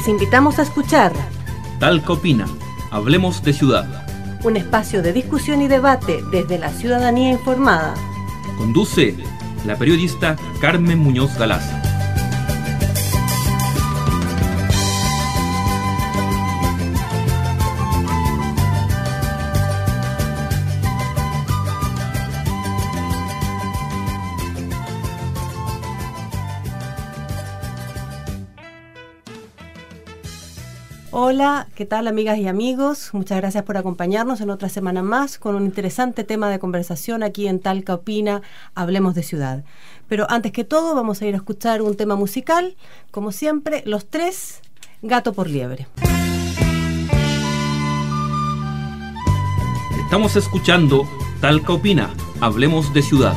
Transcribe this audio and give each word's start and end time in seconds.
Les 0.00 0.08
invitamos 0.08 0.58
a 0.58 0.62
escuchar 0.62 1.12
Talca 1.78 2.14
Opina, 2.14 2.46
Hablemos 2.90 3.42
de 3.42 3.52
Ciudad. 3.52 4.06
Un 4.42 4.56
espacio 4.56 5.02
de 5.02 5.12
discusión 5.12 5.60
y 5.60 5.68
debate 5.68 6.20
desde 6.32 6.58
la 6.58 6.70
ciudadanía 6.70 7.30
informada. 7.30 7.92
Conduce 8.56 9.14
la 9.66 9.76
periodista 9.76 10.36
Carmen 10.58 11.00
Muñoz 11.00 11.36
Galaz. 11.36 11.79
Hola, 31.32 31.68
¿qué 31.76 31.86
tal 31.86 32.08
amigas 32.08 32.38
y 32.38 32.48
amigos? 32.48 33.10
Muchas 33.12 33.38
gracias 33.38 33.62
por 33.62 33.76
acompañarnos 33.76 34.40
en 34.40 34.50
otra 34.50 34.68
semana 34.68 35.00
más 35.00 35.38
con 35.38 35.54
un 35.54 35.64
interesante 35.64 36.24
tema 36.24 36.50
de 36.50 36.58
conversación 36.58 37.22
aquí 37.22 37.46
en 37.46 37.60
Talca 37.60 37.94
Opina, 37.94 38.42
Hablemos 38.74 39.14
de 39.14 39.22
Ciudad. 39.22 39.62
Pero 40.08 40.26
antes 40.28 40.50
que 40.50 40.64
todo 40.64 40.92
vamos 40.96 41.22
a 41.22 41.26
ir 41.26 41.34
a 41.34 41.36
escuchar 41.36 41.82
un 41.82 41.96
tema 41.96 42.16
musical, 42.16 42.74
como 43.12 43.30
siempre, 43.30 43.84
los 43.86 44.06
tres, 44.06 44.60
Gato 45.02 45.32
por 45.32 45.48
Liebre. 45.48 45.86
Estamos 50.02 50.34
escuchando 50.34 51.08
Talca 51.40 51.74
Opina, 51.74 52.10
Hablemos 52.40 52.92
de 52.92 53.02
Ciudad. 53.02 53.36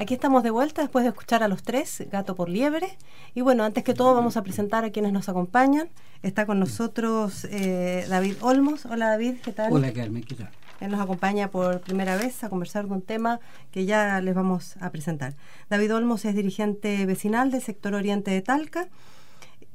Aquí 0.00 0.14
estamos 0.14 0.42
de 0.42 0.48
vuelta 0.48 0.80
después 0.80 1.04
de 1.04 1.10
escuchar 1.10 1.42
a 1.42 1.48
los 1.48 1.62
tres, 1.62 2.06
Gato 2.10 2.34
por 2.34 2.48
Liebre. 2.48 2.96
Y 3.34 3.42
bueno, 3.42 3.64
antes 3.64 3.84
que 3.84 3.92
todo 3.92 4.14
vamos 4.14 4.38
a 4.38 4.42
presentar 4.42 4.82
a 4.82 4.90
quienes 4.90 5.12
nos 5.12 5.28
acompañan. 5.28 5.90
Está 6.22 6.46
con 6.46 6.58
nosotros 6.58 7.44
eh, 7.50 8.06
David 8.08 8.36
Olmos. 8.40 8.86
Hola 8.86 9.08
David, 9.08 9.34
¿qué 9.44 9.52
tal? 9.52 9.70
Hola 9.70 9.92
Carmen, 9.92 10.22
¿qué 10.22 10.36
tal? 10.36 10.48
Él 10.80 10.90
nos 10.90 11.02
acompaña 11.02 11.50
por 11.50 11.82
primera 11.82 12.16
vez 12.16 12.42
a 12.42 12.48
conversar 12.48 12.86
de 12.86 12.94
un 12.94 13.02
tema 13.02 13.40
que 13.72 13.84
ya 13.84 14.22
les 14.22 14.34
vamos 14.34 14.78
a 14.80 14.88
presentar. 14.88 15.34
David 15.68 15.94
Olmos 15.94 16.24
es 16.24 16.34
dirigente 16.34 17.04
vecinal 17.04 17.50
del 17.50 17.60
sector 17.60 17.92
oriente 17.92 18.30
de 18.30 18.40
Talca. 18.40 18.88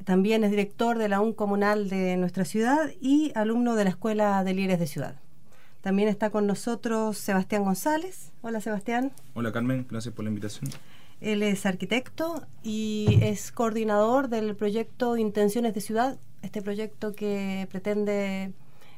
También 0.06 0.44
es 0.44 0.50
director 0.50 0.98
de 0.98 1.08
la 1.08 1.22
UN 1.22 1.34
comunal 1.34 1.88
de 1.88 2.18
nuestra 2.18 2.46
ciudad 2.46 2.90
y 3.00 3.32
alumno 3.36 3.76
de 3.76 3.84
la 3.84 3.92
Escuela 3.92 4.44
de 4.44 4.56
Líderes 4.56 4.80
de 4.80 4.88
Ciudad. 4.88 5.25
También 5.86 6.10
está 6.10 6.32
con 6.32 6.48
nosotros 6.48 7.16
Sebastián 7.16 7.64
González. 7.64 8.32
Hola 8.42 8.60
Sebastián. 8.60 9.12
Hola 9.36 9.52
Carmen, 9.52 9.86
gracias 9.88 10.16
por 10.16 10.26
la 10.26 10.30
invitación. 10.30 10.72
Él 11.22 11.44
es 11.44 11.68
arquitecto 11.68 12.42
y 12.64 13.20
es 13.22 13.52
coordinador 13.52 14.28
del 14.28 14.56
proyecto 14.56 15.16
Intenciones 15.16 15.76
de 15.76 15.82
Ciudad, 15.82 16.18
este 16.42 16.64
proyecto 16.64 17.14
que 17.14 17.68
pretende 17.70 18.52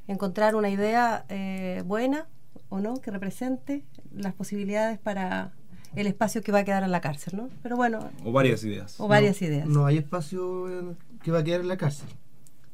encontrar 0.08 0.56
una 0.56 0.70
idea 0.70 1.26
eh, 1.28 1.84
buena 1.86 2.26
o 2.70 2.80
no, 2.80 3.02
que 3.02 3.12
represente 3.12 3.84
las 4.16 4.34
posibilidades 4.34 4.98
para 4.98 5.52
el 5.94 6.08
espacio 6.08 6.42
que 6.42 6.54
va 6.54 6.60
a 6.60 6.64
quedar 6.64 6.84
en 6.84 6.92
la 6.92 7.02
cárcel, 7.02 7.36
¿no? 7.36 7.50
Pero 7.64 7.76
bueno. 7.76 8.12
O 8.24 8.32
varias 8.32 8.64
ideas. 8.64 8.98
O 8.98 9.10
varias 9.10 9.42
ideas. 9.42 9.68
No 9.68 9.88
hay 9.88 9.98
espacio 9.98 10.96
que 11.22 11.32
va 11.32 11.40
a 11.40 11.44
quedar 11.44 11.60
en 11.60 11.68
la 11.68 11.76
cárcel. 11.76 12.08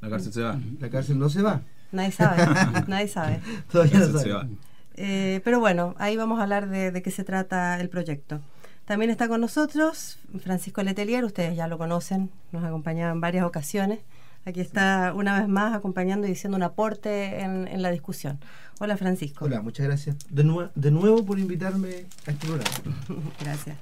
La 0.02 0.10
cárcel 0.12 0.34
se 0.34 0.44
va. 0.44 0.60
La 0.80 0.92
cárcel 0.92 1.18
no 1.18 1.30
se 1.30 1.42
va. 1.42 1.64
Nadie 1.94 2.12
sabe, 2.12 2.46
nadie 2.88 3.08
sabe. 3.08 3.40
Todavía 3.72 4.00
no 4.00 4.20
sabe. 4.20 4.50
Eh, 4.96 5.42
pero 5.44 5.60
bueno, 5.60 5.96
ahí 5.98 6.18
vamos 6.18 6.40
a 6.40 6.44
hablar 6.44 6.68
de, 6.68 6.92
de, 6.92 7.02
qué 7.02 7.12
se 7.12 7.24
trata 7.24 7.80
el 7.80 7.88
proyecto. 7.88 8.42
También 8.86 9.10
está 9.12 9.28
con 9.28 9.40
nosotros 9.40 10.20
Francisco 10.42 10.84
Letelier, 10.84 11.24
ustedes 11.24 11.56
ya 11.56 11.68
lo 11.68 11.78
conocen, 11.78 12.30
nos 12.52 12.64
acompañaba 12.64 13.12
en 13.14 13.22
varias 13.22 13.46
ocasiones. 13.46 14.00
Aquí 14.46 14.60
está 14.60 15.14
una 15.16 15.40
vez 15.40 15.48
más 15.48 15.74
acompañando 15.74 16.28
y 16.28 16.32
diciendo 16.32 16.58
un 16.58 16.64
aporte 16.64 17.40
en, 17.40 17.68
en 17.68 17.82
la 17.82 17.92
discusión. 17.92 18.40
Hola 18.80 18.98
Francisco. 18.98 19.46
Hola, 19.46 19.62
muchas 19.62 19.86
gracias. 19.86 20.18
De, 20.30 20.44
nu 20.44 20.68
de 20.76 20.92
nuevo 20.92 21.24
por 21.24 21.40
invitarme 21.40 22.08
a 22.28 22.32
este 22.32 22.48
programa. 22.48 22.70
gracias. 23.40 23.78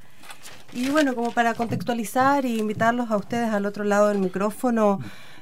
Y 0.74 0.90
bueno, 0.90 1.16
como 1.16 1.32
para 1.32 1.54
contextualizar 1.56 2.46
y 2.46 2.60
invitarlos 2.60 3.10
a 3.10 3.18
ustedes 3.18 3.50
al 3.50 3.66
otro 3.66 3.84
lado 3.84 4.10
del 4.10 4.20
micrófono 4.20 5.00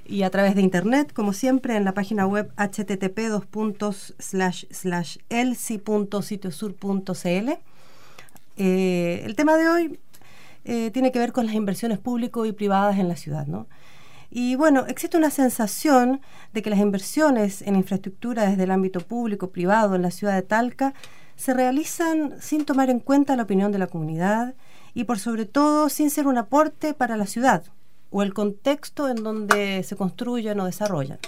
y 0.09 0.23
a 0.23 0.31
través 0.31 0.55
de 0.55 0.61
internet, 0.61 1.13
como 1.13 1.33
siempre, 1.33 1.75
en 1.75 1.85
la 1.85 1.93
página 1.93 2.25
web 2.25 2.51
http 2.57 3.19
elsi.sitiosur.cl. 5.29 7.49
Eh, 8.57 9.21
el 9.23 9.35
tema 9.35 9.55
de 9.55 9.69
hoy 9.69 9.99
eh, 10.65 10.89
tiene 10.91 11.11
que 11.11 11.19
ver 11.19 11.31
con 11.31 11.45
las 11.45 11.53
inversiones 11.53 11.99
públicas 11.99 12.43
y 12.47 12.53
privadas 12.53 12.97
en 12.97 13.07
la 13.07 13.15
ciudad, 13.15 13.45
¿no? 13.45 13.67
Y 14.31 14.55
bueno, 14.55 14.85
existe 14.87 15.17
una 15.17 15.29
sensación 15.29 16.21
de 16.53 16.63
que 16.63 16.71
las 16.71 16.79
inversiones 16.79 17.61
en 17.61 17.75
infraestructura 17.75 18.49
desde 18.49 18.63
el 18.63 18.71
ámbito 18.71 19.01
público 19.01 19.51
privado 19.51 19.95
en 19.95 20.01
la 20.01 20.11
ciudad 20.11 20.33
de 20.33 20.41
Talca 20.41 20.95
se 21.35 21.53
realizan 21.53 22.33
sin 22.41 22.65
tomar 22.65 22.89
en 22.89 22.99
cuenta 22.99 23.35
la 23.35 23.43
opinión 23.43 23.71
de 23.71 23.79
la 23.79 23.87
comunidad 23.87 24.55
y 24.93 25.05
por 25.05 25.19
sobre 25.19 25.45
todo 25.45 25.89
sin 25.89 26.09
ser 26.09 26.27
un 26.27 26.37
aporte 26.37 26.93
para 26.93 27.15
la 27.15 27.25
ciudad 27.25 27.63
o 28.09 28.23
el 28.23 28.33
contexto 28.33 29.09
en 29.09 29.23
donde 29.23 29.83
se 29.83 29.95
construyen 29.95 30.59
o 30.59 30.65
desarrollan. 30.65 31.19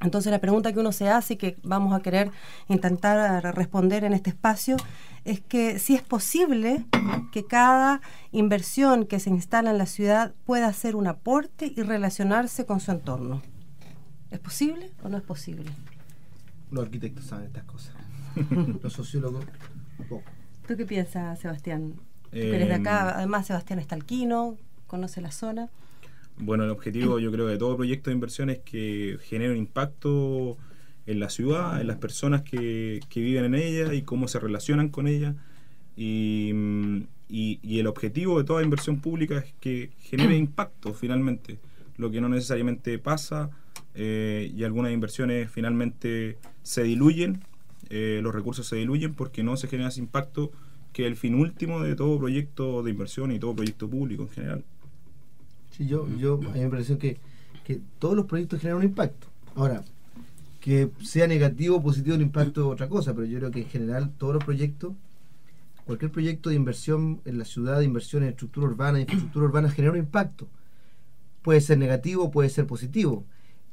Entonces 0.00 0.30
la 0.30 0.38
pregunta 0.38 0.72
que 0.72 0.78
uno 0.78 0.92
se 0.92 1.08
hace 1.08 1.34
y 1.34 1.36
que 1.36 1.56
vamos 1.62 1.92
a 1.92 2.00
querer 2.00 2.30
intentar 2.68 3.54
responder 3.56 4.04
en 4.04 4.12
este 4.12 4.30
espacio 4.30 4.76
es 5.24 5.40
que 5.40 5.78
si 5.80 5.96
es 5.96 6.02
posible 6.02 6.84
que 7.32 7.44
cada 7.44 8.00
inversión 8.30 9.06
que 9.06 9.18
se 9.18 9.30
instala 9.30 9.70
en 9.70 9.78
la 9.78 9.86
ciudad 9.86 10.34
pueda 10.44 10.68
hacer 10.68 10.94
un 10.94 11.08
aporte 11.08 11.72
y 11.74 11.82
relacionarse 11.82 12.64
con 12.64 12.80
su 12.80 12.92
entorno. 12.92 13.42
¿Es 14.30 14.38
posible 14.38 14.92
o 15.02 15.08
no 15.08 15.16
es 15.16 15.24
posible? 15.24 15.70
Los 16.70 16.84
arquitectos 16.84 17.24
saben 17.24 17.46
estas 17.46 17.64
cosas. 17.64 17.94
Los 18.82 18.92
sociólogos, 18.92 19.44
poco. 20.08 20.22
¿Tú 20.66 20.76
qué 20.76 20.84
piensas, 20.84 21.40
Sebastián? 21.40 21.94
Tú 22.24 22.30
que 22.32 22.54
eres 22.54 22.68
de 22.68 22.74
acá, 22.74 23.16
además 23.16 23.46
Sebastián 23.46 23.78
está 23.78 23.94
alquino, 23.94 24.58
conoce 24.88 25.20
la 25.20 25.30
zona. 25.30 25.68
Bueno, 26.38 26.64
el 26.64 26.70
objetivo 26.70 27.20
yo 27.20 27.30
creo 27.30 27.46
de 27.46 27.58
todo 27.58 27.76
proyecto 27.76 28.10
de 28.10 28.14
inversión 28.14 28.50
es 28.50 28.58
que 28.58 29.18
genere 29.22 29.52
un 29.52 29.58
impacto 29.58 30.56
en 31.06 31.20
la 31.20 31.30
ciudad, 31.30 31.80
en 31.80 31.86
las 31.86 31.96
personas 31.96 32.42
que, 32.42 33.00
que 33.08 33.20
viven 33.20 33.44
en 33.44 33.54
ella 33.54 33.94
y 33.94 34.02
cómo 34.02 34.28
se 34.28 34.38
relacionan 34.40 34.88
con 34.88 35.08
ella. 35.08 35.34
Y, 35.96 36.52
y, 37.28 37.58
y, 37.62 37.80
el 37.80 37.86
objetivo 37.86 38.38
de 38.38 38.44
toda 38.44 38.62
inversión 38.62 39.00
pública 39.00 39.38
es 39.38 39.54
que 39.60 39.90
genere 40.00 40.36
impacto 40.46 40.94
finalmente, 40.94 41.58
lo 41.96 42.10
que 42.10 42.20
no 42.20 42.28
necesariamente 42.28 42.98
pasa 42.98 43.50
eh, 43.94 44.52
y 44.54 44.62
algunas 44.64 44.92
inversiones 44.92 45.50
finalmente 45.50 46.38
se 46.62 46.84
diluyen, 46.84 47.42
eh, 47.90 48.20
los 48.22 48.34
recursos 48.34 48.66
se 48.66 48.76
diluyen 48.76 49.14
porque 49.14 49.42
no 49.42 49.56
se 49.56 49.66
genera 49.66 49.88
ese 49.88 50.00
impacto 50.00 50.52
que 50.92 51.02
es 51.02 51.08
el 51.08 51.16
fin 51.16 51.34
último 51.34 51.80
de 51.80 51.96
todo 51.96 52.18
proyecto 52.18 52.82
de 52.82 52.90
inversión 52.90 53.32
y 53.32 53.38
todo 53.38 53.56
proyecto 53.56 53.88
público 53.88 54.22
en 54.22 54.28
general. 54.28 54.64
Sí, 55.78 55.86
yo, 55.86 56.08
yo 56.16 56.34
a 56.34 56.54
mí 56.54 56.60
me 56.60 56.68
pareció 56.68 56.98
que, 56.98 57.18
que 57.64 57.80
todos 57.98 58.16
los 58.16 58.26
proyectos 58.26 58.60
generan 58.60 58.80
un 58.80 58.84
impacto. 58.84 59.28
Ahora, 59.54 59.84
que 60.60 60.90
sea 61.02 61.26
negativo 61.26 61.76
o 61.76 61.82
positivo 61.82 62.16
el 62.16 62.22
impacto 62.22 62.60
es 62.60 62.66
otra 62.66 62.88
cosa, 62.88 63.14
pero 63.14 63.26
yo 63.26 63.38
creo 63.38 63.50
que 63.50 63.60
en 63.60 63.68
general 63.68 64.12
todos 64.18 64.34
los 64.34 64.44
proyectos, 64.44 64.92
cualquier 65.86 66.10
proyecto 66.10 66.50
de 66.50 66.56
inversión 66.56 67.20
en 67.24 67.38
la 67.38 67.44
ciudad, 67.44 67.78
de 67.78 67.84
inversión 67.84 68.24
en 68.24 68.30
estructura 68.30 68.66
urbana, 68.66 69.00
infraestructura 69.00 69.46
urbana, 69.46 69.70
genera 69.70 69.92
un 69.92 69.98
impacto. 69.98 70.48
Puede 71.42 71.60
ser 71.60 71.78
negativo, 71.78 72.30
puede 72.30 72.50
ser 72.50 72.66
positivo. 72.66 73.24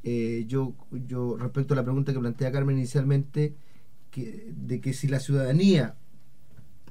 Eh, 0.04 0.46
yo, 0.48 0.74
yo, 1.08 1.36
respecto 1.38 1.74
a 1.74 1.78
la 1.78 1.84
pregunta 1.84 2.14
que 2.14 2.20
plantea 2.20 2.52
Carmen 2.52 2.78
inicialmente, 2.78 3.56
que, 4.12 4.54
de 4.56 4.80
que 4.80 4.94
si 4.94 5.08
la 5.08 5.20
ciudadanía 5.20 5.96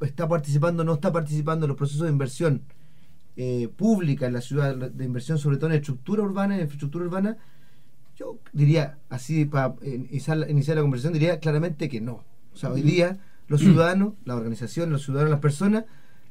está 0.01 0.29
participando 0.29 0.83
o 0.83 0.85
no 0.85 0.95
está 0.95 1.13
participando 1.13 1.67
en 1.67 1.69
los 1.69 1.79
procesos 1.79 2.03
de 2.03 2.13
inversión 2.13 2.63
eh, 3.37 3.69
pública 3.77 4.27
en 4.27 4.33
la 4.33 4.41
ciudad, 4.41 4.77
de 4.77 5.05
inversión 5.05 5.39
sobre 5.39 5.57
todo 5.57 5.71
en 5.71 5.77
estructura 5.77 6.23
urbana, 6.23 6.55
en 6.55 6.63
infraestructura 6.63 7.05
urbana, 7.05 7.37
yo 8.17 8.39
diría, 8.53 8.99
así 9.09 9.45
para 9.45 9.75
iniciar, 9.83 10.49
iniciar 10.49 10.77
la 10.77 10.83
conversación, 10.83 11.13
diría 11.15 11.41
claramente 11.41 11.89
que 11.89 12.01
no. 12.01 12.23
O 12.53 12.57
sea, 12.57 12.71
hoy 12.71 12.83
día 12.83 13.19
los 13.49 13.61
ciudadanos, 13.61 14.15
la 14.25 14.37
organización, 14.37 14.91
los 14.91 15.03
ciudadanos, 15.05 15.31
las 15.31 15.41
personas, 15.41 15.85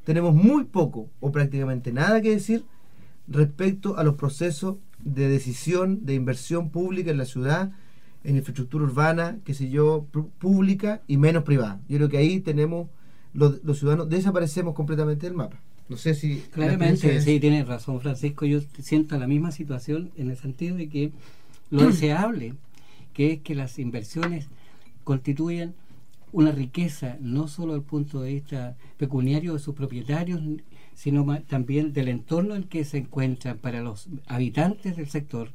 tenemos 0.04 0.34
muy 0.34 0.64
poco 0.66 1.10
o 1.20 1.32
prácticamente 1.32 1.92
nada 1.92 2.22
que 2.22 2.32
decir 2.32 2.66
respecto 3.28 3.98
a 3.98 4.04
los 4.04 4.16
procesos 4.16 4.78
de 5.00 5.28
decisión 5.28 6.06
de 6.06 6.14
inversión 6.14 6.70
pública 6.70 7.12
en 7.12 7.18
la 7.18 7.26
ciudad, 7.26 7.72
en 8.24 8.38
infraestructura 8.38 8.86
urbana, 8.86 9.40
qué 9.44 9.54
sé 9.54 9.70
yo, 9.70 10.08
pública 10.40 11.02
y 11.08 11.18
menos 11.18 11.44
privada. 11.44 11.82
Yo 11.88 11.98
creo 11.98 12.10
que 12.10 12.18
ahí 12.18 12.40
tenemos, 12.40 12.90
los, 13.34 13.64
los 13.64 13.80
ciudadanos, 13.80 14.10
desaparecemos 14.10 14.74
completamente 14.74 15.26
del 15.26 15.36
mapa. 15.36 15.60
No 15.94 15.98
sé 15.98 16.16
si... 16.16 16.40
Claramente, 16.52 17.22
sí, 17.22 17.40
tienes 17.40 17.68
razón 17.68 18.02
Francisco, 18.02 18.48
yo 18.48 18.62
siento 18.80 19.16
la 19.20 19.28
misma 19.28 19.52
situación 19.52 20.10
en 20.18 20.32
el 20.32 20.38
sentido 20.38 20.76
de 20.76 20.90
que 20.90 21.12
lo 21.70 21.84
deseable, 21.92 22.56
que 23.14 23.34
es 23.34 23.42
que 23.42 23.54
las 23.54 23.78
inversiones 23.78 24.48
constituyan 25.04 25.76
una 26.32 26.52
riqueza 26.52 27.18
no 27.22 27.48
solo 27.48 27.74
desde 27.74 27.84
el 27.84 27.88
punto 27.88 28.22
de 28.22 28.34
vista 28.34 28.76
pecuniario 28.98 29.54
de 29.54 29.60
sus 29.60 29.76
propietarios, 29.76 30.42
sino 30.96 31.40
también 31.42 31.94
del 31.94 32.08
entorno 32.08 32.56
en 32.56 32.64
que 32.64 32.86
se 32.86 32.98
encuentran 32.98 33.60
para 33.60 33.84
los 33.84 34.10
habitantes 34.26 34.98
del 34.98 35.10
sector, 35.10 35.52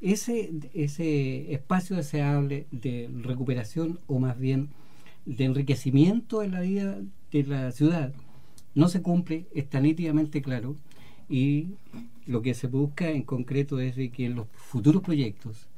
ese, 0.00 0.50
ese 0.72 1.52
espacio 1.52 1.96
deseable 1.96 2.64
de 2.70 3.10
recuperación 3.22 3.98
o 4.06 4.18
más 4.18 4.38
bien 4.38 4.70
de 5.26 5.44
enriquecimiento 5.44 6.42
en 6.42 6.52
la 6.52 6.60
vida 6.62 6.96
de 7.30 7.42
la 7.44 7.70
ciudad 7.70 8.14
no 8.74 8.88
se 8.88 9.02
cumple, 9.02 9.46
está 9.54 9.80
nítidamente 9.80 10.42
claro, 10.42 10.76
y 11.28 11.68
lo 12.26 12.42
que 12.42 12.54
se 12.54 12.66
busca 12.66 13.10
en 13.10 13.22
concreto 13.22 13.80
es 13.80 13.94
que 13.94 14.26
en 14.26 14.34
los 14.34 14.46
futuros 14.54 15.02
proyectos 15.02 15.68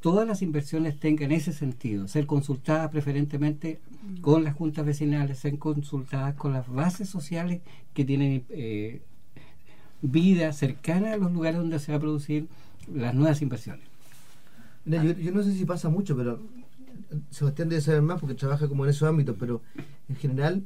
todas 0.00 0.26
las 0.26 0.42
inversiones 0.42 0.98
tengan 1.00 1.32
ese 1.32 1.52
sentido, 1.52 2.06
ser 2.08 2.26
consultadas 2.26 2.90
preferentemente 2.90 3.80
con 4.20 4.44
las 4.44 4.54
juntas 4.54 4.86
vecinales, 4.86 5.38
ser 5.38 5.58
consultadas 5.58 6.34
con 6.34 6.52
las 6.52 6.68
bases 6.68 7.08
sociales 7.08 7.60
que 7.94 8.04
tienen 8.04 8.44
eh, 8.50 9.02
vida 10.00 10.52
cercana 10.52 11.14
a 11.14 11.16
los 11.16 11.32
lugares 11.32 11.58
donde 11.58 11.78
se 11.80 11.92
va 11.92 11.98
a 11.98 12.00
producir 12.00 12.46
las 12.92 13.14
nuevas 13.14 13.42
inversiones. 13.42 13.84
yo, 14.84 15.32
no 15.32 15.42
sé 15.42 15.52
si 15.52 15.64
pasa 15.64 15.88
mucho, 15.88 16.16
pero 16.16 16.40
Sebastián 17.30 17.68
debe 17.68 17.82
saber 17.82 18.02
más 18.02 18.20
porque 18.20 18.34
trabaja 18.34 18.68
como 18.68 18.84
en 18.84 18.90
esos 18.90 19.08
ámbitos, 19.08 19.36
pero 19.38 19.62
en 20.08 20.16
general 20.16 20.64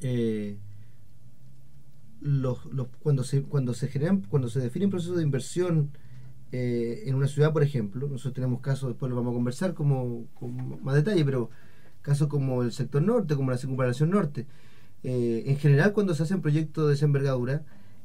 eh, 0.00 0.58
los, 2.20 2.58
cuando 3.00 3.22
se 3.24 3.42
cuando 3.42 3.74
se 3.74 3.88
generan 3.88 4.22
cuando 4.22 4.48
se 4.48 4.60
definen 4.60 4.90
procesos 4.90 5.16
de 5.16 5.22
inversión 5.22 5.90
eh, 6.56 7.08
en 7.08 7.16
una 7.16 7.26
ciudad, 7.26 7.52
por 7.52 7.64
ejemplo, 7.64 8.06
nosotros 8.06 8.34
tenemos 8.34 8.60
casos, 8.60 8.90
después 8.90 9.10
lo 9.10 9.16
vamos 9.16 9.32
a 9.32 9.34
conversar 9.34 9.74
como, 9.74 10.26
con 10.34 10.84
más 10.84 10.94
detalle, 10.94 11.24
pero 11.24 11.50
casos 12.00 12.28
como 12.28 12.62
el 12.62 12.70
sector 12.70 13.02
norte, 13.02 13.34
como 13.34 13.50
la 13.50 13.58
circunvalación 13.58 14.10
norte. 14.10 14.46
Eh, 15.02 15.42
en 15.46 15.56
general, 15.56 15.92
cuando 15.92 16.14
se 16.14 16.22
hacen 16.22 16.42
proyectos 16.42 16.86
de 16.86 16.94
esa 16.94 17.06
envergadura 17.06 17.64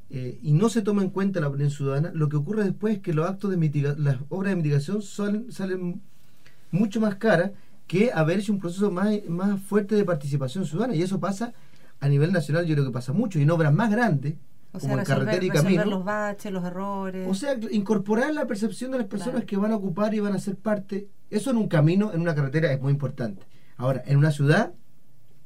eh, 0.09 0.39
y 0.41 0.53
no 0.53 0.69
se 0.69 0.81
toma 0.81 1.03
en 1.03 1.11
cuenta 1.11 1.39
la 1.39 1.47
opinión 1.47 1.69
ciudadana, 1.69 2.11
lo 2.15 2.27
que 2.27 2.37
ocurre 2.37 2.63
después 2.63 2.95
es 2.95 3.01
que 3.03 3.13
los 3.13 3.29
actos 3.29 3.51
de 3.51 3.57
mitigación, 3.57 4.03
las 4.03 4.17
obras 4.29 4.49
de 4.53 4.55
mitigación 4.55 5.03
salen 5.03 6.01
mucho 6.71 6.99
más 6.99 7.17
caras 7.17 7.51
que 7.85 8.11
haber 8.11 8.39
hecho 8.39 8.51
un 8.51 8.59
proceso 8.59 8.89
más, 8.89 9.13
más 9.27 9.61
fuerte 9.61 9.93
de 9.93 10.05
participación 10.05 10.65
ciudadana. 10.65 10.95
Y 10.95 11.03
eso 11.03 11.19
pasa 11.19 11.53
a 11.99 12.07
nivel 12.07 12.31
nacional, 12.31 12.65
yo 12.65 12.75
creo 12.75 12.85
que 12.85 12.91
pasa 12.91 13.13
mucho, 13.13 13.39
y 13.39 13.43
en 13.43 13.51
obras 13.51 13.73
más 13.73 13.91
grandes, 13.91 14.35
o 14.71 14.79
sea, 14.79 15.03
carretera 15.03 15.43
y 15.43 15.49
camino. 15.49 15.85
los 15.85 16.03
baches, 16.03 16.51
los 16.51 16.63
errores. 16.63 17.27
O 17.27 17.33
sea, 17.33 17.57
incorporar 17.71 18.33
la 18.33 18.45
percepción 18.45 18.91
de 18.91 18.99
las 18.99 19.07
personas 19.07 19.45
que 19.45 19.57
van 19.57 19.71
a 19.71 19.75
ocupar 19.75 20.13
y 20.13 20.19
van 20.19 20.33
a 20.33 20.39
ser 20.39 20.57
parte. 20.57 21.07
Eso 21.29 21.49
en 21.49 21.57
un 21.57 21.67
camino, 21.67 22.13
en 22.13 22.21
una 22.21 22.35
carretera, 22.35 22.71
es 22.71 22.79
muy 22.79 22.91
importante. 22.91 23.45
Ahora, 23.77 24.03
en 24.05 24.17
una 24.17 24.31
ciudad 24.31 24.73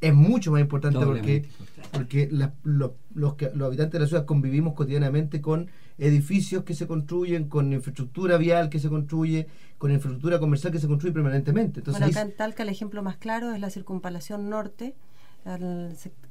es 0.01 0.13
mucho 0.13 0.51
más 0.51 0.59
importante 0.59 0.99
porque, 0.99 1.47
porque 1.93 2.27
los, 2.29 2.49
los, 2.63 2.91
los 3.13 3.67
habitantes 3.67 3.93
de 3.93 3.99
la 3.99 4.07
ciudad 4.07 4.25
convivimos 4.25 4.73
cotidianamente 4.73 5.39
con 5.39 5.69
edificios 5.97 6.63
que 6.63 6.73
se 6.73 6.87
construyen, 6.87 7.47
con 7.47 7.71
infraestructura 7.71 8.37
vial 8.37 8.69
que 8.69 8.79
se 8.79 8.89
construye, 8.89 9.47
con 9.77 9.91
infraestructura 9.91 10.39
comercial 10.39 10.73
que 10.73 10.79
se 10.79 10.87
construye 10.87 11.13
permanentemente. 11.13 11.79
Entonces, 11.79 12.01
bueno, 12.01 12.11
acá 12.11 12.21
en 12.21 12.35
Talca 12.35 12.63
el 12.63 12.69
ejemplo 12.69 13.01
más 13.01 13.15
claro 13.15 13.53
es 13.53 13.61
la 13.61 13.69
circunvalación 13.69 14.49
norte, 14.49 14.95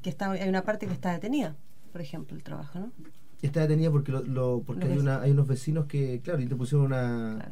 que 0.03 0.11
está, 0.11 0.31
hay 0.31 0.49
una 0.49 0.62
parte 0.62 0.87
que 0.87 0.93
está 0.93 1.12
detenida 1.12 1.56
por 1.93 2.00
ejemplo, 2.00 2.37
el 2.37 2.43
trabajo, 2.43 2.81
¿no? 2.81 2.93
Está 3.43 3.61
detenida 3.61 3.91
porque, 3.91 4.12
lo, 4.12 4.62
porque 4.64 4.87
hay, 4.87 4.99
una, 4.99 5.20
hay 5.20 5.32
unos 5.32 5.47
vecinos 5.47 5.87
que, 5.87 6.20
claro, 6.23 6.41
interpusieron 6.41 6.87
una, 6.87 7.50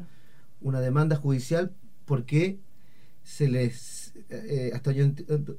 una 0.60 0.80
demanda 0.80 1.16
judicial 1.16 1.72
porque 2.06 2.58
se 3.22 3.48
les, 3.48 4.14
eh, 4.30 4.70
hasta, 4.72 4.92
yo, 4.92 5.04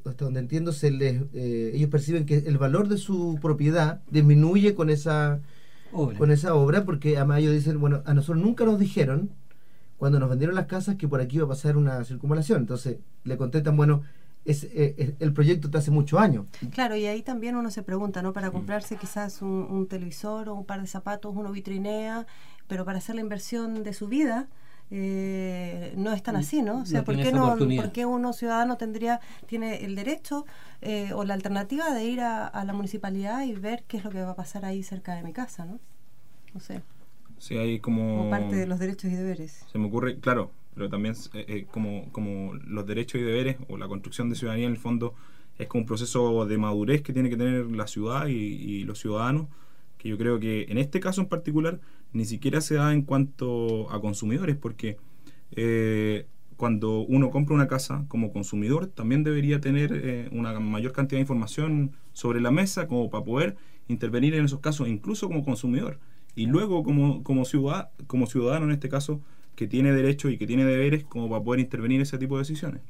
hasta 0.06 0.25
donde 0.25 0.39
entiendo, 0.39 0.71
se 0.71 0.89
les, 0.89 1.21
eh, 1.33 1.71
ellos 1.75 1.89
perciben 1.89 2.25
que 2.25 2.38
el 2.38 2.57
valor 2.57 2.88
de 2.88 2.98
su 2.98 3.39
propiedad 3.42 4.01
disminuye 4.09 4.74
con 4.74 4.89
esa 4.89 5.42
obra. 5.92 6.18
con 6.18 6.31
esa 6.31 6.56
obra 6.56 6.86
porque 6.86 7.18
además 7.18 7.39
ellos 7.39 7.53
dicen, 7.53 7.80
bueno, 7.80 8.01
a 8.06 8.13
nosotros 8.13 8.44
nunca 8.44 8.65
nos 8.65 8.80
dijeron 8.80 9.30
cuando 9.98 10.19
nos 10.19 10.30
vendieron 10.30 10.56
las 10.56 10.65
casas 10.65 10.95
que 10.95 11.07
por 11.07 11.21
aquí 11.21 11.36
iba 11.36 11.45
a 11.45 11.50
pasar 11.50 11.77
una 11.77 12.03
circunvalación. 12.06 12.62
Entonces 12.62 12.98
le 13.25 13.38
contestan, 13.38 13.77
bueno, 13.77 14.01
es, 14.45 14.63
eh, 14.63 15.15
el 15.19 15.33
proyecto 15.33 15.67
de 15.67 15.77
hace 15.77 15.91
muchos 15.91 16.19
años. 16.19 16.45
Claro, 16.71 16.95
y 16.95 17.05
ahí 17.05 17.21
también 17.21 17.55
uno 17.55 17.69
se 17.71 17.83
pregunta, 17.83 18.21
¿no? 18.21 18.33
Para 18.33 18.51
comprarse 18.51 18.97
quizás 18.97 19.41
un, 19.41 19.88
televisor 19.88 20.49
o 20.49 20.55
un 20.55 20.65
par 20.65 20.81
de 20.81 20.88
zapatos, 20.88 21.33
uno 21.35 21.51
vitrinea, 21.51 22.25
pero 22.67 22.85
para 22.85 22.97
hacer 22.97 23.15
la 23.15 23.21
inversión 23.21 23.83
de 23.83 23.93
su 23.93 24.07
vida, 24.07 24.47
eh, 24.89 25.93
no 25.95 26.11
es 26.11 26.23
tan 26.23 26.35
así, 26.35 26.61
¿no? 26.61 26.79
O 26.79 26.85
sea, 26.85 27.03
¿por, 27.03 27.15
qué 27.15 27.31
no, 27.31 27.55
¿por 27.57 27.91
qué 27.91 28.05
uno 28.05 28.33
ciudadano 28.33 28.77
tendría, 28.77 29.21
tiene 29.45 29.85
el 29.85 29.95
derecho 29.95 30.45
eh, 30.81 31.13
o 31.13 31.23
la 31.23 31.33
alternativa 31.33 31.93
de 31.93 32.03
ir 32.05 32.21
a, 32.21 32.63
la 32.65 32.73
municipalidad 32.73 33.43
y 33.43 33.53
ver 33.53 33.83
qué 33.88 33.97
es 33.97 34.03
lo 34.03 34.09
que 34.09 34.21
va 34.21 34.31
a 34.31 34.35
pasar 34.35 34.65
ahí 34.65 34.83
cerca 34.83 35.15
de 35.15 35.23
mi 35.23 35.33
casa, 35.33 35.65
¿no? 35.65 35.79
No 36.53 36.59
sé. 36.59 36.81
Sí, 37.38 37.57
hay 37.57 37.79
como... 37.79 38.17
Como 38.17 38.29
parte 38.29 38.55
de 38.55 38.67
los 38.67 38.79
derechos 38.79 39.11
y 39.11 39.15
deberes. 39.15 39.65
Se 39.71 39.79
me 39.79 39.88
ocurre, 39.88 40.19
claro, 40.19 40.51
pero 40.73 40.89
también 40.89 41.15
eh, 41.33 41.45
eh, 41.47 41.65
como, 41.69 42.12
como 42.12 42.53
los 42.53 42.85
derechos 42.85 43.19
y 43.19 43.23
deberes 43.23 43.57
o 43.69 43.77
la 43.77 43.88
construcción 43.88 44.29
de 44.29 44.35
ciudadanía 44.35 44.68
en 44.68 44.73
el 44.73 44.77
fondo 44.77 45.13
es 45.57 45.68
como 45.68 45.81
un 45.81 45.88
proceso 45.88 46.45
de 46.45 46.57
madurez 46.57 47.01
que 47.01 47.13
tiene 47.13 47.29
que 47.29 47.38
tener 47.38 47.65
la 47.71 47.88
ciudad 47.88 48.27
y, 48.27 48.83
los 48.85 49.00
ciudadanos, 49.00 49.47
que 49.97 50.09
yo 50.09 50.18
creo 50.18 50.39
que 50.39 50.65
en 50.69 50.77
este 50.77 51.00
caso 51.00 51.21
en 51.21 51.27
particular 51.27 51.79
ni 52.13 52.25
siquiera 52.25 52.62
se 52.62 52.75
da 52.75 52.94
en 52.94 53.03
cuanto 53.03 53.91
a 53.91 54.01
consumidores, 54.01 54.56
porque 54.56 54.97
eh, 55.51 56.25
cuando 56.57 57.01
uno 57.01 57.29
compra 57.29 57.53
una 57.53 57.67
casa 57.67 58.06
como 58.07 58.31
consumidor 58.31 58.88
también 58.88 59.24
debería 59.24 59.62
tener 59.62 60.29
una 60.31 60.59
mayor 60.59 60.94
cantidad 60.94 61.17
de 61.17 61.21
información 61.21 61.91
sobre 62.13 62.41
la 62.41 62.51
mesa 62.51 62.88
como 62.88 63.09
para 63.09 63.24
poder 63.24 63.57
intervenir 63.88 64.33
en 64.33 64.45
esos 64.45 64.59
casos, 64.59 64.88
incluso 64.88 65.27
como 65.27 65.44
consumidor. 65.44 66.00
Y 66.33 66.45
luego 66.45 66.83
como, 66.83 67.24
como, 67.24 67.44
como 68.07 68.25
ciudadano 68.25 68.65
en 68.65 68.71
este 68.71 68.89
caso, 68.89 69.21
que 69.56 69.68
tiene 69.68 69.92
derechos 69.92 70.31
y 70.31 70.38
que 70.38 70.48
tiene 70.48 70.65
deberes 70.65 71.03
como 71.03 71.30
para 71.30 71.44
poder 71.44 71.59
intervenir 71.59 71.98
en 71.98 72.03
ese 72.03 72.18
tipo 72.18 72.36
de 72.36 72.42
decisiones. 72.42 72.81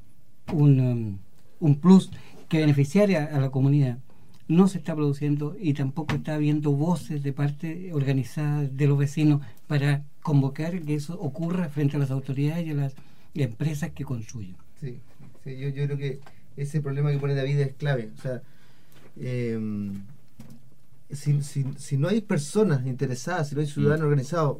Un, 0.53 0.79
um, 0.79 1.17
un 1.59 1.75
plus 1.79 2.11
que 2.49 2.59
beneficiaría 2.59 3.25
a 3.25 3.39
la 3.39 3.49
comunidad 3.49 3.97
no 4.51 4.67
se 4.67 4.79
está 4.79 4.93
produciendo 4.95 5.55
y 5.57 5.73
tampoco 5.73 6.15
está 6.15 6.35
habiendo 6.35 6.71
voces 6.71 7.23
de 7.23 7.31
parte 7.31 7.91
organizada 7.93 8.63
de 8.63 8.87
los 8.87 8.97
vecinos 8.97 9.41
para 9.67 10.03
convocar 10.21 10.81
que 10.81 10.95
eso 10.95 11.17
ocurra 11.19 11.69
frente 11.69 11.95
a 11.95 11.99
las 11.99 12.11
autoridades 12.11 12.67
y 12.67 12.71
a 12.71 12.73
las 12.73 12.95
empresas 13.33 13.91
que 13.91 14.03
construyen. 14.03 14.57
Sí, 14.81 14.99
yo, 15.45 15.69
yo, 15.69 15.85
creo 15.85 15.97
que 15.97 16.19
ese 16.57 16.81
problema 16.81 17.11
que 17.11 17.17
pone 17.17 17.33
David 17.33 17.59
es 17.59 17.73
clave. 17.75 18.09
O 18.17 18.21
sea, 18.21 18.41
em, 19.17 20.03
si, 21.09 21.41
si, 21.43 21.65
si, 21.77 21.97
no 21.97 22.09
hay 22.09 22.19
personas 22.19 22.85
interesadas, 22.85 23.49
si 23.49 23.55
no 23.55 23.61
hay 23.61 23.67
ciudadanos 23.67 24.01
mm. 24.01 24.09
organizados 24.09 24.57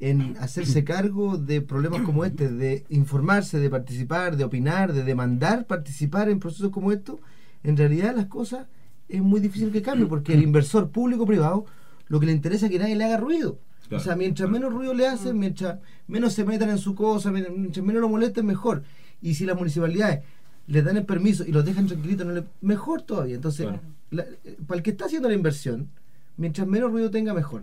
en 0.00 0.36
hacerse 0.38 0.84
cargo 0.84 1.36
de 1.36 1.60
problemas 1.60 2.02
como 2.02 2.24
este, 2.24 2.48
de 2.48 2.84
informarse, 2.88 3.58
de 3.58 3.70
participar, 3.70 4.36
de 4.36 4.44
opinar, 4.44 4.92
de 4.92 5.02
demandar 5.04 5.66
participar 5.66 6.28
en 6.28 6.38
procesos 6.38 6.70
como 6.70 6.92
estos, 6.92 7.20
en 7.62 7.76
realidad 7.76 8.14
las 8.14 8.26
cosas 8.26 8.66
es 9.08 9.22
muy 9.22 9.40
difícil 9.40 9.70
que 9.70 9.82
cambien, 9.82 10.08
porque 10.08 10.34
el 10.34 10.42
inversor 10.42 10.90
público-privado 10.90 11.66
lo 12.08 12.20
que 12.20 12.26
le 12.26 12.32
interesa 12.32 12.66
es 12.66 12.72
que 12.72 12.78
nadie 12.78 12.96
le 12.96 13.04
haga 13.04 13.16
ruido. 13.16 13.58
O 13.90 14.00
sea, 14.00 14.16
mientras 14.16 14.50
menos 14.50 14.72
ruido 14.72 14.94
le 14.94 15.06
hacen, 15.06 15.38
mientras 15.38 15.78
menos 16.08 16.32
se 16.32 16.44
metan 16.44 16.70
en 16.70 16.78
su 16.78 16.96
cosa, 16.96 17.30
mientras 17.30 17.84
menos 17.84 18.00
lo 18.00 18.08
molesten, 18.08 18.44
mejor. 18.44 18.82
Y 19.22 19.34
si 19.34 19.46
las 19.46 19.56
municipalidades 19.56 20.24
les 20.66 20.84
dan 20.84 20.96
el 20.96 21.04
permiso 21.04 21.44
y 21.46 21.52
los 21.52 21.64
dejan 21.64 21.86
tranquilitos, 21.86 22.26
no 22.26 22.32
le, 22.32 22.44
mejor 22.62 23.02
todavía. 23.02 23.36
Entonces, 23.36 23.68
eh, 24.10 24.56
para 24.66 24.78
el 24.78 24.82
que 24.82 24.90
está 24.90 25.04
haciendo 25.04 25.28
la 25.28 25.36
inversión, 25.36 25.88
mientras 26.36 26.66
menos 26.66 26.90
ruido 26.90 27.10
tenga, 27.10 27.32
mejor 27.32 27.62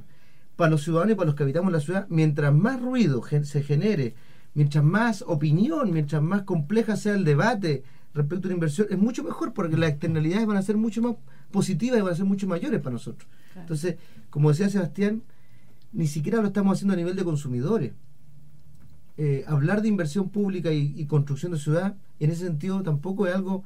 para 0.55 0.71
los 0.71 0.83
ciudadanos 0.83 1.13
y 1.13 1.15
para 1.15 1.27
los 1.27 1.35
que 1.35 1.43
habitamos 1.43 1.71
la 1.71 1.79
ciudad, 1.79 2.05
mientras 2.09 2.53
más 2.53 2.81
ruido 2.81 3.23
se 3.43 3.63
genere, 3.63 4.15
mientras 4.53 4.83
más 4.83 5.23
opinión, 5.27 5.91
mientras 5.91 6.21
más 6.21 6.43
compleja 6.43 6.95
sea 6.95 7.15
el 7.15 7.25
debate 7.25 7.83
respecto 8.13 8.47
a 8.47 8.49
la 8.49 8.53
inversión, 8.53 8.87
es 8.89 8.97
mucho 8.97 9.23
mejor 9.23 9.53
porque 9.53 9.77
las 9.77 9.89
externalidades 9.89 10.45
van 10.45 10.57
a 10.57 10.61
ser 10.61 10.77
mucho 10.77 11.01
más 11.01 11.15
positivas 11.51 11.99
y 11.99 12.01
van 12.03 12.13
a 12.13 12.15
ser 12.15 12.25
mucho 12.25 12.47
mayores 12.47 12.79
para 12.79 12.93
nosotros. 12.93 13.27
Entonces, 13.55 13.95
como 14.29 14.49
decía 14.49 14.69
Sebastián, 14.69 15.23
ni 15.91 16.07
siquiera 16.07 16.41
lo 16.41 16.47
estamos 16.47 16.77
haciendo 16.77 16.93
a 16.93 16.97
nivel 16.97 17.15
de 17.15 17.23
consumidores. 17.23 17.93
Eh, 19.15 19.45
hablar 19.47 19.83
de 19.83 19.87
inversión 19.87 20.29
pública 20.29 20.71
y, 20.71 21.05
construcción 21.05 21.51
de 21.51 21.59
ciudad, 21.59 21.95
en 22.19 22.31
ese 22.31 22.45
sentido, 22.45 22.81
tampoco 22.81 23.27
es 23.27 23.35
algo 23.35 23.63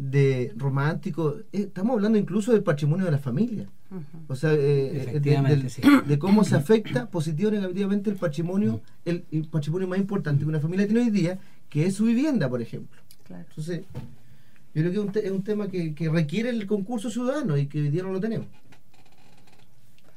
de 0.00 0.52
romántico. 0.56 1.36
Eh, 1.52 1.64
estamos 1.66 1.94
hablando 1.94 2.18
incluso 2.18 2.52
del 2.52 2.62
patrimonio 2.62 3.04
de 3.04 3.12
la 3.12 3.18
familia. 3.18 3.68
O 4.28 4.36
sea, 4.36 4.52
eh, 4.54 5.10
eh, 5.14 5.20
de, 5.20 6.18
cómo 6.18 6.44
se 6.44 6.54
afecta 6.54 7.10
positivo 7.10 7.48
o 7.48 7.52
negativamente 7.52 8.08
el 8.08 8.16
patrimonio, 8.16 8.80
el, 9.04 9.24
patrimonio 9.50 9.88
más 9.88 9.98
importante 9.98 10.44
que 10.44 10.48
una 10.48 10.60
familia 10.60 10.86
tiene 10.86 11.02
hoy 11.02 11.10
día, 11.10 11.38
que 11.68 11.86
es 11.86 11.94
su 11.94 12.04
vivienda, 12.04 12.48
por 12.48 12.62
ejemplo. 12.62 13.00
Entonces, 13.28 13.82
yo 14.74 14.82
creo 14.82 14.90
que 15.12 15.20
es 15.20 15.30
un, 15.30 15.42
tema 15.42 15.68
que, 15.68 16.08
requiere 16.10 16.50
el 16.50 16.66
concurso 16.66 17.10
ciudadano 17.10 17.58
y 17.58 17.66
que 17.66 17.80
hoy 17.80 17.90
día 17.90 18.02
no 18.02 18.12
lo 18.12 18.20
tenemos. 18.20 18.46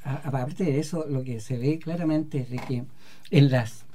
Aparte 0.04 0.66
de 0.66 0.80
eso, 0.80 1.06
lo 1.10 1.24
que 1.24 1.40
se 1.40 1.58
ve 1.58 1.80
claramente 1.80 2.40
es 2.40 2.50
de 2.50 2.58
que 2.58 2.84
en 3.32 3.52
las 3.52 3.86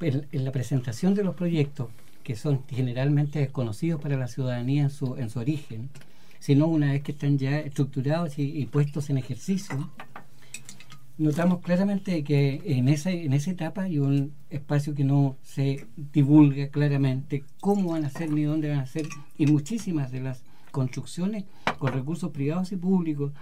en 0.00 0.44
la 0.44 0.52
presentación 0.52 1.14
de 1.14 1.24
los 1.24 1.34
proyectos 1.34 1.88
que 2.30 2.36
son 2.36 2.62
generalmente 2.68 3.40
desconocidos 3.40 4.00
para 4.00 4.16
la 4.16 4.28
ciudadanía 4.28 4.84
en 4.84 4.90
su, 4.90 5.16
en 5.16 5.30
su 5.30 5.40
origen, 5.40 5.90
sino 6.38 6.68
una 6.68 6.92
vez 6.92 7.02
que 7.02 7.10
están 7.10 7.38
ya 7.38 7.58
estructurados 7.58 8.38
y, 8.38 8.64
puestos 8.66 9.10
en 9.10 9.18
ejercicio, 9.18 9.90
notamos 11.18 11.58
claramente 11.58 12.22
que 12.22 12.62
en 12.66 12.88
esa, 12.88 13.10
en 13.10 13.32
esa 13.32 13.50
etapa 13.50 13.82
hay 13.82 13.98
un 13.98 14.32
espacio 14.48 14.94
que 14.94 15.02
no 15.02 15.38
se 15.42 15.88
divulga 15.96 16.68
claramente 16.68 17.42
cómo 17.60 17.94
van 17.94 18.04
a 18.04 18.10
ser 18.10 18.30
ni 18.30 18.44
dónde 18.44 18.70
van 18.70 18.78
a 18.78 18.86
ser, 18.86 19.08
y 19.36 19.46
muchísimas 19.46 20.12
de 20.12 20.20
las 20.20 20.44
construcciones 20.70 21.46
con 21.80 21.92
recursos 21.92 22.30
privados 22.30 22.70
y 22.70 22.76
públicos 22.76 23.32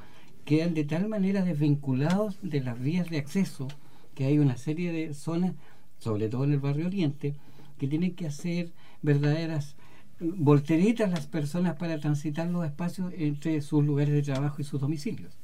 quedan 0.47 0.73
de 0.73 0.85
tal 0.85 1.11
manera 1.11 1.45
desvinculados 1.45 2.39
de 2.41 2.63
las 2.63 2.81
vías 2.81 3.11
de 3.11 3.19
acceso 3.19 3.69
que 4.15 4.25
hay 4.25 4.39
una 4.39 4.57
serie 4.57 4.93
de 4.93 5.13
zonas, 5.13 5.53
sobre 5.99 6.31
todo 6.31 6.45
en 6.45 6.53
el 6.53 6.59
barrio 6.59 6.87
Oriente, 6.87 7.35
que 7.79 7.89
tienen 7.89 8.15
que 8.15 8.27
hacer 8.27 8.73
verdaderas 9.03 9.77
volteritas 10.21 11.11
las 11.11 11.27
personas 11.27 11.77
para 11.77 11.99
transitar 11.99 12.49
los 12.49 12.65
espacios 12.65 13.13
entre 13.17 13.61
sus 13.63 13.85
lugares 13.85 14.13
de 14.15 14.23
trabajo 14.23 14.57
y 14.61 14.65
sus 14.65 14.81
domicilios. 14.81 15.39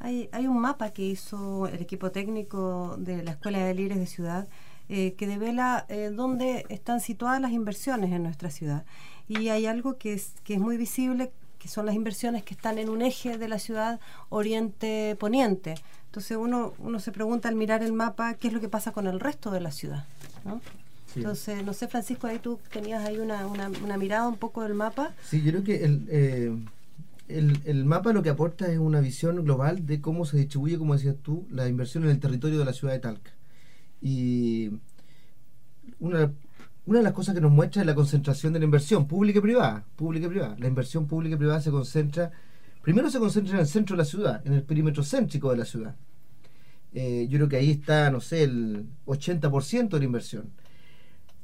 Hay, 0.00 0.28
un 0.46 0.60
mapa 0.60 0.90
que 0.90 1.04
hizo 1.04 1.66
el 1.66 1.82
equipo 1.82 2.12
técnico 2.12 2.96
de 2.98 3.22
la 3.24 3.32
Escuela 3.32 3.58
de 3.58 3.74
Líderes 3.74 3.98
de 3.98 4.06
Ciudad 4.06 4.48
eh, 4.88 5.14
que 5.14 5.26
devela 5.26 5.86
eh, 5.88 6.10
dónde 6.14 6.64
están 6.68 7.00
situadas 7.00 7.40
las 7.40 7.50
inversiones 7.50 8.12
en 8.12 8.22
nuestra 8.22 8.50
ciudad. 8.50 8.84
Y 9.26 9.48
hay 9.48 9.66
algo 9.66 9.98
que 9.98 10.12
es, 10.14 10.34
que 10.44 10.54
es 10.54 10.60
muy 10.60 10.76
visible, 10.76 11.32
que 11.58 11.68
son 11.68 11.84
las 11.84 11.96
inversiones 11.96 12.44
que 12.44 12.54
están 12.54 12.78
en 12.78 12.88
un 12.88 13.02
eje 13.02 13.38
de 13.38 13.48
la 13.48 13.58
ciudad 13.58 13.98
oriente-poniente. 14.28 15.74
Entonces 16.06 16.36
uno, 16.36 16.74
uno 16.78 17.00
se 17.00 17.10
pregunta 17.10 17.48
al 17.48 17.56
mirar 17.56 17.82
el 17.82 17.92
mapa 17.92 18.34
qué 18.34 18.48
es 18.48 18.54
lo 18.54 18.60
que 18.60 18.68
pasa 18.68 18.92
con 18.92 19.08
el 19.08 19.18
resto 19.18 19.50
de 19.50 19.60
la 19.60 19.72
ciudad. 19.72 20.06
¿no? 20.44 20.60
Entonces, 21.16 21.64
no 21.64 21.72
sé, 21.72 21.88
Francisco, 21.88 22.26
ahí 22.26 22.38
tú 22.38 22.58
tenías 22.72 23.04
ahí 23.04 23.18
una, 23.18 23.46
una, 23.46 23.96
mirada 23.96 24.28
un 24.28 24.36
poco 24.36 24.62
del 24.62 24.74
mapa. 24.74 25.14
Sí, 25.24 25.42
yo 25.42 25.52
creo 25.52 25.64
que 25.64 25.84
el, 25.84 26.06
eh, 26.10 26.56
el, 27.28 27.60
el, 27.64 27.84
mapa 27.84 28.12
lo 28.12 28.22
que 28.22 28.30
aporta 28.30 28.70
es 28.70 28.78
una 28.78 29.00
visión 29.00 29.42
global 29.44 29.86
de 29.86 30.00
cómo 30.00 30.24
se 30.26 30.36
distribuye, 30.36 30.78
como 30.78 30.94
decías 30.94 31.16
tú, 31.22 31.46
la 31.50 31.68
inversión 31.68 32.04
en 32.04 32.10
el 32.10 32.20
territorio 32.20 32.58
de 32.58 32.64
la 32.64 32.72
ciudad 32.72 32.92
de 32.92 33.00
Talca. 33.00 33.32
Y 34.00 34.70
una, 35.98 36.32
una 36.86 36.98
de 36.98 37.04
las 37.04 37.12
cosas 37.12 37.34
que 37.34 37.40
nos 37.40 37.52
muestra 37.52 37.82
es 37.82 37.86
la 37.86 37.94
concentración 37.94 38.52
de 38.52 38.60
la 38.60 38.64
inversión 38.64 39.06
pública 39.06 39.40
y 39.40 39.42
privada. 39.42 39.84
Pública 39.96 40.26
y 40.26 40.30
privada. 40.30 40.56
La 40.58 40.68
inversión 40.68 41.06
pública 41.06 41.34
y 41.34 41.38
privada 41.38 41.60
se 41.60 41.70
concentra, 41.70 42.30
primero 42.82 43.10
se 43.10 43.18
concentra 43.18 43.54
en 43.54 43.60
el 43.60 43.66
centro 43.66 43.94
de 43.94 43.98
la 43.98 44.04
ciudad, 44.04 44.46
en 44.46 44.54
el 44.54 44.62
perímetro 44.62 45.04
céntrico 45.04 45.50
de 45.50 45.56
la 45.58 45.64
ciudad. 45.64 45.96
Eh, 46.94 47.26
yo 47.28 47.38
creo 47.38 47.48
que 47.48 47.56
ahí 47.56 47.72
está, 47.72 48.10
no 48.10 48.20
sé, 48.20 48.44
el 48.44 48.86
80% 49.06 49.88
de 49.90 49.98
la 49.98 50.04
inversión. 50.04 50.50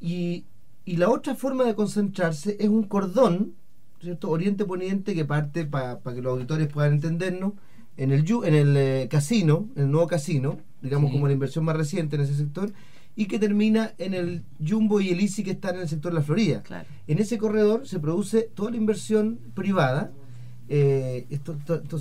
Y, 0.04 0.44
y 0.84 0.98
la 0.98 1.08
otra 1.08 1.34
forma 1.34 1.64
de 1.64 1.74
concentrarse 1.74 2.58
es 2.60 2.68
un 2.68 2.82
cordón, 2.82 3.54
¿cierto? 4.02 4.28
Oriente-Poniente 4.28 5.14
que 5.14 5.24
parte 5.24 5.64
para 5.64 5.98
que 5.98 6.20
los 6.20 6.34
auditores 6.34 6.68
puedan 6.68 6.92
entendernos 6.92 7.54
en 7.96 8.12
el, 8.12 8.26
en 8.44 8.54
el 8.54 8.76
eh, 8.76 9.08
casino, 9.10 9.70
en 9.76 9.84
el 9.84 9.90
nuevo 9.90 10.06
casino, 10.06 10.58
digamos 10.82 11.10
como 11.10 11.26
la 11.26 11.32
inversión 11.32 11.64
más 11.64 11.74
reciente 11.74 12.16
en 12.16 12.22
ese 12.22 12.34
sector, 12.34 12.70
y 13.16 13.24
que 13.28 13.38
termina 13.38 13.94
en 13.96 14.12
el 14.12 14.42
Jumbo 14.62 15.00
y 15.00 15.08
el 15.08 15.22
ICI 15.22 15.42
que 15.42 15.52
están 15.52 15.76
en 15.76 15.80
el 15.82 15.88
sector 15.88 16.12
de 16.12 16.18
la 16.18 16.24
Florida. 16.24 16.62
En 17.06 17.18
ese 17.18 17.38
corredor 17.38 17.88
se 17.88 17.98
produce 17.98 18.50
toda 18.54 18.72
la 18.72 18.76
inversión 18.76 19.38
privada. 19.54 20.12
Eh, 20.68 21.26
esto, 21.30 21.56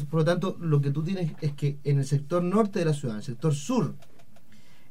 por 0.10 0.20
lo 0.20 0.26
tanto, 0.26 0.58
lo 0.60 0.82
que 0.82 0.92
tú 0.92 1.04
tienes 1.04 1.32
es 1.40 1.54
que 1.54 1.78
en 1.86 2.00
el 2.00 2.06
sector 2.06 2.44
norte 2.44 2.80
de 2.80 2.86
la 2.86 2.94
ciudad, 2.94 3.16
en 3.16 3.20
el 3.20 3.26
sector 3.26 3.56
sur, 3.56 3.96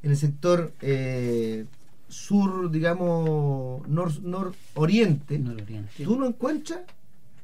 en 0.02 0.10
el 0.12 0.16
sector 0.16 0.72
eh, 0.80 1.66
sur, 2.12 2.70
digamos, 2.70 3.88
nor-oriente, 3.88 5.42
tú 6.04 6.18
no 6.18 6.26
encuentras 6.26 6.80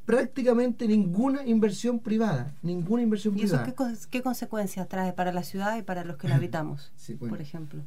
prácticamente 0.05 0.87
ninguna 0.87 1.47
inversión 1.47 2.01
privada, 2.01 2.55
ninguna 2.63 3.03
inversión 3.03 3.35
¿Y 3.35 3.43
privada. 3.43 3.65
Eso 3.67 4.09
qué, 4.11 4.23
consecuencias 4.23 4.87
trae 4.89 5.13
para 5.15 5.33
la 5.33 5.43
ciudad 5.43 5.79
y 5.79 5.83
para 5.83 6.05
los 6.05 6.19
que 6.19 6.29
la 6.29 6.37
habitamos, 6.41 6.93
por 7.19 7.41
ejemplo? 7.41 7.81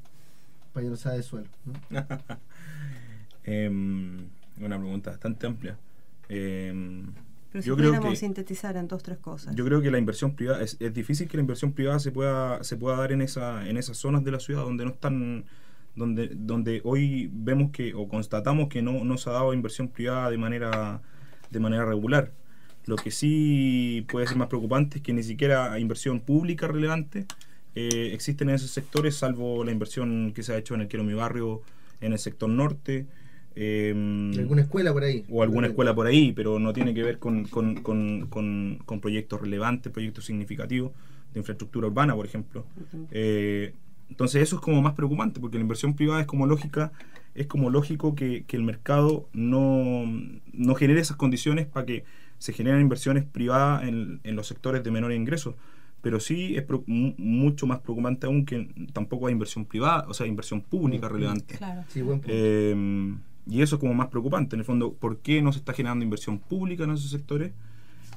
Para 0.74 0.88
de 0.88 1.24
suelo. 1.24 1.48
Em, 3.44 4.28
una 4.60 4.78
pregunta 4.78 5.10
bastante 5.10 5.48
amplia. 5.48 5.76
Em, 6.30 7.08
Pero 7.52 7.64
si 7.64 7.68
yo 7.70 7.76
creo 7.76 8.00
que, 8.00 8.16
sintetizar 8.16 8.78
en 8.78 8.88
dos 8.88 9.02
tres 9.02 9.18
cosas. 9.18 9.56
Yo 9.56 9.66
creo 9.66 9.82
que 9.82 9.90
la 9.90 9.98
inversión 9.98 10.36
privada 10.36 10.62
es, 10.62 10.78
es, 10.80 10.94
difícil 10.94 11.28
que 11.28 11.38
la 11.38 11.42
inversión 11.42 11.74
privada 11.74 11.98
se 11.98 12.12
pueda 12.12 12.64
se 12.64 12.78
pueda 12.78 12.98
dar 12.98 13.12
en 13.12 13.24
esa 13.24 13.68
en 13.68 13.78
esas 13.78 13.98
zonas 13.98 14.24
de 14.24 14.30
la 14.30 14.40
ciudad 14.40 14.62
donde 14.62 14.86
no 14.86 14.92
están 14.92 15.46
donde, 15.96 16.30
donde 16.34 16.82
hoy 16.84 17.30
vemos 17.34 17.72
que 17.72 17.94
o 17.94 18.08
constatamos 18.08 18.70
que 18.70 18.82
no, 18.82 19.04
no 19.04 19.18
se 19.18 19.30
ha 19.30 19.34
dado 19.34 19.54
inversión 19.54 19.90
privada 19.90 20.30
de 20.30 20.38
manera, 20.38 21.02
de 21.50 21.60
manera 21.60 21.86
regular. 21.86 22.32
Lo 22.86 22.96
que 22.96 23.12
sí 23.12 24.06
puede 24.10 24.28
ser 24.28 24.38
más 24.38 24.48
preocupante 24.48 24.98
es 24.98 25.04
que 25.04 25.14
ni 25.14 25.24
siquiera 25.24 25.78
inversión 25.80 26.20
pública 26.20 26.68
relevante 26.68 27.26
eh, 27.76 28.12
existen 28.14 28.50
en 28.50 28.56
esos 28.56 28.72
sectores, 28.72 29.16
salvo 29.16 29.64
la 29.64 29.72
inversión 29.72 30.34
que 30.34 30.44
se 30.44 30.54
ha 30.54 30.58
hecho 30.58 30.76
en 30.76 30.82
el 30.82 30.88
Quiero 30.88 31.04
Mi 31.04 31.14
Barrio, 31.14 31.62
en 32.02 32.14
el 32.14 32.20
sector 32.20 32.50
norte. 32.50 33.06
Eh, 33.56 33.94
¿Alguna 34.38 34.62
escuela 34.62 34.94
por 34.94 35.04
ahí? 35.04 35.26
O 35.30 35.44
alguna 35.44 35.68
escuela 35.68 35.94
por 35.94 36.08
ahí, 36.08 36.32
pero 36.34 36.58
no 36.60 36.74
tiene 36.74 36.94
que 36.94 37.04
ver 37.04 37.20
con, 37.20 37.46
con, 37.46 37.76
con, 37.82 38.28
con, 38.28 39.00
proyectos 39.02 39.42
relevantes, 39.42 39.92
proyectos 39.92 40.26
significativos 40.26 40.92
de 41.34 41.40
infraestructura 41.40 41.88
urbana, 41.88 42.16
por 42.16 42.26
ejemplo. 42.26 42.66
Entonces 44.12 44.44
eso 44.44 44.58
es 44.58 44.62
como 44.62 44.82
más 44.82 44.94
preocupante, 44.94 45.40
porque 45.40 45.58
la 45.58 45.62
inversión 45.62 45.96
privada 45.96 46.20
es 46.20 46.28
como 46.28 46.46
lógica, 46.46 46.92
es 47.34 47.48
como 47.48 47.70
lógico 47.70 48.14
que, 48.14 48.46
el 48.50 48.64
mercado 48.64 49.30
no, 49.32 50.04
no, 50.52 50.76
genere 50.76 51.00
esas 51.00 51.16
condiciones 51.16 51.66
para 51.66 51.86
que 51.86 52.04
se 52.38 52.52
generen 52.52 52.82
inversiones 52.82 53.24
privadas 53.24 53.84
en, 53.86 54.20
los 54.24 54.48
sectores 54.48 54.84
de 54.84 54.92
menor 54.92 55.14
ingreso. 55.14 55.56
Pero 56.02 56.20
sí 56.20 56.58
es 56.58 56.66
mucho 56.88 57.68
más 57.68 57.80
preocupante 57.80 58.26
aún 58.26 58.46
que 58.46 58.68
tampoco 58.92 59.28
hay 59.28 59.34
inversión 59.34 59.66
privada, 59.66 60.06
o 60.10 60.14
sea, 60.14 60.28
inversión 60.28 60.62
pública 60.62 61.08
relevante. 61.08 61.58
Claro. 61.58 61.86
Eh, 62.28 63.16
y 63.48 63.62
eso 63.62 63.76
es 63.76 63.80
como 63.80 63.94
más 63.94 64.08
preocupante, 64.08 64.56
en 64.56 64.60
el 64.60 64.66
fondo, 64.66 64.94
¿por 64.94 65.20
qué 65.20 65.42
no 65.42 65.54
se 65.54 65.60
está 65.60 65.74
generando 65.74 66.04
inversión 66.04 66.40
pública 66.40 66.84
en 66.84 66.92
esos 66.92 67.12
sectores? 67.12 67.54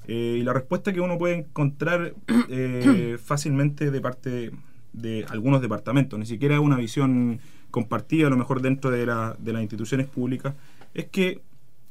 Eh, 0.09 0.39
y 0.41 0.43
la 0.43 0.53
respuesta 0.53 0.93
que 0.93 1.01
uno 1.01 1.19
puede 1.19 1.37
encontrar 1.37 2.15
eh, 2.49 3.17
fácilmente 3.23 3.91
de 3.91 4.01
parte 4.01 4.51
de 4.95 5.27
algunos 5.29 5.61
departamentos, 5.61 6.19
ni 6.19 6.25
siquiera 6.25 6.61
una 6.61 6.77
visión 6.77 7.41
compartida 7.71 8.29
a 8.29 8.31
lo 8.31 8.37
mejor 8.37 8.63
dentro 8.63 8.91
de, 8.91 9.05
la, 9.05 9.37
de 9.39 9.53
las 9.53 9.61
instituciones 9.61 10.07
públicas, 10.07 10.55
es 10.95 11.07
que 11.07 11.43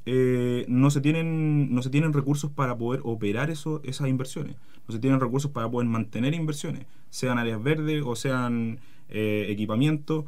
eh, 0.05 0.65
no, 0.67 0.89
se 0.89 1.01
tienen, 1.01 1.73
no 1.73 1.81
se 1.81 1.89
tienen 1.89 2.13
recursos 2.13 2.49
para 2.51 2.77
poder 2.77 3.01
operar 3.03 3.49
esas 3.49 4.07
inversiones, 4.07 4.55
no 4.87 4.93
se 4.93 4.99
tienen 4.99 5.19
recursos 5.19 5.51
para 5.51 5.69
poder 5.69 5.87
mantener 5.87 6.33
inversiones, 6.33 6.85
sean 7.09 7.37
áreas 7.37 7.61
verdes 7.61 8.03
o 8.05 8.15
sean 8.15 8.79
eh, 9.09 9.47
equipamientos. 9.49 10.25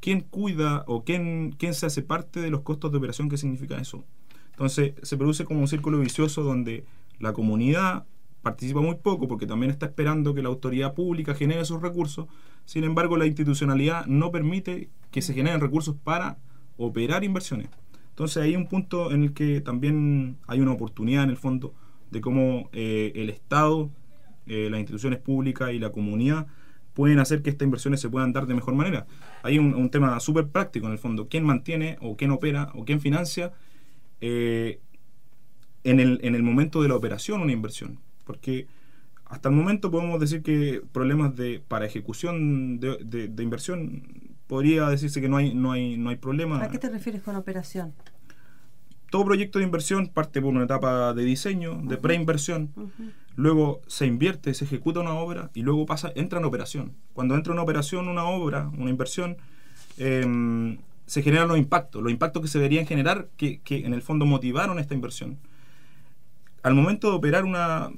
¿Quién 0.00 0.20
cuida 0.20 0.84
o 0.86 1.02
quién, 1.02 1.56
quién 1.58 1.74
se 1.74 1.86
hace 1.86 2.02
parte 2.02 2.40
de 2.40 2.50
los 2.50 2.60
costos 2.60 2.92
de 2.92 2.98
operación 2.98 3.28
que 3.28 3.36
significa 3.36 3.78
eso? 3.78 4.04
Entonces 4.52 4.92
se 5.02 5.16
produce 5.16 5.44
como 5.44 5.60
un 5.60 5.68
círculo 5.68 5.98
vicioso 5.98 6.42
donde 6.42 6.84
la 7.18 7.32
comunidad 7.32 8.04
participa 8.42 8.80
muy 8.80 8.96
poco 8.96 9.28
porque 9.28 9.46
también 9.46 9.70
está 9.70 9.86
esperando 9.86 10.34
que 10.34 10.42
la 10.42 10.48
autoridad 10.48 10.94
pública 10.94 11.34
genere 11.34 11.60
esos 11.60 11.82
recursos. 11.82 12.26
Sin 12.64 12.84
embargo, 12.84 13.16
la 13.16 13.26
institucionalidad 13.26 14.06
no 14.06 14.30
permite 14.30 14.90
que 15.10 15.22
se 15.22 15.34
generen 15.34 15.60
recursos 15.60 15.96
para 16.02 16.38
operar 16.76 17.24
inversiones. 17.24 17.68
Entonces 18.10 18.42
hay 18.42 18.56
un 18.56 18.66
punto 18.66 19.12
en 19.12 19.22
el 19.22 19.32
que 19.32 19.60
también 19.60 20.38
hay 20.46 20.60
una 20.60 20.72
oportunidad 20.72 21.24
en 21.24 21.30
el 21.30 21.36
fondo 21.36 21.74
de 22.10 22.20
cómo 22.20 22.68
eh, 22.72 23.12
el 23.14 23.30
Estado, 23.30 23.90
eh, 24.46 24.68
las 24.70 24.80
instituciones 24.80 25.20
públicas 25.20 25.72
y 25.72 25.78
la 25.78 25.90
comunidad 25.90 26.46
pueden 26.94 27.20
hacer 27.20 27.42
que 27.42 27.50
estas 27.50 27.66
inversiones 27.66 28.00
se 28.00 28.08
puedan 28.08 28.32
dar 28.32 28.46
de 28.46 28.54
mejor 28.54 28.74
manera. 28.74 29.06
Hay 29.44 29.58
un, 29.58 29.88
tema 29.90 30.18
súper 30.18 30.48
práctico 30.48 30.86
en 30.86 30.92
el 30.92 30.98
fondo. 30.98 31.28
¿Quién 31.28 31.44
mantiene 31.44 31.96
o 32.00 32.16
quién 32.16 32.32
opera 32.32 32.72
o 32.74 32.84
quién 32.84 33.00
financia 33.00 33.52
eh, 34.20 34.80
en, 35.84 36.00
el, 36.00 36.18
en 36.24 36.34
el 36.34 36.42
momento 36.42 36.82
de 36.82 36.88
la 36.88 36.96
operación 36.96 37.40
una 37.40 37.52
inversión? 37.52 38.00
Porque 38.28 38.66
hasta 39.24 39.48
el 39.48 39.54
momento 39.54 39.90
podemos 39.90 40.20
decir 40.20 40.42
que 40.42 40.82
problemas 40.92 41.34
de 41.34 41.62
para 41.66 41.86
ejecución 41.86 42.78
de, 42.78 43.42
inversión 43.42 44.36
podría 44.46 44.86
decirse 44.88 45.22
que 45.22 45.30
no 45.30 45.38
hay 45.38 45.54
no 45.54 45.72
hay 45.72 45.96
no 45.96 46.10
hay 46.10 46.16
problema. 46.16 46.62
¿A 46.62 46.68
qué 46.68 46.78
te 46.78 46.90
refieres 46.90 47.22
con 47.22 47.36
operación? 47.36 47.94
Todo 49.10 49.24
proyecto 49.24 49.58
de 49.58 49.64
inversión 49.64 50.08
parte 50.08 50.42
por 50.42 50.50
una 50.50 50.64
etapa 50.64 51.14
de 51.14 51.24
diseño, 51.24 51.80
de 51.82 51.96
preinversión, 51.96 52.70
luego 53.36 53.80
se 53.86 54.04
invierte, 54.04 54.52
se 54.52 54.66
ejecuta 54.66 55.00
una 55.00 55.14
obra 55.14 55.50
y 55.54 55.62
luego 55.62 55.86
pasa 55.86 56.12
entra 56.14 56.38
en 56.38 56.44
operación. 56.44 56.92
Cuando 57.14 57.34
entra 57.34 57.54
en 57.54 57.58
operación 57.58 58.08
una 58.08 58.24
obra, 58.24 58.70
una 58.76 58.90
inversión, 58.90 59.38
em, 59.96 60.76
se 61.06 61.22
generan 61.22 61.48
los 61.48 61.56
impactos, 61.56 62.02
los 62.02 62.12
impactos 62.12 62.42
que 62.42 62.48
se 62.48 62.58
deberían 62.58 62.86
generar 62.86 63.28
que, 63.38 63.60
que 63.60 63.86
en 63.86 63.94
el 63.94 64.02
fondo 64.02 64.26
motivaron 64.26 64.78
esta 64.78 64.92
inversión. 64.92 65.38
Al 66.62 66.74
momento 66.74 67.08
de 67.08 67.16
operar 67.16 67.44
una, 67.44 67.90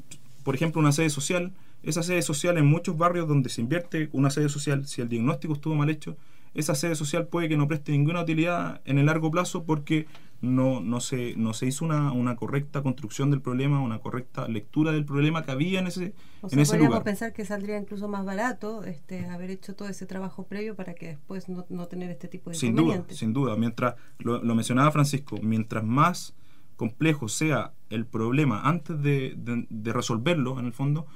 por 0.42 0.54
ejemplo, 0.54 0.80
una 0.80 0.92
sede 0.92 1.10
social, 1.10 1.52
esa 1.82 2.02
sede 2.02 2.22
social 2.22 2.58
en 2.58 2.66
muchos 2.66 2.96
barrios 2.96 3.28
donde 3.28 3.48
se 3.48 3.60
invierte 3.60 4.08
una 4.12 4.30
sede 4.30 4.48
social, 4.48 4.86
si 4.86 5.00
el 5.00 5.08
diagnóstico 5.08 5.54
estuvo 5.54 5.74
mal 5.74 5.90
hecho, 5.90 6.16
esa 6.54 6.74
sede 6.74 6.96
social 6.96 7.26
puede 7.28 7.48
que 7.48 7.56
no 7.56 7.68
preste 7.68 7.92
ninguna 7.92 8.22
utilidad 8.22 8.80
en 8.84 8.98
el 8.98 9.06
largo 9.06 9.30
plazo 9.30 9.64
porque 9.64 10.06
no, 10.40 10.80
no, 10.80 11.00
se, 11.00 11.34
no 11.36 11.52
se 11.52 11.66
hizo 11.66 11.84
una, 11.84 12.12
una 12.12 12.34
correcta 12.34 12.82
construcción 12.82 13.30
del 13.30 13.40
problema, 13.40 13.80
una 13.80 13.98
correcta 14.00 14.48
lectura 14.48 14.90
del 14.90 15.04
problema 15.04 15.44
que 15.44 15.50
había 15.52 15.80
en 15.80 15.86
ese, 15.86 16.14
O 16.40 16.46
en 16.46 16.50
sea, 16.50 16.62
ese 16.62 16.70
podríamos 16.72 16.88
lugar. 16.88 17.04
pensar 17.04 17.32
que 17.32 17.44
saldría 17.44 17.76
incluso 17.78 18.08
más 18.08 18.24
barato 18.24 18.84
este, 18.84 19.26
haber 19.26 19.50
hecho 19.50 19.74
todo 19.74 19.88
ese 19.88 20.06
trabajo 20.06 20.44
previo 20.44 20.74
para 20.74 20.94
que 20.94 21.08
después 21.08 21.48
no, 21.48 21.66
no 21.68 21.86
tener 21.86 22.10
este 22.10 22.26
tipo 22.26 22.50
de 22.50 22.56
Sin 22.56 22.74
duda, 22.74 23.04
sin 23.10 23.32
duda. 23.32 23.54
Mientras, 23.56 23.94
lo, 24.18 24.42
lo 24.42 24.54
mencionaba 24.54 24.90
Francisco, 24.90 25.36
mientras 25.42 25.84
más 25.84 26.34
complejo 26.84 27.28
sea 27.28 27.72
el 27.90 28.04
problema 28.06 28.62
antes 28.74 28.94
de, 29.02 29.34
de- 29.36 29.66
de 29.68 29.92
resolverlo, 29.92 30.58
en 30.58 30.64
el 30.66 30.72
fondo, 30.72 31.06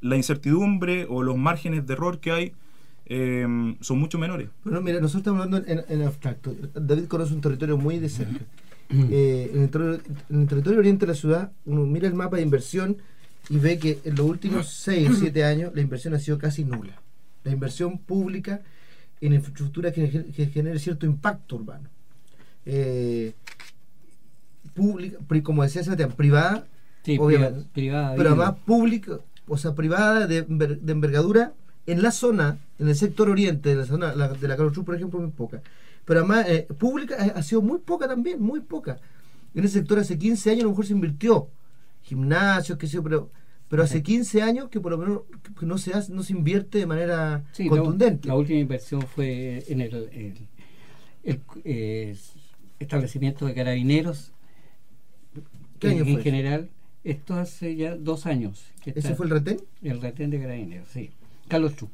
la 0.00 0.16
incertidumbre 0.16 1.06
o 1.08 1.22
los 1.22 1.36
márgenes 1.36 1.86
de 1.86 1.92
error 1.94 2.18
que 2.18 2.30
hay 2.32 2.52
eh, 3.06 3.46
son 3.80 3.98
mucho 4.00 4.18
menores. 4.18 4.48
Bueno, 4.64 4.80
mira, 4.82 4.98
nosotros 5.00 5.20
estamos 5.22 5.44
hablando 5.44 5.58
en, 5.72 5.84
en 5.88 6.06
abstracto. 6.06 6.54
David 6.74 7.06
conoce 7.06 7.32
un 7.34 7.40
territorio 7.40 7.76
muy 7.78 7.98
de 8.00 8.08
cerca. 8.08 8.40
Eh, 8.90 9.50
en, 9.54 9.62
el 9.62 9.70
territorio, 9.70 10.00
en 10.30 10.40
el 10.42 10.46
territorio 10.48 10.78
oriente 10.80 11.06
de 11.06 11.12
la 11.12 11.18
ciudad, 11.18 11.52
uno 11.66 11.86
mira 11.86 12.06
el 12.08 12.14
mapa 12.14 12.36
de 12.36 12.42
inversión 12.42 12.96
y 13.48 13.58
ve 13.58 13.78
que 13.78 14.00
en 14.04 14.16
los 14.16 14.26
últimos 14.26 14.68
6 14.84 15.10
o 15.10 15.14
7 15.14 15.44
años 15.44 15.72
la 15.74 15.80
inversión 15.82 16.14
ha 16.14 16.18
sido 16.18 16.36
casi 16.38 16.64
nula. 16.64 16.94
La 17.44 17.52
inversión 17.52 17.98
pública 17.98 18.60
en 19.20 19.32
infraestructura 19.34 19.92
que, 19.92 20.26
que 20.36 20.46
genere 20.46 20.78
cierto 20.80 21.06
impacto 21.06 21.56
urbano. 21.56 21.88
Eh, 22.68 23.32
pública, 24.76 25.18
como 25.42 25.62
decía 25.62 25.82
privada, 26.16 26.66
Sí, 27.02 27.16
obviamente, 27.18 27.60
priva- 27.60 27.72
privada. 27.72 28.14
pero 28.16 28.28
además 28.30 28.54
pública, 28.66 29.18
o 29.48 29.56
sea, 29.56 29.74
privada 29.74 30.26
de, 30.26 30.46
enver- 30.46 30.78
de 30.80 30.92
envergadura 30.92 31.52
en 31.86 32.02
la 32.02 32.10
zona, 32.10 32.58
en 32.78 32.88
el 32.88 32.96
sector 32.96 33.30
oriente 33.30 33.68
de 33.70 33.76
la 33.76 33.84
zona 33.86 34.14
la- 34.14 34.28
de 34.28 34.48
la 34.48 34.56
Carlos 34.56 34.72
Truz, 34.72 34.84
por 34.84 34.94
ejemplo, 34.96 35.20
muy 35.20 35.30
poca. 35.30 35.62
Pero 36.04 36.20
además, 36.20 36.46
eh, 36.48 36.66
pública 36.78 37.14
eh, 37.26 37.32
ha 37.34 37.42
sido 37.42 37.62
muy 37.62 37.78
poca 37.78 38.06
también, 38.08 38.40
muy 38.40 38.60
poca. 38.60 38.98
En 39.54 39.64
ese 39.64 39.78
sector 39.78 39.98
hace 39.98 40.18
15 40.18 40.50
años 40.50 40.60
a 40.62 40.64
lo 40.64 40.70
mejor 40.70 40.86
se 40.86 40.92
invirtió. 40.92 41.48
Gimnasios, 42.02 42.76
qué 42.78 42.86
sé 42.86 42.94
yo, 42.94 43.02
pero, 43.02 43.30
pero 43.68 43.82
hace 43.82 44.02
15 44.02 44.42
años 44.42 44.68
que 44.68 44.80
por 44.80 44.92
lo 44.92 44.98
menos 44.98 45.20
no 45.62 45.78
se 45.78 45.92
hace, 45.94 46.12
no 46.12 46.22
se 46.22 46.32
invierte 46.32 46.78
de 46.78 46.86
manera 46.86 47.44
Sí, 47.52 47.68
contundente. 47.68 48.28
La, 48.28 48.34
última 48.36 48.58
inversión 48.60 49.02
fue 49.02 49.64
en 49.68 49.80
el, 49.80 49.94
el- 49.94 50.48
el, 51.24 51.40
eh, 51.64 52.16
establecimiento 52.78 53.46
de 53.46 53.54
carabineros. 53.54 54.32
¿Qué 55.78 55.88
año 55.88 56.04
en, 56.04 56.14
fue? 56.14 56.22
general, 56.22 56.70
esto 57.04 57.34
hace 57.34 57.76
ya 57.76 57.96
dos 57.96 58.26
años. 58.26 58.64
que 58.82 58.90
¿Ese 58.94 59.14
fue 59.14 59.26
el 59.26 59.30
retén? 59.30 59.58
El 59.82 60.00
retén 60.00 60.30
de 60.30 60.40
carabineros, 60.40 60.88
sí. 60.88 61.10
Carlos 61.48 61.76
Trupp. 61.76 61.92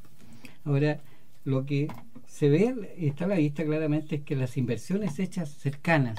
Ahora, 0.65 1.01
lo 1.45 1.67
que 1.67 1.89
se 2.27 2.49
ve 2.49 2.95
y 2.97 3.09
está 3.09 3.25
a 3.27 3.29
la 3.29 3.37
vista 3.37 3.65
claramente 3.65 4.17
es 4.17 4.23
que 4.23 4.37
las 4.37 4.57
inversiones 4.57 5.19
hechas 5.19 5.51
cercanas 5.51 6.19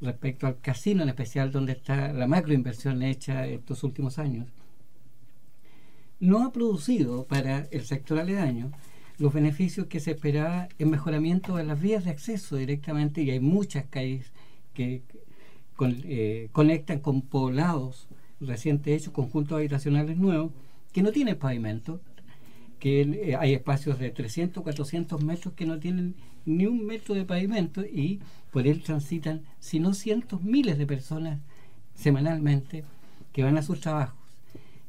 respecto 0.00 0.46
al 0.46 0.60
casino 0.60 1.02
en 1.02 1.08
especial, 1.08 1.50
donde 1.50 1.72
está 1.72 2.12
la 2.12 2.26
macroinversión 2.26 3.02
hecha 3.02 3.46
estos 3.46 3.82
últimos 3.84 4.18
años, 4.18 4.46
no 6.20 6.44
ha 6.44 6.52
producido 6.52 7.24
para 7.24 7.66
el 7.70 7.84
sector 7.84 8.18
aledaño 8.18 8.70
los 9.18 9.32
beneficios 9.32 9.86
que 9.86 10.00
se 10.00 10.10
esperaba 10.10 10.68
en 10.78 10.90
mejoramiento 10.90 11.56
de 11.56 11.64
las 11.64 11.80
vías 11.80 12.04
de 12.04 12.10
acceso 12.10 12.56
directamente, 12.56 13.22
y 13.22 13.30
hay 13.30 13.40
muchas 13.40 13.86
calles 13.86 14.30
que 14.74 15.02
con- 15.76 15.96
eh, 16.04 16.48
conectan 16.52 17.00
con 17.00 17.22
poblados 17.22 18.08
recientes 18.40 19.00
hechos, 19.02 19.12
conjuntos 19.12 19.56
habitacionales 19.56 20.16
nuevos, 20.18 20.52
que 20.92 21.02
no 21.02 21.12
tienen 21.12 21.36
pavimento, 21.36 22.00
que 22.78 23.00
eh, 23.02 23.36
hay 23.36 23.54
espacios 23.54 23.98
de 23.98 24.10
300, 24.10 24.62
400 24.62 25.22
metros 25.22 25.54
que 25.54 25.66
no 25.66 25.78
tienen 25.78 26.14
ni 26.44 26.66
un 26.66 26.84
metro 26.86 27.14
de 27.14 27.24
pavimento 27.24 27.82
y 27.84 28.20
por 28.52 28.66
él 28.66 28.82
transitan, 28.82 29.42
si 29.58 29.80
no 29.80 29.94
cientos, 29.94 30.42
miles 30.42 30.78
de 30.78 30.86
personas 30.86 31.38
semanalmente 31.94 32.84
que 33.32 33.42
van 33.42 33.56
a 33.58 33.62
sus 33.62 33.80
trabajos, 33.80 34.16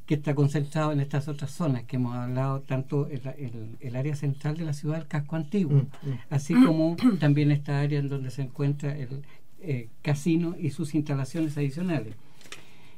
que 0.06 0.15
está 0.15 0.36
concentrado 0.36 0.91
en 0.91 1.00
estas 1.02 1.28
otras 1.28 1.52
zonas 1.52 1.84
que 1.84 1.97
hemos 1.97 2.15
hablado, 2.15 2.62
tanto 2.62 3.08
el, 3.08 3.21
el- 3.38 3.78
el 3.80 3.95
área 3.95 4.15
central 4.15 4.56
de 4.58 4.65
la 4.65 4.73
ciudad, 4.73 5.00
el 5.00 5.08
casco 5.08 5.36
antiguo, 5.36 5.73
Mm, 6.04 6.10
mm. 6.10 6.19
así 6.30 6.54
como 6.54 6.95
también 7.19 7.52
esta 7.52 7.80
área 7.82 8.00
en 8.00 8.08
donde 8.10 8.30
se 8.32 8.41
encuentra 8.43 8.95
el 8.97 9.23
eh, 9.62 9.89
casino 10.02 10.56
y 10.60 10.72
sus 10.72 10.96
instalaciones 10.96 11.58
adicionales. 11.58 12.15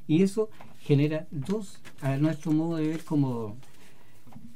Y 0.07 0.23
eso 0.23 0.49
genera 0.79 1.27
dos, 1.31 1.79
a 2.01 2.17
nuestro 2.17 2.51
modo 2.51 2.77
de 2.77 2.87
ver 2.87 3.03
como 3.03 3.57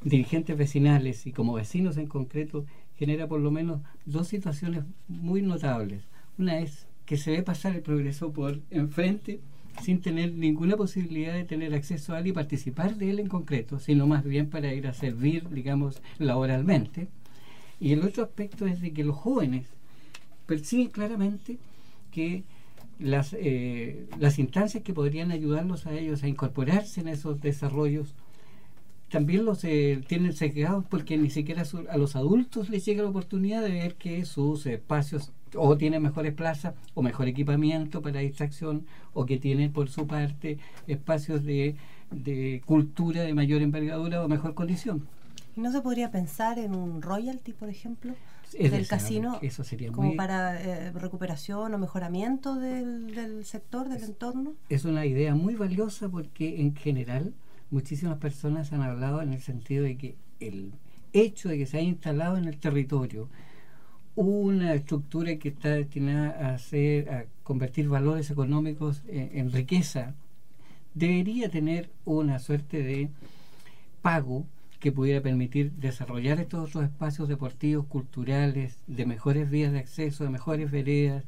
dirigentes 0.04 0.58
vecinales 0.58 1.26
y 1.28 1.32
como 1.32 1.54
vecinos 1.54 1.98
en 1.98 2.08
concreto, 2.08 2.66
genera 2.96 3.28
por 3.28 3.40
lo 3.40 3.52
menos 3.52 3.82
dos 4.06 4.28
situaciones 4.28 4.84
muy 5.08 5.42
notables. 5.42 6.04
Una 6.38 6.60
es 6.60 6.88
que 7.06 7.18
se 7.18 7.32
ve 7.32 7.44
pasar 7.44 7.76
el 7.76 7.82
progreso 7.82 8.32
por 8.32 8.60
enfrente 8.72 9.40
sin 9.82 10.02
tener 10.02 10.34
ninguna 10.34 10.78
posibilidad 10.78 11.34
de 11.34 11.44
tener 11.46 11.74
acceso 11.74 12.14
a 12.14 12.20
él 12.20 12.28
y 12.28 12.34
participar 12.34 12.96
de 12.96 13.10
él 13.10 13.20
en 13.20 13.28
concreto, 13.28 13.80
sino 13.80 14.08
más 14.08 14.24
bien 14.24 14.50
para 14.50 14.74
ir 14.74 14.88
a 14.88 14.94
servir, 14.94 15.50
digamos, 15.50 16.02
laboralmente. 16.20 17.08
Y 17.80 17.92
el 17.94 18.04
otro 18.04 18.24
aspecto 18.24 18.68
es 18.68 18.82
de 18.82 18.94
que 18.94 19.04
los 19.04 19.16
jóvenes 19.16 19.68
perciben 20.46 20.90
claramente 20.90 21.58
que 22.14 22.44
las, 23.00 23.34
eh, 23.34 24.06
las 24.20 24.40
instancias 24.40 24.84
que 24.84 24.94
podrían 24.94 25.32
ayudarlos 25.32 25.86
a 25.88 25.94
ellos 25.94 26.24
a 26.24 26.28
incorporarse 26.28 27.02
en 27.02 27.08
esos 27.10 27.42
desarrollos 27.42 28.14
también 29.10 29.46
los 29.46 29.64
eh, 29.64 30.02
tienen 30.08 30.34
segregados 30.34 30.86
porque 30.90 31.18
ni 31.18 31.30
siquiera 31.30 31.66
su- 31.66 31.86
a 31.90 31.98
los 31.98 32.16
adultos 32.16 32.70
les 32.70 32.84
llega 32.86 33.04
la 33.04 33.10
oportunidad 33.10 33.62
de 33.62 33.70
ver 33.72 33.96
que 33.96 34.26
sus 34.26 34.66
espacios 34.66 35.32
o 35.56 35.78
tienen 35.78 36.02
mejores 36.02 36.34
plazas 36.34 36.74
o 36.96 37.04
mejor 37.04 37.28
equipamiento 37.28 38.02
para 38.02 38.22
distracción 38.22 38.86
o 39.14 39.26
que 39.28 39.38
tienen 39.38 39.72
por 39.72 39.90
su 39.90 40.08
parte 40.08 40.58
espacios 40.88 41.44
de, 41.44 41.76
de 42.10 42.62
cultura 42.66 43.22
de 43.22 43.34
mayor 43.36 43.62
envergadura 43.62 44.24
o 44.24 44.28
mejor 44.28 44.56
condición. 44.56 45.08
¿Y 45.56 45.62
¿No 45.62 45.72
se 45.72 45.82
podría 45.82 46.10
pensar 46.10 46.58
en 46.58 46.74
un 46.74 47.04
royalty, 47.04 47.54
por 47.54 47.70
ejemplo, 47.70 48.16
Es 48.58 48.72
del 48.72 48.88
casino 48.88 49.40
Eso 49.42 49.64
sería 49.64 49.92
como 49.92 50.10
muy, 50.10 50.18
para 50.18 50.62
eh, 50.62 50.92
recuperación 50.92 51.74
o 51.74 51.78
mejoramiento 51.78 52.56
del, 52.56 53.14
del 53.14 53.46
sector, 53.46 53.90
del 53.90 54.04
entorno? 54.04 54.54
es 54.70 54.86
una 54.86 55.06
idea 55.06 55.36
muy 55.36 55.56
valiosa 55.56 56.10
porque 56.10 56.62
en 56.62 56.76
general 56.76 57.34
muchísimas 57.72 58.18
personas 58.18 58.72
han 58.74 58.82
hablado 58.82 59.22
en 59.22 59.34
el 59.34 59.42
sentido 59.42 59.84
de 59.84 59.98
que 59.98 60.16
el 60.40 60.74
hecho 61.14 61.50
de 61.50 61.58
que 61.58 61.66
se 61.66 61.78
haya 61.78 61.88
instalado 61.88 62.38
en 62.38 62.46
el 62.46 62.58
territorio 62.58 63.30
una 64.16 64.74
estructura 64.74 65.36
que 65.38 65.50
está 65.50 65.70
destinada 65.70 66.50
a 66.50 66.54
hacer 66.56 67.10
a 67.10 67.26
convertir 67.44 67.88
valores 67.90 68.30
económicos 68.30 69.02
en, 69.08 69.38
en 69.38 69.52
riqueza 69.52 70.14
debería 70.94 71.50
tener 71.50 71.90
una 72.06 72.40
suerte 72.40 72.84
de 72.84 73.10
pago 74.02 74.46
que 74.84 74.92
pudiera 74.92 75.22
permitir 75.22 75.72
desarrollar 75.72 76.42
estos 76.42 76.68
otros 76.68 76.84
espacios 76.84 77.30
deportivos, 77.30 77.86
culturales, 77.86 78.76
de 78.86 79.06
mejores 79.06 79.50
vías 79.50 79.72
de 79.72 79.80
acceso, 79.80 80.26
de 80.26 80.30
mejores 80.30 80.70
veredas, 80.72 81.24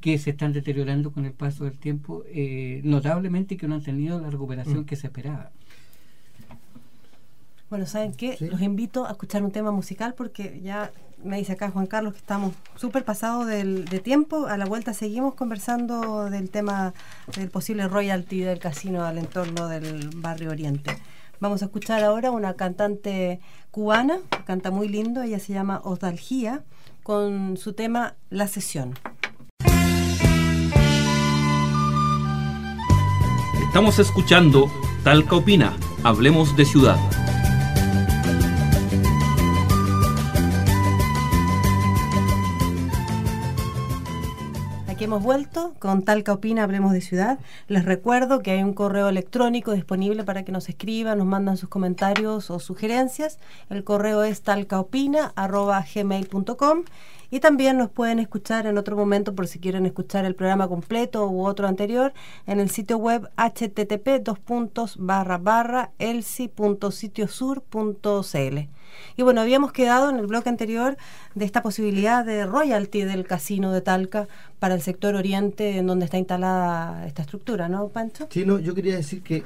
que 0.00 0.18
se 0.18 0.30
están 0.30 0.52
deteriorando 0.52 1.12
con 1.12 1.24
el 1.24 1.32
paso 1.32 1.62
del 1.62 1.78
tiempo 1.78 2.24
eh, 2.26 2.80
notablemente 2.82 3.56
que 3.56 3.68
no 3.68 3.76
han 3.76 3.84
tenido 3.84 4.20
la 4.20 4.30
recuperación 4.30 4.80
Mm. 4.80 4.84
que 4.84 4.96
se 4.96 5.06
esperaba. 5.06 5.52
Bueno, 7.70 7.86
¿saben 7.86 8.14
qué? 8.14 8.36
Sí. 8.36 8.46
Los 8.48 8.60
invito 8.60 9.06
a 9.06 9.12
escuchar 9.12 9.44
un 9.44 9.52
tema 9.52 9.70
musical 9.70 10.14
porque 10.14 10.60
ya 10.60 10.90
me 11.22 11.38
dice 11.38 11.52
acá 11.52 11.70
Juan 11.70 11.86
Carlos 11.86 12.14
que 12.14 12.18
estamos 12.18 12.52
súper 12.74 13.04
pasados 13.04 13.46
del, 13.46 13.84
de 13.84 14.00
tiempo. 14.00 14.46
A 14.46 14.56
la 14.56 14.66
vuelta 14.66 14.92
seguimos 14.92 15.34
conversando 15.34 16.28
del 16.30 16.50
tema 16.50 16.94
del 17.36 17.48
posible 17.48 17.86
royalty 17.86 18.40
del 18.40 18.58
casino 18.58 19.04
al 19.04 19.18
entorno 19.18 19.68
del 19.68 20.10
barrio 20.16 20.50
Oriente. 20.50 20.90
Vamos 21.42 21.60
a 21.62 21.64
escuchar 21.64 22.04
ahora 22.04 22.30
una 22.30 22.54
cantante 22.54 23.40
cubana, 23.72 24.18
canta 24.44 24.70
muy 24.70 24.86
lindo, 24.86 25.22
ella 25.22 25.40
se 25.40 25.52
llama 25.52 25.80
Ostalgía, 25.82 26.62
con 27.02 27.56
su 27.56 27.72
tema 27.72 28.14
La 28.30 28.46
Sesión. 28.46 28.94
Estamos 33.66 33.98
escuchando 33.98 34.70
Talca 35.02 35.34
Opina, 35.34 35.76
Hablemos 36.04 36.56
de 36.56 36.64
Ciudad. 36.64 37.31
Aquí 45.02 45.06
hemos 45.06 45.24
vuelto 45.24 45.74
con 45.80 46.04
Talca 46.04 46.32
Opina, 46.32 46.62
hablemos 46.62 46.92
de 46.92 47.00
ciudad. 47.00 47.40
Les 47.66 47.84
recuerdo 47.84 48.38
que 48.38 48.52
hay 48.52 48.62
un 48.62 48.72
correo 48.72 49.08
electrónico 49.08 49.72
disponible 49.72 50.22
para 50.22 50.44
que 50.44 50.52
nos 50.52 50.68
escriban, 50.68 51.18
nos 51.18 51.26
mandan 51.26 51.56
sus 51.56 51.68
comentarios 51.68 52.52
o 52.52 52.60
sugerencias. 52.60 53.40
El 53.68 53.82
correo 53.82 54.22
es 54.22 54.42
talcaopina.gmail.com 54.42 56.84
Y 57.32 57.40
también 57.40 57.78
nos 57.78 57.90
pueden 57.90 58.20
escuchar 58.20 58.68
en 58.68 58.78
otro 58.78 58.96
momento 58.96 59.34
por 59.34 59.48
si 59.48 59.58
quieren 59.58 59.86
escuchar 59.86 60.24
el 60.24 60.36
programa 60.36 60.68
completo 60.68 61.26
u 61.26 61.46
otro 61.46 61.66
anterior 61.66 62.12
en 62.46 62.60
el 62.60 62.70
sitio 62.70 62.96
web 62.96 63.28
http 63.36 64.22
elsi.sitiosur.cl. 65.98 68.81
Y 69.16 69.22
bueno, 69.22 69.40
habíamos 69.40 69.72
quedado 69.72 70.10
en 70.10 70.16
el 70.16 70.26
bloque 70.26 70.48
anterior 70.48 70.96
de 71.34 71.44
esta 71.44 71.62
posibilidad 71.62 72.24
de 72.24 72.46
royalty 72.46 73.02
del 73.02 73.26
casino 73.26 73.72
de 73.72 73.80
Talca 73.80 74.28
para 74.58 74.74
el 74.74 74.82
sector 74.82 75.14
oriente 75.14 75.78
en 75.78 75.86
donde 75.86 76.04
está 76.04 76.18
instalada 76.18 77.06
esta 77.06 77.22
estructura, 77.22 77.68
¿no, 77.68 77.88
Pancho? 77.88 78.28
Sí, 78.30 78.44
no, 78.44 78.58
yo 78.58 78.74
quería 78.74 78.96
decir 78.96 79.22
que 79.22 79.44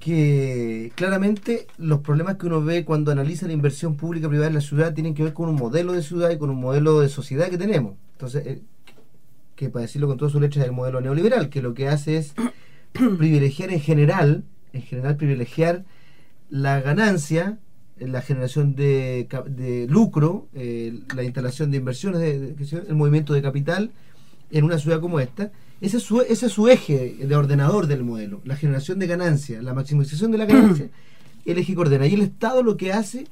que 0.00 0.92
claramente 0.94 1.66
los 1.76 2.00
problemas 2.00 2.36
que 2.36 2.46
uno 2.46 2.64
ve 2.64 2.86
cuando 2.86 3.12
analiza 3.12 3.46
la 3.46 3.52
inversión 3.52 3.96
pública 3.96 4.28
privada 4.28 4.48
en 4.48 4.54
la 4.54 4.62
ciudad 4.62 4.94
tienen 4.94 5.14
que 5.14 5.22
ver 5.22 5.34
con 5.34 5.50
un 5.50 5.56
modelo 5.56 5.92
de 5.92 6.02
ciudad 6.02 6.30
y 6.30 6.38
con 6.38 6.48
un 6.48 6.58
modelo 6.58 7.00
de 7.00 7.10
sociedad 7.10 7.50
que 7.50 7.58
tenemos. 7.58 7.96
Entonces, 8.12 8.46
eh, 8.46 8.62
que 9.54 9.68
para 9.68 9.82
decirlo 9.82 10.08
con 10.08 10.16
todas 10.16 10.32
sus 10.32 10.40
letras 10.40 10.64
es 10.64 10.70
el 10.70 10.74
modelo 10.74 11.02
neoliberal, 11.02 11.50
que 11.50 11.60
lo 11.60 11.74
que 11.74 11.88
hace 11.88 12.16
es 12.16 12.34
privilegiar 12.92 13.70
en 13.70 13.80
general, 13.80 14.44
en 14.72 14.82
general 14.82 15.16
privilegiar 15.16 15.84
la 16.48 16.80
ganancia, 16.80 17.58
la 18.00 18.22
generación 18.22 18.74
de, 18.74 19.28
de 19.46 19.86
lucro, 19.88 20.48
eh, 20.54 21.00
la 21.14 21.22
instalación 21.22 21.70
de 21.70 21.76
inversiones, 21.76 22.20
de, 22.20 22.54
el 22.88 22.94
movimiento 22.94 23.34
de 23.34 23.42
capital 23.42 23.90
en 24.50 24.64
una 24.64 24.78
ciudad 24.78 25.00
como 25.00 25.20
esta, 25.20 25.52
ese 25.80 25.96
es, 25.96 26.02
su, 26.02 26.20
ese 26.20 26.46
es 26.46 26.52
su 26.52 26.68
eje 26.68 27.16
de 27.20 27.36
ordenador 27.36 27.86
del 27.86 28.04
modelo, 28.04 28.40
la 28.44 28.56
generación 28.56 28.98
de 28.98 29.06
ganancia, 29.06 29.62
la 29.62 29.74
maximización 29.74 30.30
de 30.30 30.38
la 30.38 30.44
ganancia, 30.44 30.88
el 31.44 31.58
eje 31.58 31.74
que 31.74 31.80
ordena. 31.80 32.06
Y 32.06 32.14
el 32.14 32.22
Estado 32.22 32.62
lo 32.62 32.76
que 32.76 32.92
hace 32.92 33.26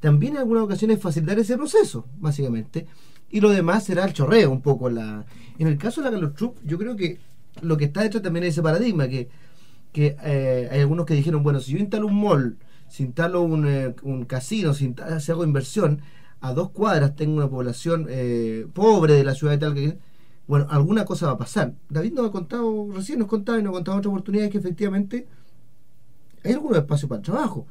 también 0.00 0.34
en 0.34 0.40
algunas 0.40 0.64
ocasiones 0.64 0.98
es 0.98 1.02
facilitar 1.02 1.38
ese 1.38 1.56
proceso, 1.56 2.06
básicamente. 2.18 2.86
Y 3.30 3.40
lo 3.40 3.48
demás 3.48 3.84
será 3.84 4.04
el 4.04 4.12
chorreo 4.12 4.50
un 4.50 4.60
poco. 4.60 4.90
la 4.90 5.24
En 5.58 5.66
el 5.66 5.78
caso 5.78 6.02
de 6.02 6.06
la 6.06 6.10
Carlos 6.12 6.34
Trupp, 6.34 6.58
yo 6.62 6.76
creo 6.76 6.94
que 6.94 7.18
lo 7.62 7.76
que 7.76 7.86
está 7.86 8.02
detrás 8.02 8.22
también 8.22 8.44
es 8.44 8.50
ese 8.50 8.62
paradigma, 8.62 9.08
que, 9.08 9.28
que 9.92 10.16
eh, 10.22 10.68
hay 10.70 10.80
algunos 10.80 11.06
que 11.06 11.14
dijeron, 11.14 11.42
bueno, 11.42 11.60
si 11.60 11.72
yo 11.72 11.78
instalo 11.78 12.06
un 12.06 12.20
mall, 12.20 12.58
si 12.94 13.02
instalo 13.02 13.42
un, 13.42 13.66
eh, 13.66 13.92
un 14.04 14.24
casino, 14.24 14.72
si, 14.72 14.94
si, 15.18 15.32
hago 15.32 15.42
inversión, 15.42 16.00
a 16.40 16.52
dos 16.52 16.70
cuadras 16.70 17.16
tengo 17.16 17.38
una 17.38 17.48
población 17.48 18.06
eh, 18.08 18.68
pobre 18.72 19.14
de 19.14 19.24
la 19.24 19.34
ciudad 19.34 19.54
de 19.54 19.58
tal 19.58 19.74
que 19.74 19.98
bueno, 20.46 20.68
alguna 20.70 21.04
cosa 21.04 21.26
va 21.26 21.32
a 21.32 21.38
pasar. 21.38 21.74
David 21.88 22.12
nos 22.12 22.28
ha 22.28 22.30
contado, 22.30 22.86
recién 22.94 23.18
nos 23.18 23.26
contaba 23.26 23.58
y 23.58 23.64
nos 23.64 23.70
ha 23.70 23.74
contado 23.74 23.98
otras 23.98 24.10
oportunidades 24.10 24.52
que 24.52 24.58
efectivamente 24.58 25.26
hay 26.44 26.52
algunos 26.52 26.78
espacios 26.78 27.08
para 27.08 27.18
el 27.18 27.24
trabajo, 27.24 27.66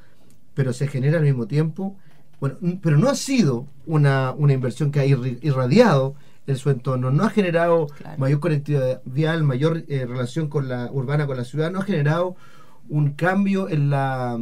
pero 0.55 0.73
se 0.73 0.87
genera 0.87 1.19
al 1.19 1.23
mismo 1.23 1.47
tiempo, 1.47 1.95
bueno, 2.41 2.57
pero 2.81 2.97
no 2.97 3.07
ha 3.07 3.15
sido 3.15 3.65
una, 3.85 4.33
una 4.33 4.51
inversión 4.51 4.91
que 4.91 4.99
ha 4.99 5.05
irradiado 5.05 6.15
el 6.47 6.57
su 6.57 6.69
entorno, 6.69 7.11
no 7.11 7.23
ha 7.23 7.29
generado 7.29 7.87
mayor 8.17 8.41
conectividad 8.41 9.01
vial, 9.05 9.43
mayor 9.43 9.85
eh, 9.87 10.05
relación 10.05 10.49
con 10.49 10.67
la 10.67 10.91
urbana 10.91 11.27
con 11.27 11.37
la 11.37 11.45
ciudad, 11.45 11.71
no 11.71 11.79
ha 11.79 11.83
generado 11.83 12.35
un 12.89 13.13
cambio 13.13 13.69
en 13.69 13.89
la 13.89 14.37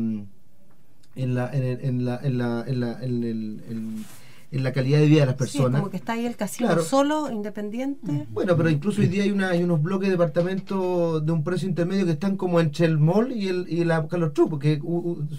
en 1.16 1.36
la 1.36 1.50
en, 1.54 2.06
la 2.06 2.20
en 2.24 2.38
la 2.38 2.64
en 2.68 2.80
la 2.80 3.04
en 3.04 3.24
el 3.24 4.06
en 4.52 4.64
la 4.64 4.74
calidad 4.74 5.00
de 5.00 5.08
vida 5.08 5.22
de 5.22 5.26
las 5.28 5.36
personas. 5.36 5.80
como 5.80 5.90
que 5.90 5.98
está 5.98 6.14
ahí 6.14 6.26
el 6.26 6.36
casino 6.36 6.78
solo, 6.82 7.32
independiente. 7.32 8.12
Mm. 8.12 8.26
Bueno, 8.34 8.58
pero 8.58 8.70
incluso 8.70 9.02
hoy 9.02 9.08
día 9.08 9.24
hay, 9.24 9.32
una, 9.32 9.50
hay 9.50 9.64
unos 9.64 9.82
bloques 9.82 10.10
de 10.10 10.12
departamentos 10.12 11.26
de 11.26 11.32
un 11.32 11.44
precio 11.44 11.70
intermedio 11.70 12.06
que 12.06 12.12
están 12.12 12.36
como 12.36 12.60
entre 12.60 12.86
el 12.86 12.98
mall 12.98 13.32
y, 13.32 13.48
el, 13.48 13.66
y 13.70 13.86
la 13.86 14.06
Carlos 14.08 14.34
True, 14.34 14.50
porque 14.50 14.82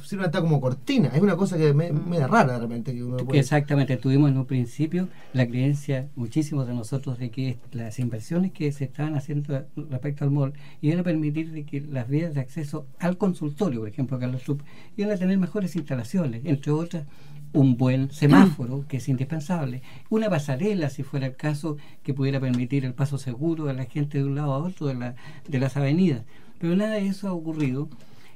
sirven 0.04 0.26
hasta 0.26 0.40
como 0.40 0.60
cortina. 0.60 1.10
Es 1.14 1.20
una 1.20 1.36
cosa 1.36 1.58
que 1.58 1.74
me, 1.74 1.92
me 1.92 2.18
da 2.18 2.26
rara 2.26 2.56
realmente. 2.56 2.94
Que 2.94 3.38
Exactamente, 3.38 3.96
tuvimos 3.98 4.30
en 4.30 4.38
un 4.38 4.46
principio 4.46 5.08
la 5.34 5.46
creencia, 5.46 6.08
muchísimos 6.16 6.66
de 6.66 6.74
nosotros, 6.74 7.18
de 7.18 7.30
que 7.30 7.58
las 7.72 7.98
inversiones 7.98 8.52
que 8.52 8.72
se 8.72 8.84
estaban 8.84 9.14
haciendo 9.14 9.64
respecto 9.90 10.24
al 10.24 10.30
mall 10.30 10.54
iban 10.80 11.00
a 11.00 11.02
permitir 11.02 11.52
de 11.52 11.64
que 11.64 11.82
las 11.82 12.08
vías 12.08 12.34
de 12.34 12.40
acceso 12.40 12.86
al 12.98 13.18
consultorio, 13.18 13.80
por 13.80 13.88
ejemplo, 13.88 14.18
Carlos 14.18 14.42
True, 14.42 14.58
iban 14.96 15.12
a 15.12 15.16
tener 15.16 15.36
mejores 15.36 15.76
instalaciones, 15.76 16.42
entre 16.44 16.72
otras 16.72 17.04
un 17.52 17.76
buen 17.76 18.10
semáforo, 18.10 18.84
que 18.88 18.98
es 18.98 19.08
indispensable, 19.08 19.82
una 20.10 20.30
pasarela, 20.30 20.90
si 20.90 21.02
fuera 21.02 21.26
el 21.26 21.36
caso, 21.36 21.76
que 22.02 22.14
pudiera 22.14 22.40
permitir 22.40 22.84
el 22.84 22.94
paso 22.94 23.18
seguro 23.18 23.66
de 23.66 23.74
la 23.74 23.84
gente 23.84 24.18
de 24.18 24.24
un 24.24 24.34
lado 24.34 24.52
a 24.52 24.58
otro 24.58 24.86
de, 24.86 24.94
la, 24.94 25.14
de 25.48 25.58
las 25.58 25.76
avenidas. 25.76 26.22
Pero 26.58 26.76
nada 26.76 26.94
de 26.94 27.06
eso 27.06 27.28
ha 27.28 27.32
ocurrido 27.32 27.88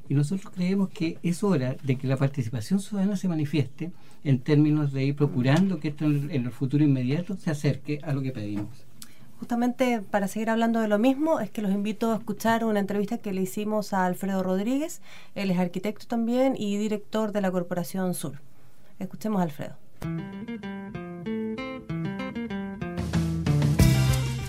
y 0.09 0.15
nosotros 0.15 0.53
creemos 0.55 0.89
que 0.91 1.19
es 1.23 1.43
hora 1.43 1.77
de 1.83 1.97
que 1.97 2.07
la 2.07 2.17
participación 2.17 2.81
ciudadana 2.81 3.17
se 3.17 3.29
manifieste 3.29 3.91
en 4.25 4.41
términos 4.41 4.93
de 4.93 5.05
ir 5.05 5.17
procurando 5.17 5.81
que 5.81 5.89
esto 5.89 6.05
en 6.05 6.31
el 6.31 6.51
futuro 6.51 6.85
inmediato 6.85 7.37
se 7.37 7.51
acerque 7.51 8.01
a 8.03 8.13
lo 8.13 8.23
que 8.23 8.33
pedimos. 8.33 8.87
Justamente 9.39 10.01
para 10.01 10.29
seguir 10.29 10.49
hablando 10.49 10.81
de 10.81 10.89
lo 10.89 10.99
mismo, 10.99 11.41
es 11.41 11.51
que 11.51 11.61
los 11.61 11.71
invito 11.71 12.13
a 12.13 12.17
escuchar 12.17 12.65
una 12.65 12.81
entrevista 12.81 13.19
que 13.19 13.33
le 13.33 13.43
hicimos 13.43 13.93
a 13.93 14.07
Alfredo 14.07 14.43
Rodríguez, 14.43 15.03
él 15.35 15.51
es 15.51 15.59
arquitecto 15.59 16.07
también 16.07 16.55
y 16.57 16.79
director 16.79 17.33
de 17.33 17.43
la 17.43 17.51
Corporación 17.51 18.15
Sur. 18.15 18.41
Escuchemos 18.99 19.41
a 19.41 19.45
Alfredo. 19.45 19.75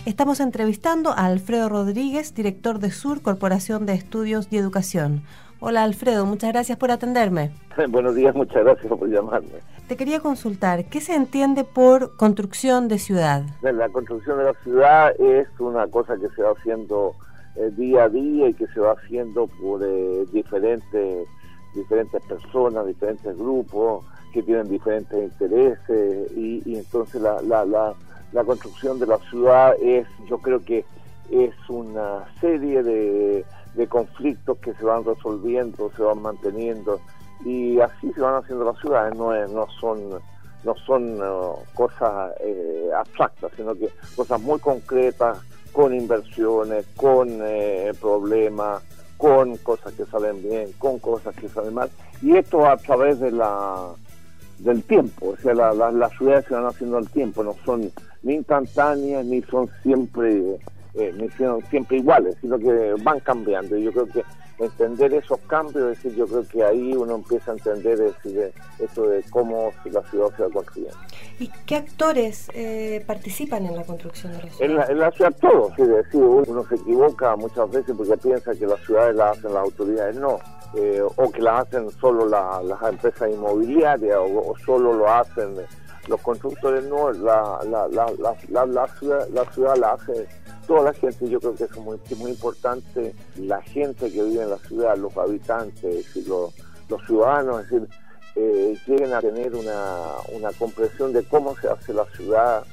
Estamos 0.05 0.39
entrevistando 0.39 1.11
a 1.11 1.25
Alfredo 1.25 1.67
Rodríguez, 1.67 2.33
director 2.33 2.79
de 2.79 2.91
Sur, 2.91 3.21
Corporación 3.21 3.85
de 3.85 3.93
Estudios 3.93 4.47
y 4.49 4.57
Educación. 4.57 5.21
Hola 5.59 5.83
Alfredo, 5.83 6.25
muchas 6.25 6.53
gracias 6.53 6.77
por 6.77 6.91
atenderme. 6.91 7.51
Buenos 7.89 8.15
días, 8.15 8.33
muchas 8.33 8.63
gracias 8.63 8.87
por 8.87 9.09
llamarme. 9.09 9.59
Te 9.87 9.97
quería 9.97 10.21
consultar, 10.21 10.85
¿qué 10.85 11.01
se 11.01 11.13
entiende 11.13 11.65
por 11.65 12.15
construcción 12.15 12.87
de 12.87 12.99
ciudad? 12.99 13.43
La 13.61 13.89
construcción 13.89 14.37
de 14.37 14.45
la 14.45 14.53
ciudad 14.63 15.11
es 15.19 15.47
una 15.59 15.87
cosa 15.87 16.15
que 16.15 16.29
se 16.35 16.41
va 16.41 16.51
haciendo 16.51 17.13
eh, 17.55 17.69
día 17.75 18.03
a 18.03 18.09
día 18.09 18.49
y 18.49 18.53
que 18.53 18.67
se 18.67 18.79
va 18.79 18.93
haciendo 18.93 19.47
por 19.47 19.83
eh, 19.83 20.25
diferentes, 20.31 21.27
diferentes 21.73 22.25
personas, 22.25 22.85
diferentes 22.85 23.37
grupos 23.37 24.05
que 24.33 24.43
tienen 24.43 24.69
diferentes 24.69 25.31
intereses 25.31 26.31
y, 26.35 26.61
entonces 26.65 27.21
la, 27.21 27.41
la, 27.41 27.65
la, 27.65 28.43
construcción 28.43 28.99
de 28.99 29.07
la 29.07 29.17
ciudad 29.29 29.73
es, 29.81 30.07
yo 30.29 30.37
creo 30.39 30.63
que 30.63 30.85
es 31.31 31.53
una 31.69 32.25
serie 32.39 32.83
de, 32.83 33.45
de 33.73 33.87
conflictos 33.87 34.57
que 34.59 34.73
se 34.73 34.83
van 34.83 35.03
resolviendo, 35.03 35.91
se 35.95 36.03
van 36.03 36.21
manteniendo 36.21 36.99
y 37.45 37.79
así 37.79 38.11
se 38.13 38.21
van 38.21 38.35
haciendo 38.35 38.65
las 38.65 38.79
ciudades, 38.79 39.15
no, 39.15 39.33
no 39.47 39.67
son 39.79 40.19
no 40.63 40.75
son 40.85 41.21
uh, 41.21 41.55
cosas 41.73 42.33
eh, 42.41 42.89
abstractas, 42.93 43.51
sino 43.55 43.73
que 43.75 43.89
cosas 44.15 44.41
muy 44.41 44.59
concretas, 44.59 45.37
con 45.71 45.93
inversiones, 45.93 46.85
con 46.95 47.29
eh, 47.41 47.93
problemas, 48.01 48.83
con 49.17 49.57
cosas 49.57 49.93
que 49.93 50.05
salen 50.05 50.41
bien, 50.41 50.71
con 50.79 50.99
cosas 50.99 51.35
que 51.35 51.47
salen 51.47 51.73
mal, 51.73 51.89
y 52.21 52.35
esto 52.35 52.65
a 52.65 52.77
través 52.77 53.19
de 53.19 53.31
la 53.31 53.89
del 54.59 54.83
tiempo, 54.83 55.29
o 55.29 55.37
sea, 55.37 55.53
las 55.53 56.11
ciudades 56.17 56.45
se 56.47 56.53
van 56.53 56.65
haciendo 56.65 56.97
al 56.97 57.09
tiempo, 57.09 57.43
no 57.43 57.55
son 57.65 57.91
ni 58.23 58.35
instantáneas 58.35 59.25
ni 59.25 59.41
son 59.43 59.69
siempre 59.83 60.59
eh, 60.95 61.13
ni 61.15 61.29
son 61.29 61.63
siempre 61.69 61.97
iguales, 61.97 62.35
sino 62.41 62.57
que 62.57 62.95
van 63.03 63.19
cambiando. 63.19 63.77
Y 63.77 63.83
yo 63.83 63.91
creo 63.91 64.07
que 64.07 64.23
entender 64.57 65.13
esos 65.13 65.39
cambios, 65.41 65.91
es 65.91 66.03
decir, 66.03 66.17
yo 66.17 66.25
creo 66.25 66.47
que 66.47 66.63
ahí 66.63 66.95
uno 66.95 67.15
empieza 67.15 67.51
a 67.51 67.53
entender 67.53 67.99
decir, 67.99 68.51
esto 68.79 69.07
de 69.07 69.21
cómo 69.29 69.71
la 69.85 70.01
ciudad 70.09 70.35
se 70.35 70.43
va 70.43 70.49
construyendo. 70.49 70.97
¿Y 71.39 71.49
qué 71.67 71.75
actores 71.75 72.49
eh, 72.55 73.03
participan 73.05 73.67
en 73.67 73.75
la 73.75 73.83
construcción 73.83 74.31
de 74.33 74.43
la 74.43 74.49
ciudad? 74.49 74.61
En 74.61 74.75
la, 74.75 74.85
en 74.85 74.99
la 74.99 75.11
ciudad 75.11 75.35
todos, 75.39 75.77
es 75.77 75.87
decir, 75.87 76.21
uno 76.21 76.65
se 76.67 76.75
equivoca 76.75 77.35
muchas 77.35 77.69
veces 77.69 77.95
porque 77.95 78.17
piensa 78.17 78.55
que 78.55 78.65
las 78.65 78.79
ciudades 78.83 79.15
las 79.15 79.37
hacen 79.37 79.53
las 79.53 79.63
autoridades, 79.63 80.15
no 80.15 80.39
eh, 80.79 81.01
o 81.01 81.31
que 81.31 81.41
la 81.41 81.59
hacen 81.59 81.89
solo 81.99 82.27
las 82.27 82.81
empresas 82.83 83.31
inmobiliarias 83.31 84.19
o, 84.19 84.53
solo 84.63 84.93
lo 84.93 85.11
hacen 85.11 85.55
los 86.07 86.21
constructores, 86.21 86.83
no, 86.85 87.11
la, 87.11 87.59
la, 87.67 87.87
la, 87.87 88.05
la, 88.65 88.87
ciudad, 88.87 89.27
la 89.29 89.51
ciudad 89.51 89.75
la 89.75 89.93
hace 89.93 90.27
toda 90.67 90.83
la 90.83 90.93
gente, 90.93 91.27
yo 91.27 91.39
creo 91.39 91.55
que 91.55 91.63
es 91.63 91.77
muy, 91.77 91.99
muy 92.17 92.31
importante, 92.31 93.15
la 93.37 93.59
gente 93.63 94.11
que 94.11 94.23
vive 94.23 94.43
en 94.43 94.51
la 94.51 94.59
ciudad, 94.59 94.95
los 94.97 95.17
habitantes 95.17 96.15
y 96.15 96.21
los, 96.25 96.53
los 96.89 97.05
ciudadanos, 97.07 97.63
es 97.63 97.71
decir, 97.71 97.89
eh, 98.35 98.77
lleguen 98.85 99.13
a 99.13 99.21
tener 99.21 99.55
una, 99.55 100.11
una 100.31 100.51
comprensión 100.51 101.11
de 101.11 101.23
cómo 101.23 101.57
se 101.57 101.69
hace 101.69 101.91
la 101.91 102.05
ciudad 102.15 102.63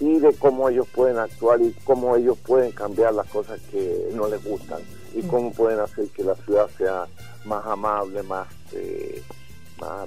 y 0.00 0.18
de 0.18 0.34
cómo 0.34 0.68
ellos 0.68 0.86
pueden 0.94 1.18
actuar 1.18 1.62
y 1.62 1.72
cómo 1.84 2.14
ellos 2.14 2.36
pueden 2.44 2.72
cambiar 2.72 3.14
las 3.14 3.26
cosas 3.28 3.58
que 3.70 4.10
no 4.12 4.28
les 4.28 4.44
gustan 4.44 4.82
y 5.14 5.22
cómo 5.22 5.50
pueden 5.52 5.80
hacer 5.80 6.08
que 6.08 6.24
la 6.24 6.34
ciudad 6.34 6.68
sea 6.76 7.06
más 7.44 7.64
amable, 7.66 8.22
más, 8.22 8.48
eh, 8.72 9.22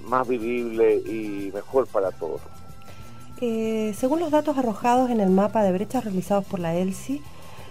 más, 0.04 0.28
vivible 0.28 0.95
y 0.97 1.52
mejor 1.54 1.88
para 1.88 2.12
todos. 2.12 2.41
Eh, 3.41 3.93
según 3.97 4.19
los 4.19 4.32
datos 4.32 4.58
arrojados 4.58 5.12
en 5.12 5.19
el 5.19 5.30
mapa 5.30 5.63
de 5.63 5.71
brechas 5.71 6.04
realizados 6.04 6.45
por 6.45 6.60
la 6.60 6.76
ELSI, 6.76 7.21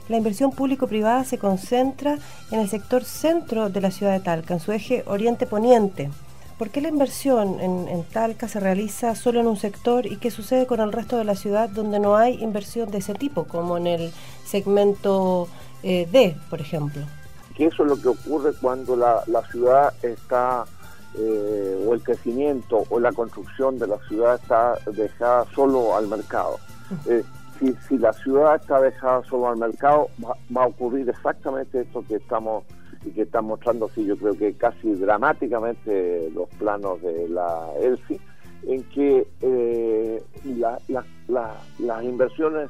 la 0.08 0.16
inversión 0.16 0.52
público-privada 0.52 1.24
se 1.24 1.38
concentra 1.38 2.18
en 2.52 2.60
el 2.60 2.68
sector 2.68 3.04
centro 3.04 3.70
de 3.70 3.80
la 3.80 3.90
ciudad 3.90 4.12
de 4.12 4.20
Talca, 4.20 4.54
en 4.54 4.60
su 4.60 4.70
eje 4.70 5.02
oriente-poniente, 5.06 6.10
¿por 6.58 6.70
qué 6.70 6.80
la 6.80 6.88
inversión 6.88 7.60
en, 7.60 7.88
en, 7.88 8.04
Talca 8.04 8.46
se 8.46 8.60
realiza 8.60 9.16
solo 9.16 9.40
en 9.40 9.48
un 9.48 9.56
sector 9.56 10.06
y 10.06 10.16
qué 10.16 10.30
sucede 10.30 10.66
con 10.66 10.80
el 10.80 10.92
resto 10.92 11.18
de 11.18 11.24
la 11.24 11.34
ciudad 11.34 11.68
donde 11.68 11.98
no 11.98 12.16
hay 12.16 12.42
inversión 12.42 12.90
de 12.92 12.98
ese 12.98 13.14
tipo, 13.14 13.44
como 13.44 13.76
en 13.76 13.88
el 13.88 14.12
segmento 14.44 15.48
eh, 15.82 16.08
D, 16.10 16.36
por 16.48 16.60
ejemplo? 16.60 17.02
Que 17.56 17.66
eso 17.66 17.84
es 17.84 17.88
lo 17.88 17.96
que 17.96 18.08
ocurre 18.08 18.52
cuando 18.60 18.96
la, 18.96 19.22
la 19.26 19.42
ciudad 19.48 19.92
está, 20.02 20.64
eh, 21.18 21.84
o 21.86 21.94
el 21.94 22.02
crecimiento 22.02 22.84
o 22.90 23.00
la 23.00 23.12
construcción 23.12 23.78
de 23.78 23.86
la 23.86 23.98
ciudad 24.08 24.34
está 24.34 24.74
dejada 24.92 25.46
solo 25.54 25.96
al 25.96 26.06
mercado. 26.06 26.58
Eh, 27.06 27.24
si, 27.58 27.74
si, 27.88 27.98
la 27.98 28.12
ciudad 28.12 28.56
está 28.56 28.80
dejada 28.80 29.22
solo 29.24 29.48
al 29.48 29.56
mercado, 29.56 30.08
va, 30.22 30.36
va 30.54 30.64
a 30.64 30.66
ocurrir 30.66 31.08
exactamente 31.08 31.80
esto 31.80 32.04
que 32.06 32.16
estamos 32.16 32.64
y 33.06 33.10
que 33.10 33.22
están 33.22 33.46
mostrando, 33.46 33.88
sí, 33.94 34.04
yo 34.04 34.16
creo 34.16 34.34
que 34.34 34.52
casi 34.54 34.94
dramáticamente 34.94 36.28
los 36.34 36.48
planos 36.58 37.00
de 37.02 37.28
la 37.28 37.70
ELSI, 37.80 38.20
en 38.66 38.82
que 38.90 39.26
eh, 39.40 40.22
la, 40.44 40.78
la, 40.88 41.04
la, 41.28 41.54
las 41.78 42.02
inversiones 42.02 42.68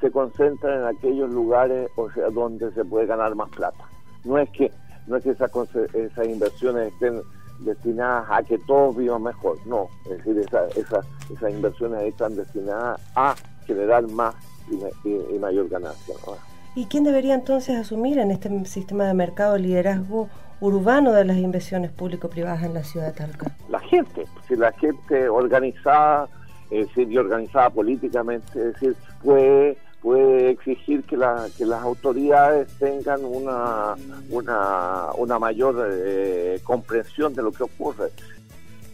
se 0.00 0.10
concentran 0.10 0.80
en 0.80 0.96
aquellos 0.96 1.30
lugares 1.30 1.90
o 1.96 2.10
sea, 2.10 2.30
donde 2.30 2.72
se 2.72 2.84
puede 2.84 3.06
ganar 3.06 3.34
más 3.34 3.48
plata. 3.50 3.84
No 4.24 4.38
es 4.38 4.48
que 4.50 4.70
no 5.06 5.16
es 5.16 5.24
que 5.24 5.30
esas, 5.30 5.50
esas 5.94 6.26
inversiones 6.26 6.92
estén 6.92 7.20
destinadas 7.60 8.26
a 8.30 8.42
que 8.42 8.58
todos 8.58 8.96
vivan 8.96 9.22
mejor, 9.22 9.56
no, 9.66 9.88
es 10.04 10.18
decir, 10.18 10.38
esa, 10.38 10.66
esa, 10.68 11.00
esas 11.32 11.50
inversiones 11.50 12.02
están 12.02 12.36
destinadas 12.36 13.00
a 13.14 13.34
generar 13.66 14.06
más 14.08 14.34
y, 14.70 15.08
y, 15.08 15.36
y 15.36 15.38
mayor 15.38 15.68
ganancia. 15.68 16.14
¿no? 16.26 16.34
¿Y 16.74 16.86
quién 16.86 17.04
debería 17.04 17.34
entonces 17.34 17.76
asumir 17.76 18.18
en 18.18 18.30
este 18.30 18.64
sistema 18.64 19.04
de 19.04 19.14
mercado 19.14 19.56
el 19.56 19.62
liderazgo 19.62 20.28
urbano 20.60 21.12
de 21.12 21.24
las 21.24 21.36
inversiones 21.36 21.90
público-privadas 21.90 22.62
en 22.62 22.74
la 22.74 22.82
ciudad 22.82 23.06
de 23.06 23.12
Talca? 23.12 23.52
La 23.68 23.80
gente, 23.80 24.24
si 24.48 24.56
la 24.56 24.72
gente 24.72 25.28
organizada, 25.28 26.28
es 26.70 26.86
decir, 26.88 27.12
y 27.12 27.18
organizada 27.18 27.68
políticamente, 27.70 28.58
es 28.58 28.72
decir, 28.74 28.96
puede 29.22 29.76
puede 30.02 30.50
exigir 30.50 31.04
que, 31.04 31.16
la, 31.16 31.46
que 31.56 31.64
las 31.64 31.82
autoridades 31.82 32.68
tengan 32.78 33.24
una, 33.24 33.94
una, 34.30 35.12
una 35.16 35.38
mayor 35.38 35.88
eh, 35.92 36.60
comprensión 36.64 37.32
de 37.34 37.42
lo 37.42 37.52
que 37.52 37.62
ocurre. 37.62 38.10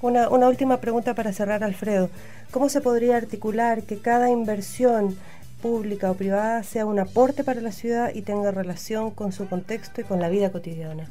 Una, 0.03 0.29
una 0.29 0.49
última 0.49 0.77
pregunta 0.77 1.15
para 1.15 1.33
cerrar, 1.33 1.65
Alfredo. 1.65 2.11
¿Cómo 2.51 2.69
se 2.69 2.81
podría 2.81 3.17
articular 3.17 3.83
que 3.83 3.99
cada 3.99 4.31
inversión 4.31 5.17
pública 5.63 6.11
o 6.11 6.15
privada 6.15 6.63
sea 6.63 6.87
un 6.87 7.01
aporte 7.01 7.43
para 7.43 7.61
la 7.61 7.73
ciudad 7.73 8.13
y 8.15 8.23
tenga 8.23 8.51
relación 8.53 9.11
con 9.11 9.33
su 9.33 9.49
contexto 9.49 10.03
y 10.03 10.05
con 10.05 10.21
la 10.21 10.29
vida 10.29 10.53
cotidiana? 10.53 11.11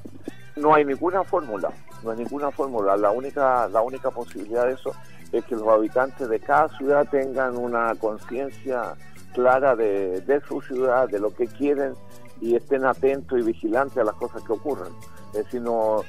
No 0.55 0.73
hay 0.73 0.85
ninguna 0.85 1.23
fórmula, 1.23 1.69
no 2.03 2.11
hay 2.11 2.17
ninguna 2.19 2.51
fórmula. 2.51 2.95
La 2.97 3.11
única, 3.11 3.67
la 3.67 3.81
única 3.81 4.11
posibilidad 4.11 4.65
de 4.67 4.73
eso 4.73 4.93
es 5.31 5.43
que 5.43 5.55
los 5.55 5.67
habitantes 5.67 6.29
de 6.29 6.39
cada 6.39 6.69
ciudad 6.77 7.07
tengan 7.09 7.57
una 7.57 7.93
conciencia 7.95 8.93
clara 9.37 9.75
de, 9.75 10.19
de, 10.21 10.41
su 10.41 10.59
ciudad, 10.63 11.07
de 11.07 11.19
lo 11.19 11.31
que 11.31 11.45
quieren 11.45 11.93
y 12.41 12.55
estén 12.55 12.85
atentos 12.85 13.39
y 13.39 13.43
vigilantes 13.43 13.99
a 13.99 14.03
las 14.03 14.15
cosas 14.15 14.41
que 14.41 14.53
ocurren. 14.53 14.91
Es 15.33 15.45
decir, 15.45 15.61
no, 15.61 16.01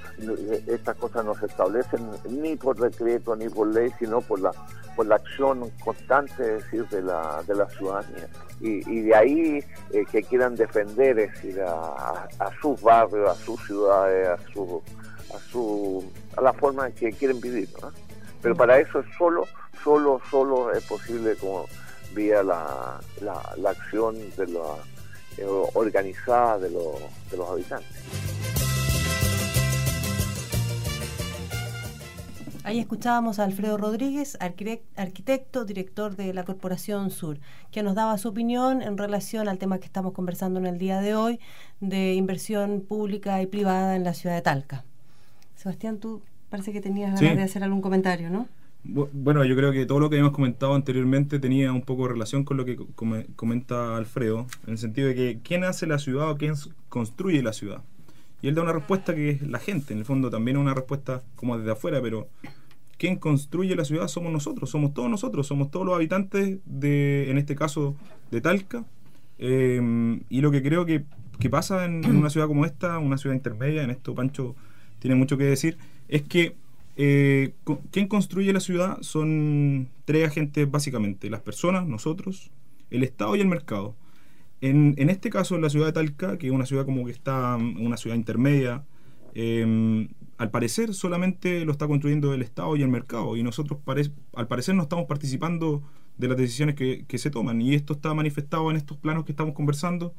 estas 0.67 0.97
cosas 0.97 1.27
no 1.27 1.35
se 1.35 1.45
establecen 1.45 2.09
ni 2.31 2.57
por 2.57 2.79
decreto 2.81 3.37
ni 3.37 3.51
por 3.51 3.67
ley, 3.67 3.91
sino 3.99 4.23
por 4.23 4.41
la 4.41 4.53
por 4.97 5.07
la 5.07 5.15
acción 5.17 5.71
constante 5.85 6.57
es 6.57 6.65
decir, 6.65 6.89
de, 6.89 7.03
la, 7.03 7.41
de 7.47 7.55
la 7.55 7.69
ciudadanía. 7.69 8.29
Y, 8.61 8.91
y 8.91 9.03
de 9.03 9.15
ahí 9.15 9.65
eh, 9.93 10.05
que 10.11 10.25
quieran 10.25 10.57
defender 10.57 11.21
es 11.21 11.33
decir, 11.35 11.61
a, 11.61 12.27
a, 12.41 12.51
sus 12.61 12.83
barrios, 12.83 13.31
a 13.31 13.35
sus 13.37 13.65
ciudades, 13.65 14.29
a 14.29 14.53
su, 14.53 14.83
a, 15.33 15.39
su, 15.53 16.05
a 16.37 16.41
la 16.41 16.53
forma 16.53 16.89
en 16.89 16.95
que 16.95 17.13
quieren 17.13 17.41
vivir. 17.41 17.69
¿no? 17.81 17.93
Pero 18.43 18.57
para 18.57 18.81
eso 18.81 18.99
es 18.99 19.07
solo, 19.17 19.47
solo, 19.85 20.21
solo 20.29 20.73
es 20.73 20.85
posible 20.85 21.37
como 21.37 21.67
vía 22.19 22.43
la, 22.43 23.01
la, 23.21 23.37
la 23.57 23.71
acción 23.71 24.17
de 24.37 24.47
la 24.49 24.69
eh, 25.39 25.47
organizada 25.75 26.59
de, 26.59 26.71
lo, 26.71 26.99
de 27.31 27.37
los 27.37 27.49
habitantes. 27.49 27.97
Ahí 32.65 32.81
escuchábamos 32.81 33.39
a 33.39 33.45
Alfredo 33.45 33.79
Rodríguez, 33.79 34.37
arquitecto, 34.41 35.65
director 35.65 36.17
de 36.17 36.35
la 36.35 36.45
Corporación 36.45 37.11
Sur, 37.11 37.39
que 37.71 37.83
nos 37.83 37.95
daba 37.95 38.19
su 38.19 38.29
opinión 38.29 38.83
en 38.83 38.99
relación 38.99 39.49
al 39.49 39.57
tema 39.59 39.79
que 39.79 39.87
estamos 39.87 40.13
conversando 40.13 40.59
en 40.59 40.67
el 40.67 40.77
día 40.77 41.01
de 41.01 41.15
hoy, 41.15 41.41
de 41.81 42.13
inversión 42.15 42.83
pública 42.87 43.41
y 43.41 43.47
privada 43.47 43.97
en 43.97 44.05
la 44.05 44.13
ciudad 44.13 44.35
de 44.35 44.43
Talca. 44.43 44.85
Sebastián, 45.57 45.99
tú 45.99 46.21
parece 46.51 46.73
que 46.73 46.83
tenías 46.83 47.15
ganas 47.15 47.31
sí. 47.31 47.37
de 47.37 47.43
hacer 47.43 47.63
algún 47.65 47.81
comentario, 47.81 48.29
¿no? 48.29 48.49
Bueno, 48.85 49.45
yo 49.45 49.55
creo 49.57 49.73
que 49.73 49.87
todo 49.87 50.01
lo 50.01 50.09
que 50.09 50.17
hemos 50.17 50.33
comentado 50.33 50.75
anteriormente 50.75 51.39
tenía 51.39 51.73
un 51.73 51.83
poco 51.83 52.05
de 52.05 52.15
relación 52.15 52.45
con 52.45 52.57
lo 52.57 52.65
que 52.65 52.79
comenta 53.37 53.97
Alfredo, 53.97 54.47
en 54.67 54.73
el 54.73 54.79
sentido 54.79 55.09
de 55.09 55.15
que 55.15 55.41
quién 55.43 55.65
hace 55.65 55.87
la 55.87 55.99
ciudad 55.99 56.31
o 56.31 56.37
quién 56.37 56.55
construye 56.89 57.43
la 57.43 57.53
ciudad. 57.53 57.83
Y 58.41 58.49
él 58.49 58.55
da 58.55 58.63
una 58.63 58.73
respuesta 58.73 59.15
que 59.15 59.31
es 59.31 59.43
la 59.43 59.59
gente, 59.59 59.93
en 59.93 59.99
el 59.99 60.05
fondo 60.05 60.31
también 60.31 60.57
una 60.57 60.75
respuesta 60.75 61.23
como 61.35 61.59
desde 61.59 61.73
afuera, 61.73 62.01
pero 62.01 62.29
quien 62.99 63.17
construye 63.17 63.75
la 63.77 63.85
ciudad 63.85 64.09
somos 64.09 64.33
nosotros, 64.33 64.71
somos 64.71 64.95
todos 64.95 65.11
nosotros, 65.11 65.47
somos 65.47 65.71
todos 65.71 65.85
los 65.85 65.95
habitantes 65.95 66.59
de, 66.65 67.31
en 67.31 67.39
este 67.39 67.57
caso, 67.57 67.97
de 68.31 68.41
Talca. 68.41 68.85
Eh, 69.39 70.21
y 70.29 70.41
lo 70.41 70.51
que 70.51 70.63
creo 70.63 70.87
que, 70.87 71.05
que 71.39 71.51
pasa 71.51 71.85
en, 71.85 72.05
en, 72.05 72.17
una 72.17 72.31
ciudad 72.31 72.47
como 72.47 72.65
esta, 72.65 72.99
una 72.99 73.19
ciudad 73.19 73.37
intermedia, 73.37 73.83
en 73.83 73.91
esto 73.91 74.15
Pancho 74.15 74.57
tiene 74.99 75.15
mucho 75.15 75.37
que 75.37 75.45
decir, 75.45 75.79
es 76.09 76.23
que 76.23 76.57
eh, 77.01 77.55
quien 77.93 78.09
construye 78.09 78.53
la 78.53 78.59
ciudad 78.59 78.99
son 79.03 79.89
tres 80.05 80.27
agentes 80.27 80.69
básicamente, 80.69 81.31
las 81.31 81.41
personas, 81.41 81.87
nosotros, 81.87 82.51
el 82.91 83.05
Estado 83.05 83.37
y 83.37 83.41
el 83.41 83.47
mercado. 83.47 83.95
En, 84.61 84.95
en, 84.99 85.09
este 85.09 85.31
caso, 85.31 85.55
en 85.55 85.63
la 85.63 85.71
ciudad 85.71 85.87
de 85.87 85.93
Talca, 85.93 86.39
que 86.39 86.49
es 86.49 86.53
una 86.53 86.67
ciudad 86.67 86.85
como 86.85 87.05
que 87.05 87.13
está, 87.13 87.55
una 87.55 87.97
ciudad 87.97 88.17
intermedia, 88.17 88.85
eh, 89.35 90.09
al 90.39 90.51
parecer 90.51 90.93
solamente 90.93 91.65
lo 91.65 91.71
está 91.71 91.87
construyendo 91.87 92.35
el 92.35 92.43
Estado 92.43 92.75
y 92.75 92.83
el 92.83 92.89
mercado, 92.89 93.37
y 93.37 93.45
nosotros 93.45 93.79
pare 93.85 94.11
al 94.35 94.49
parecer 94.49 94.75
no 94.75 94.83
estamos 94.83 95.07
participando 95.07 95.85
de 96.17 96.27
las 96.27 96.37
decisiones 96.37 96.75
que, 96.75 97.05
que, 97.07 97.19
se 97.19 97.31
toman, 97.31 97.63
y 97.63 97.75
esto 97.75 97.93
está 97.93 98.13
manifestado 98.13 98.73
en 98.73 98.77
estos 98.77 98.97
planos 98.97 99.25
que 99.25 99.31
estamos 99.31 99.55
conversando, 99.55 100.15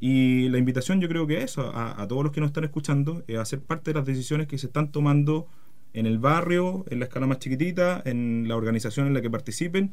y 0.00 0.48
la 0.48 0.58
invitación 0.58 1.00
yo 1.00 1.08
creo 1.08 1.28
que 1.28 1.44
es 1.44 1.56
a, 1.56 2.02
a 2.02 2.08
todos 2.08 2.24
los 2.24 2.32
que 2.32 2.40
nos 2.40 2.48
están 2.48 2.64
escuchando, 2.64 3.22
es 3.28 3.38
a 3.38 3.44
ser 3.44 3.60
parte 3.60 3.92
de 3.92 3.94
las 4.00 4.06
decisiones 4.06 4.48
que 4.48 4.58
se 4.58 4.66
están 4.66 4.90
tomando 4.90 5.46
en 5.96 6.06
el 6.06 6.18
barrio, 6.18 6.84
en 6.90 7.00
la 7.00 7.06
escala 7.06 7.26
más 7.26 7.38
chiquitita, 7.38 8.02
en 8.04 8.46
la 8.46 8.56
organización 8.56 9.06
en 9.06 9.14
la 9.14 9.22
que 9.22 9.30
participen, 9.30 9.92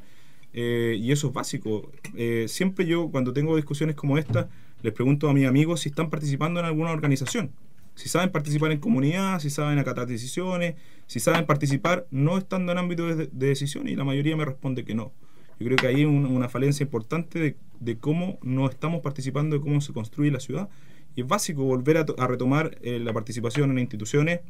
eh, 0.54 0.98
y 1.00 1.12
eso 1.12 1.28
es 1.28 1.34
básico. 1.34 1.92
Eh, 2.16 2.46
siempre 2.48 2.86
yo, 2.86 3.10
cuando 3.10 3.34
tengo 3.34 3.56
discusiones 3.56 3.96
como 3.96 4.18
esta, 4.18 4.50
les 4.82 4.94
pregunto 4.94 5.30
a 5.30 5.34
mis 5.34 5.48
amigos 5.48 5.80
si 5.80 5.90
están 5.90 6.10
participando 6.10 6.60
en 6.60 6.66
alguna 6.66 6.92
organización. 6.92 7.52
Si 7.96 8.10
saben 8.10 8.32
participar 8.32 8.72
en 8.72 8.80
comunidad, 8.80 9.40
si 9.40 9.50
saben 9.50 9.80
acatar 9.80 10.06
decisiones, 10.06 10.76
si 11.08 11.20
saben 11.20 11.46
participar 11.46 12.06
no 12.12 12.38
estando 12.38 12.72
en 12.74 12.80
ámbito 12.80 13.08
de, 13.08 13.28
de 13.32 13.48
decisión, 13.48 13.88
y 13.88 13.96
la 13.96 14.04
mayoría 14.04 14.36
me 14.36 14.46
responde 14.46 14.84
que 14.84 14.94
no. 14.94 15.14
Yo 15.60 15.68
creo 15.68 15.78
que 15.78 15.88
ahí 15.88 15.96
hay 15.98 16.06
un, 16.06 16.26
una 16.26 16.50
falencia 16.50 16.84
importante 16.84 17.40
de, 17.40 17.56
de, 17.80 17.98
cómo 17.98 18.40
no 18.42 18.68
estamos 18.68 19.02
participando, 19.02 19.56
de 19.56 19.62
cómo 19.62 19.80
se 19.80 19.94
construye 19.94 20.32
la 20.32 20.42
ciudad. 20.42 20.68
Y 21.16 21.22
es 21.22 21.28
básico 21.28 21.64
volver 21.64 21.98
a, 21.98 22.06
a 22.18 22.28
retomar 22.28 22.78
eh, 22.82 23.00
la 23.00 23.14
participación 23.14 23.72
en 23.72 23.80
instituciones, 23.80 24.42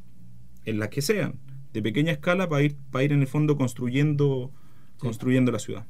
en 0.65 0.79
las 0.79 0.89
que 0.89 1.01
sean, 1.01 1.35
de 1.73 1.81
pequeña 1.81 2.11
escala, 2.11 2.47
para 2.49 2.63
ir, 2.63 2.75
para 2.91 3.03
ir 3.03 3.11
en 3.11 3.21
el 3.21 3.27
fondo 3.27 3.57
construyendo 3.57 4.51
construyendo 5.03 5.51
la 5.51 5.59
ciudad. 5.59 5.85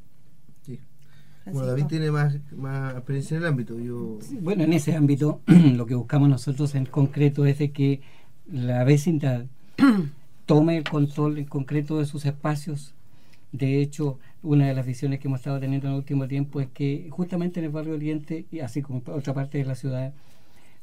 Sí. 0.66 0.80
Bueno, 1.46 1.68
David 1.68 1.86
tiene 1.86 2.12
más, 2.12 2.38
más 2.56 2.96
experiencia 2.96 3.38
en 3.38 3.44
el 3.44 3.50
ámbito. 3.50 3.80
Yo... 3.80 4.18
Sí, 4.22 4.38
bueno, 4.42 4.64
en 4.64 4.74
ese 4.74 4.96
ámbito 4.96 5.42
lo 5.48 5.86
que 5.86 5.96
buscamos 5.96 6.28
nosotros 6.28 6.76
en 6.76 6.86
concreto 6.86 7.46
es 7.46 7.60
de 7.60 7.72
que 7.72 8.02
la 8.52 8.84
vecindad 8.84 9.46
tome 10.46 10.78
el 10.78 10.84
control 10.84 11.38
en 11.38 11.46
concreto 11.46 12.00
de 12.00 12.06
sus 12.06 12.26
espacios. 12.26 12.94
De 13.52 13.82
hecho, 13.82 14.20
una 14.42 14.68
de 14.68 14.74
las 14.74 14.86
visiones 14.86 15.20
que 15.20 15.28
hemos 15.28 15.40
estado 15.40 15.60
teniendo 15.60 15.88
en 15.88 15.94
el 15.94 16.00
último 16.00 16.28
tiempo 16.28 16.60
es 16.60 16.68
que 16.68 17.08
justamente 17.12 17.60
en 17.60 17.68
el 17.68 17.72
barrio 17.72 17.94
Oriente, 17.94 18.46
y 18.52 18.60
así 18.60 18.82
como 18.82 19.04
en 19.06 19.14
otra 19.14 19.34
parte 19.34 19.60
de 19.60 19.66
la 19.66 19.76
ciudad, 19.76 20.14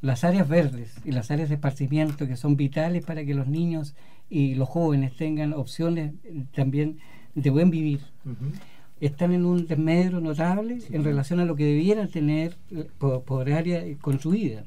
las 0.00 0.24
áreas 0.24 0.48
verdes 0.48 0.94
y 1.04 1.12
las 1.12 1.30
áreas 1.30 1.48
de 1.48 1.56
esparcimiento 1.56 2.26
que 2.26 2.36
son 2.36 2.56
vitales 2.56 3.04
para 3.04 3.24
que 3.24 3.34
los 3.34 3.46
niños 3.46 3.94
y 4.28 4.54
los 4.54 4.68
jóvenes 4.68 5.14
tengan 5.16 5.52
opciones 5.52 6.14
también 6.54 6.98
de 7.34 7.50
buen 7.50 7.70
vivir. 7.70 8.00
Uh 8.24 8.30
-huh. 8.30 8.52
Están 9.00 9.32
en 9.32 9.44
un 9.44 9.66
desmedro 9.66 10.20
notable 10.20 10.80
sí. 10.80 10.94
en 10.94 11.04
relación 11.04 11.40
a 11.40 11.44
lo 11.44 11.56
que 11.56 11.64
debieran 11.64 12.08
tener 12.08 12.56
por, 12.98 13.22
por, 13.22 13.50
área 13.50 13.82
construida. 14.00 14.64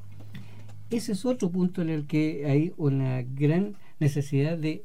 Ese 0.89 1.11
es 1.11 1.25
otro 1.25 1.49
punto 1.49 1.81
en 1.81 1.89
el 1.89 2.05
que 2.07 2.45
hay 2.47 2.73
una 2.77 3.21
gran 3.21 3.75
necesidad 3.99 4.57
de 4.57 4.83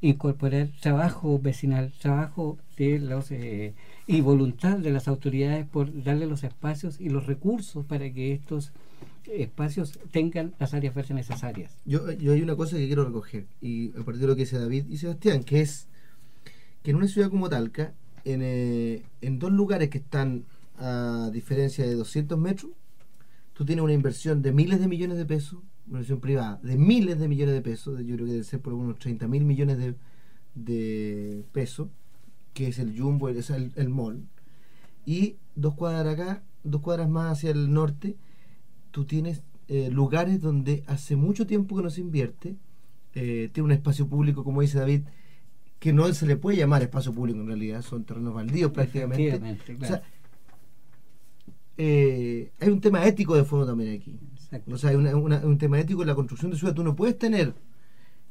incorporar 0.00 0.68
trabajo 0.80 1.38
vecinal, 1.38 1.92
trabajo 2.00 2.58
de 2.76 2.98
los 2.98 3.30
eh, 3.30 3.74
y 4.06 4.20
voluntad 4.20 4.78
de 4.78 4.90
las 4.90 5.06
autoridades 5.06 5.64
por 5.66 6.02
darle 6.02 6.26
los 6.26 6.42
espacios 6.42 7.00
y 7.00 7.08
los 7.08 7.26
recursos 7.26 7.86
para 7.86 8.12
que 8.12 8.32
estos 8.32 8.72
espacios 9.26 9.98
tengan 10.10 10.54
las 10.58 10.74
áreas 10.74 10.94
verdes 10.94 11.12
necesarias. 11.12 11.72
Yo, 11.84 12.10
yo 12.12 12.32
hay 12.32 12.42
una 12.42 12.56
cosa 12.56 12.76
que 12.76 12.86
quiero 12.86 13.04
recoger, 13.04 13.46
y 13.60 13.90
a 13.90 14.04
partir 14.04 14.22
de 14.22 14.26
lo 14.26 14.36
que 14.36 14.42
dice 14.42 14.58
David 14.58 14.86
y 14.88 14.96
Sebastián, 14.96 15.44
que 15.44 15.60
es 15.60 15.88
que 16.82 16.90
en 16.90 16.96
una 16.96 17.08
ciudad 17.08 17.30
como 17.30 17.48
Talca, 17.48 17.94
en, 18.24 18.40
eh, 18.42 19.02
en 19.20 19.38
dos 19.38 19.52
lugares 19.52 19.88
que 19.90 19.98
están 19.98 20.44
a 20.78 21.30
diferencia 21.32 21.86
de 21.86 21.94
200 21.94 22.38
metros, 22.38 22.72
tú 23.52 23.64
tienes 23.64 23.82
una 23.82 23.92
inversión 23.92 24.42
de 24.42 24.52
miles 24.52 24.80
de 24.80 24.88
millones 24.88 25.18
de 25.18 25.24
pesos, 25.24 25.60
una 25.86 25.98
inversión 25.98 26.20
privada 26.20 26.60
de 26.62 26.76
miles 26.76 27.18
de 27.18 27.28
millones 27.28 27.54
de 27.54 27.62
pesos, 27.62 28.00
yo 28.00 28.14
creo 28.14 28.26
que 28.26 28.32
debe 28.32 28.44
ser 28.44 28.60
por 28.60 28.72
unos 28.72 28.98
30 28.98 29.28
mil 29.28 29.44
millones 29.44 29.78
de, 29.78 29.94
de 30.54 31.44
pesos, 31.52 31.88
que 32.54 32.68
es 32.68 32.78
el 32.78 32.98
Jumbo, 32.98 33.28
es 33.28 33.50
el, 33.50 33.72
el 33.76 33.88
mall, 33.88 34.26
y 35.06 35.36
dos 35.54 35.74
cuadras 35.74 36.14
acá, 36.14 36.42
dos 36.64 36.80
cuadras 36.80 37.08
más 37.08 37.38
hacia 37.38 37.50
el 37.50 37.72
norte, 37.72 38.16
tú 38.92 39.04
tienes 39.04 39.42
eh, 39.68 39.90
lugares 39.90 40.40
donde 40.40 40.84
hace 40.86 41.16
mucho 41.16 41.46
tiempo 41.46 41.76
que 41.76 41.82
no 41.82 41.90
se 41.90 42.00
invierte, 42.00 42.54
eh, 43.14 43.50
tiene 43.52 43.64
un 43.66 43.72
espacio 43.72 44.06
público, 44.06 44.44
como 44.44 44.60
dice 44.60 44.78
David, 44.78 45.02
que 45.80 45.92
no 45.92 46.12
se 46.14 46.26
le 46.26 46.36
puede 46.36 46.58
llamar 46.58 46.82
espacio 46.82 47.12
público 47.12 47.40
en 47.40 47.48
realidad, 47.48 47.82
son 47.82 48.04
terrenos 48.04 48.32
baldíos 48.34 48.70
prácticamente. 48.70 49.26
Efectivamente, 49.28 49.74
O 49.74 49.78
claro. 49.78 49.94
sea, 49.96 50.02
eh, 51.78 52.52
hay 52.60 52.68
un 52.68 52.80
tema 52.80 53.04
ético 53.06 53.34
de 53.34 53.44
fondo 53.44 53.66
también 53.66 53.94
aquí. 54.00 54.18
Exacto. 54.36 54.74
O 54.74 54.78
sea, 54.78 54.90
hay 54.90 54.96
una- 54.96 55.16
una- 55.16 55.38
un 55.44 55.58
tema 55.58 55.80
ético 55.80 56.02
en 56.02 56.08
la 56.08 56.14
construcción 56.14 56.50
de 56.50 56.56
ciudad. 56.58 56.74
Tú 56.74 56.84
no 56.84 56.94
puedes 56.94 57.18
tener, 57.18 57.54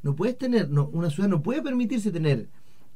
no 0.04 0.16
puedes 0.16 0.38
tener, 0.38 0.70
no, 0.70 0.88
una 0.90 1.10
ciudad 1.10 1.28
no 1.30 1.42
puede 1.42 1.62
permitirse 1.62 2.12
tener 2.12 2.48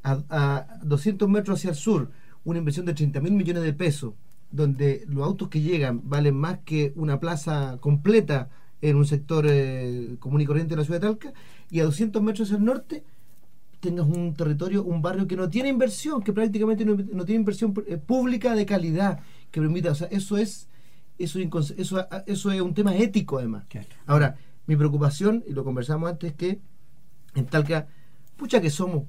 a, 0.04 0.21
a 0.30 0.80
200 0.84 1.28
metros 1.28 1.60
hacia 1.60 1.71
el 1.71 1.75
sur 1.75 2.12
una 2.43 2.60
inversión 2.60 2.86
de 2.86 2.93
30 2.93 3.19
mil 3.21 3.34
millones 3.34 3.63
de 3.63 3.73
pesos, 3.73 4.13
donde 4.56 5.04
los 5.08 5.24
autos 5.26 5.50
que 5.50 5.62
llegan 5.62 6.02
valen 6.04 6.36
más 6.36 6.60
que 6.65 6.94
una 6.96 7.20
plaza 7.20 7.78
completa 7.80 8.50
en 8.82 8.96
un 8.98 9.06
sector 9.06 9.46
eh, 9.48 10.15
común 10.20 10.41
y 10.41 10.46
corriente 10.46 10.76
de 10.76 10.82
la 10.82 10.86
ciudad 10.86 11.02
de 11.02 11.08
Talca, 11.08 11.34
y 11.72 11.80
a 11.80 11.86
200 11.86 12.22
metros 12.22 12.52
el 12.52 12.63
norte 12.63 13.04
tengas 13.80 14.08
un 14.08 14.34
territorio, 14.34 14.84
un 14.84 15.02
barrio 15.02 15.28
que 15.28 15.36
no 15.36 15.50
tiene 15.50 15.70
inversión, 15.70 16.22
que 16.24 16.34
prácticamente 16.34 16.86
no, 16.86 16.96
no 16.96 17.26
tiene 17.26 17.39
inversión 17.39 17.74
eh, 17.88 17.98
pública 17.98 18.56
de 18.56 18.65
calidad 18.65 19.20
que 19.52 19.62
permita, 19.62 19.91
o 19.91 19.96
sea, 19.96 20.08
eso 20.08 20.38
es 20.38 20.68
eso, 21.18 21.39
eso, 21.39 22.08
eso 22.26 22.52
es 22.52 22.62
un 22.62 22.74
tema 22.74 22.96
ético 22.96 23.38
además. 23.38 23.65
Claro. 23.70 23.88
Ahora, 24.06 24.36
mi 24.68 24.76
preocupación, 24.76 25.44
y 25.48 25.54
lo 25.54 25.63
conversamos 25.63 26.10
antes, 26.10 26.32
es 26.32 26.36
que 26.36 26.60
en 27.36 27.46
Talca, 27.46 27.88
pucha 28.36 28.60
que 28.60 28.70
somos 28.70 29.04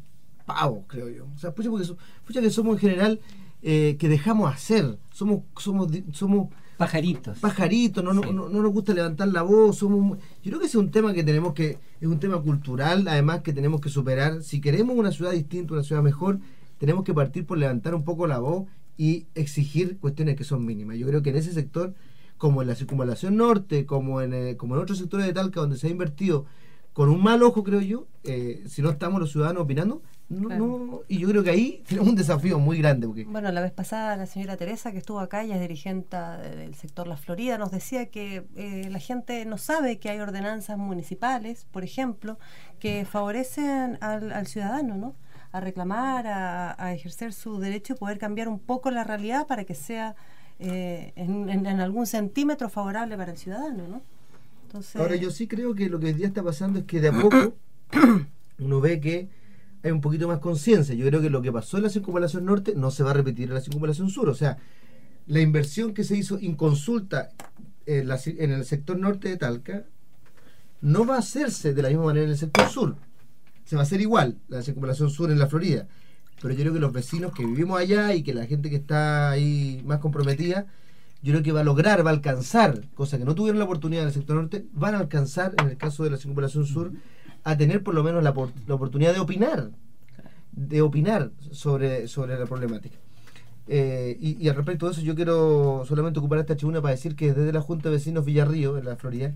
pavos, 0.45 0.85
creo 0.87 1.09
yo. 1.09 1.27
O 1.35 1.39
sea, 1.39 1.53
pucha, 1.53 1.69
porque 1.71 1.85
so- 1.85 1.97
pucha 2.25 2.41
que 2.41 2.51
somos 2.51 2.75
en 2.75 2.81
general 2.81 3.21
eh, 3.63 3.97
que 3.99 4.09
dejamos 4.09 4.53
hacer. 4.53 4.99
Somos, 5.13 5.41
somos, 5.59 5.89
somos 6.13 6.49
Pajaritos. 6.77 7.39
pajaritos, 7.39 8.05
no, 8.05 8.13
no, 8.13 8.23
Sí. 8.23 8.31
no, 8.33 8.49
no 8.51 8.63
nos 8.63 8.73
gusta 8.73 8.93
levantar 8.93 9.29
la 9.29 9.43
voz. 9.43 9.79
Somos, 9.79 10.19
yo 10.43 10.51
creo 10.51 10.59
que 10.61 10.67
ese 10.67 10.77
es 10.77 10.83
un 10.85 10.91
tema 10.91 11.15
que 11.15 11.25
tenemos 11.25 11.55
que, 11.55 11.79
es 12.01 12.07
un 12.09 12.21
tema 12.21 12.41
cultural, 12.43 13.09
además 13.09 13.41
que 13.41 13.53
tenemos 13.55 13.81
que 13.81 13.89
superar. 13.89 14.43
Si 14.43 14.61
queremos 14.61 14.97
una 14.97 15.11
ciudad 15.11 15.33
distinta, 15.33 15.73
una 15.75 15.83
ciudad 15.83 16.03
mejor, 16.03 16.39
tenemos 16.79 17.05
que 17.05 17.15
partir 17.15 17.47
por 17.47 17.57
levantar 17.57 17.95
un 17.95 18.05
poco 18.05 18.27
la 18.27 18.39
voz 18.39 18.67
y 18.99 19.27
exigir 19.35 19.99
cuestiones 19.99 20.37
que 20.37 20.45
son 20.45 20.65
mínimas. 20.67 20.99
Yo 20.99 21.07
creo 21.07 21.23
que 21.23 21.31
en 21.31 21.37
ese 21.37 21.53
sector, 21.53 21.95
como 22.37 22.61
en 22.61 22.69
la 22.69 22.75
circunvalación 22.75 23.37
norte, 23.37 23.87
como 23.87 24.21
en, 24.21 24.35
eh, 24.35 24.57
como 24.59 24.75
en 24.77 24.83
otros 24.83 24.99
sectores 24.99 25.25
de 25.27 25.33
Talca 25.33 25.61
donde 25.61 25.79
se 25.79 25.87
ha 25.87 25.91
invertido 25.91 26.45
con 26.93 27.09
un 27.09 27.23
mal 27.23 27.43
ojo, 27.43 27.63
creo 27.65 27.81
yo, 27.81 28.07
eh, 28.25 28.63
si 28.67 28.83
no 28.83 28.91
estamos 28.91 29.21
los 29.21 29.33
ciudadanos 29.33 29.63
opinando, 29.63 30.03
no, 30.29 30.49
Claro. 30.49 30.67
no- 30.67 31.01
y 31.09 31.19
yo 31.19 31.29
creo 31.29 31.45
que 31.45 31.51
ahí 31.51 31.83
tenemos 31.89 32.09
un 32.11 32.17
desafío 32.17 32.59
muy 32.59 32.79
grande. 32.79 33.07
Porque, 33.07 33.25
Bueno, 33.25 33.51
la 33.53 33.61
vez 33.61 33.73
pasada 33.73 34.17
la 34.17 34.27
señora 34.27 34.57
Teresa, 34.57 34.91
que 34.93 34.99
estuvo 34.99 35.21
acá, 35.21 35.43
ella 35.45 35.55
es 35.55 35.61
dirigente 35.61 36.17
del 36.17 36.75
sector 36.75 37.07
La 37.07 37.17
Florida, 37.17 37.59
nos 37.59 37.71
decía 37.71 38.07
que 38.07 38.45
eh, 38.57 38.89
la 38.91 38.99
gente 38.99 39.45
no 39.45 39.57
sabe 39.59 39.99
que 39.99 40.11
hay 40.11 40.19
ordenanzas 40.21 40.79
municipales, 40.79 41.67
por 41.71 41.85
ejemplo, 41.85 42.39
que 42.81 43.05
favorecen 43.05 43.99
al, 44.01 44.33
al 44.33 44.47
ciudadano, 44.47 44.97
¿no? 44.97 45.15
A 45.53 45.61
reclamar, 45.61 46.27
a, 46.27 46.75
a 46.85 46.93
ejercer 46.93 47.33
su 47.33 47.59
derecho 47.61 47.95
y 47.95 47.97
poder 47.97 48.19
cambiar 48.19 48.49
un 48.49 48.59
poco 48.59 48.91
la 48.91 49.05
realidad 49.05 49.47
para 49.47 49.65
que 49.65 49.75
sea 49.75 50.17
eh, 50.59 51.13
en, 51.17 51.49
en- 51.49 51.67
en 51.67 51.81
algún 51.81 52.07
centímetro 52.07 52.69
favorable 52.69 53.17
para 53.17 53.31
el 53.33 53.39
ciudadano, 53.39 53.87
¿no? 53.89 54.03
Entonces, 54.67 54.97
Ahora 55.01 55.15
yo 55.17 55.31
sí 55.31 55.47
creo 55.47 55.75
que 55.75 55.89
lo 55.89 56.01
que 56.01 56.07
hoy 56.07 56.13
día 56.15 56.27
está 56.27 56.43
pasando 56.43 56.81
es 56.81 56.85
que 56.87 57.01
de 57.01 57.09
a 57.09 57.13
poco 57.13 57.55
uno 58.59 58.81
ve 58.81 59.01
que 59.01 59.29
hay 59.87 59.93
un 59.93 60.01
poquito 60.01 60.27
más 60.27 60.41
conciencia. 60.41 60.95
Yo 60.95 61.07
creo 61.07 61.21
que 61.23 61.31
lo 61.31 61.43
que 61.43 61.53
pasó 61.53 61.77
en 61.77 61.85
la 61.85 61.91
circunvalación 61.91 62.45
norte 62.45 62.75
no 62.75 62.91
se 62.91 63.03
va 63.05 63.13
a 63.13 63.15
repetir 63.15 63.49
en 63.49 63.55
la 63.55 63.61
circunvalación 63.61 64.11
sur. 64.11 64.29
O 64.29 64.35
sea, 64.35 64.59
la 65.27 65.41
inversión 65.41 65.95
que 65.95 66.03
se 66.05 66.17
hizo 66.17 66.39
inconsulta 66.41 67.31
en, 67.87 68.09
la 68.09 68.17
ci- 68.17 68.37
en 68.39 68.51
el 68.51 68.65
sector 68.65 68.99
norte 68.99 69.29
de 69.29 69.37
Talca 69.37 69.85
no 70.81 71.07
va 71.07 71.17
a 71.17 71.19
hacerse 71.21 71.73
de 71.73 71.83
la 71.83 71.89
misma 71.89 72.05
manera 72.07 72.25
en 72.25 72.33
el 72.33 72.39
sector 72.39 72.69
sur. 72.69 72.97
Se 73.65 73.77
va 73.77 73.83
a 73.83 73.85
hacer 73.85 74.01
igual 74.01 74.39
la 74.49 74.63
circunvalación 74.63 75.11
sur 75.11 75.31
en 75.31 75.39
la 75.39 75.47
Florida. 75.47 75.87
Pero 76.43 76.53
yo 76.53 76.61
creo 76.61 76.73
que 76.75 76.81
los 76.81 76.93
vecinos 76.93 77.33
que 77.33 77.47
vivimos 77.47 77.81
allá 77.81 78.13
y 78.15 78.23
que 78.23 78.35
la 78.35 78.47
gente 78.47 78.71
que 78.71 78.77
está 78.77 79.31
ahí 79.31 79.83
más 79.87 80.01
comprometida, 80.01 80.67
yo 81.23 81.33
creo 81.33 81.43
que 81.43 81.53
va 81.53 81.61
a 81.61 81.65
lograr, 81.65 82.05
va 82.05 82.11
a 82.11 82.13
alcanzar, 82.13 82.83
cosa 82.95 83.19
que 83.19 83.25
no 83.25 83.35
tuvieron 83.35 83.59
la 83.59 83.65
oportunidad 83.65 84.03
en 84.03 84.09
el 84.09 84.15
sector 84.15 84.37
norte, 84.37 84.67
van 84.73 84.95
a 84.95 84.99
alcanzar, 84.99 85.55
en 85.59 85.69
el 85.69 85.77
caso 85.77 86.05
de 86.05 86.11
la 86.11 86.17
circunvalación 86.19 86.67
sur, 86.67 86.93
a 87.47 87.57
tener 87.57 87.85
por 87.85 87.95
lo 87.95 88.03
menos 88.03 88.25
la, 88.25 88.35
la 88.67 88.75
oportunidad 88.75 89.15
de 89.15 89.21
opinar, 89.21 89.71
de 90.51 90.83
opinar 90.83 91.31
sobre, 91.53 92.09
sobre 92.09 92.37
la 92.37 92.45
problemática. 92.45 92.99
Eh, 93.69 94.17
y, 94.21 94.49
al 94.49 94.57
respecto 94.57 94.87
de 94.87 94.93
eso, 94.93 95.01
yo 95.01 95.15
quiero 95.15 95.85
solamente 95.87 96.19
ocupar 96.19 96.41
esta 96.41 96.57
tribuna 96.57 96.83
para 96.83 96.97
decir 96.97 97.15
que 97.15 97.33
desde 97.33 97.53
la 97.53 97.61
Junta 97.61 97.89
de 97.89 97.95
Vecinos 97.95 98.25
Villarrío, 98.25 98.79
en 98.79 98.85
la 98.85 98.97
Florida, 98.97 99.33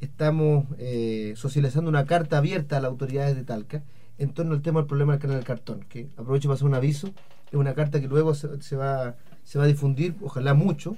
estamos 0.00 0.66
eh, 0.78 1.32
socializando 1.34 1.90
una 1.90 2.04
carta 2.04 2.38
abierta 2.38 2.76
a 2.76 2.80
las 2.80 2.90
autoridades 2.90 3.34
de 3.34 3.42
Talca 3.42 3.82
en 4.18 4.32
torno 4.34 4.54
al 4.54 4.62
tema 4.62 4.78
del 4.78 4.86
problema 4.86 5.14
del 5.14 5.22
canal 5.22 5.42
cartón, 5.42 5.84
que 5.88 6.10
aprovecho 6.16 6.46
para 6.46 6.54
hacer 6.54 6.68
un 6.68 6.74
aviso, 6.74 7.08
es 7.48 7.54
una 7.54 7.74
carta 7.74 8.00
que 8.00 8.06
luego 8.06 8.34
se, 8.36 8.62
se 8.62 8.76
va, 8.76 9.16
se 9.42 9.58
va 9.58 9.64
a 9.64 9.68
difundir, 9.68 10.14
ojalá 10.22 10.54
mucho, 10.54 10.96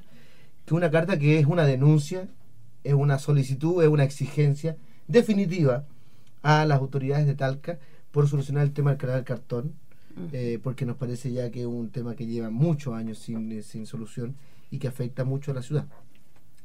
que 0.67 0.75
una 0.75 0.91
carta 0.91 1.19
que 1.19 1.39
es 1.39 1.47
una 1.47 1.65
denuncia, 1.65 2.29
es 2.85 2.93
una 2.93 3.19
solicitud, 3.19 3.83
es 3.83 3.89
una 3.89 4.05
exigencia 4.05 4.77
definitiva 5.09 5.87
a 6.43 6.65
las 6.65 6.79
autoridades 6.79 7.27
de 7.27 7.35
Talca 7.35 7.79
por 8.11 8.29
solucionar 8.29 8.65
el 8.65 8.73
tema 8.73 8.91
del 8.91 8.99
canal 8.99 9.17
del 9.17 9.25
cartón, 9.25 9.75
eh, 10.33 10.59
porque 10.63 10.85
nos 10.85 10.97
parece 10.97 11.33
ya 11.33 11.51
que 11.51 11.61
es 11.61 11.67
un 11.67 11.91
tema 11.91 12.15
que 12.15 12.27
lleva 12.27 12.51
muchos 12.51 12.95
años 12.95 13.19
sin, 13.19 13.51
eh, 13.53 13.63
sin 13.63 13.87
solución 13.87 14.37
y 14.71 14.79
que 14.79 14.89
afecta 14.89 15.25
mucho 15.25 15.53
a 15.53 15.55
la 15.55 15.63
ciudad. 15.63 15.87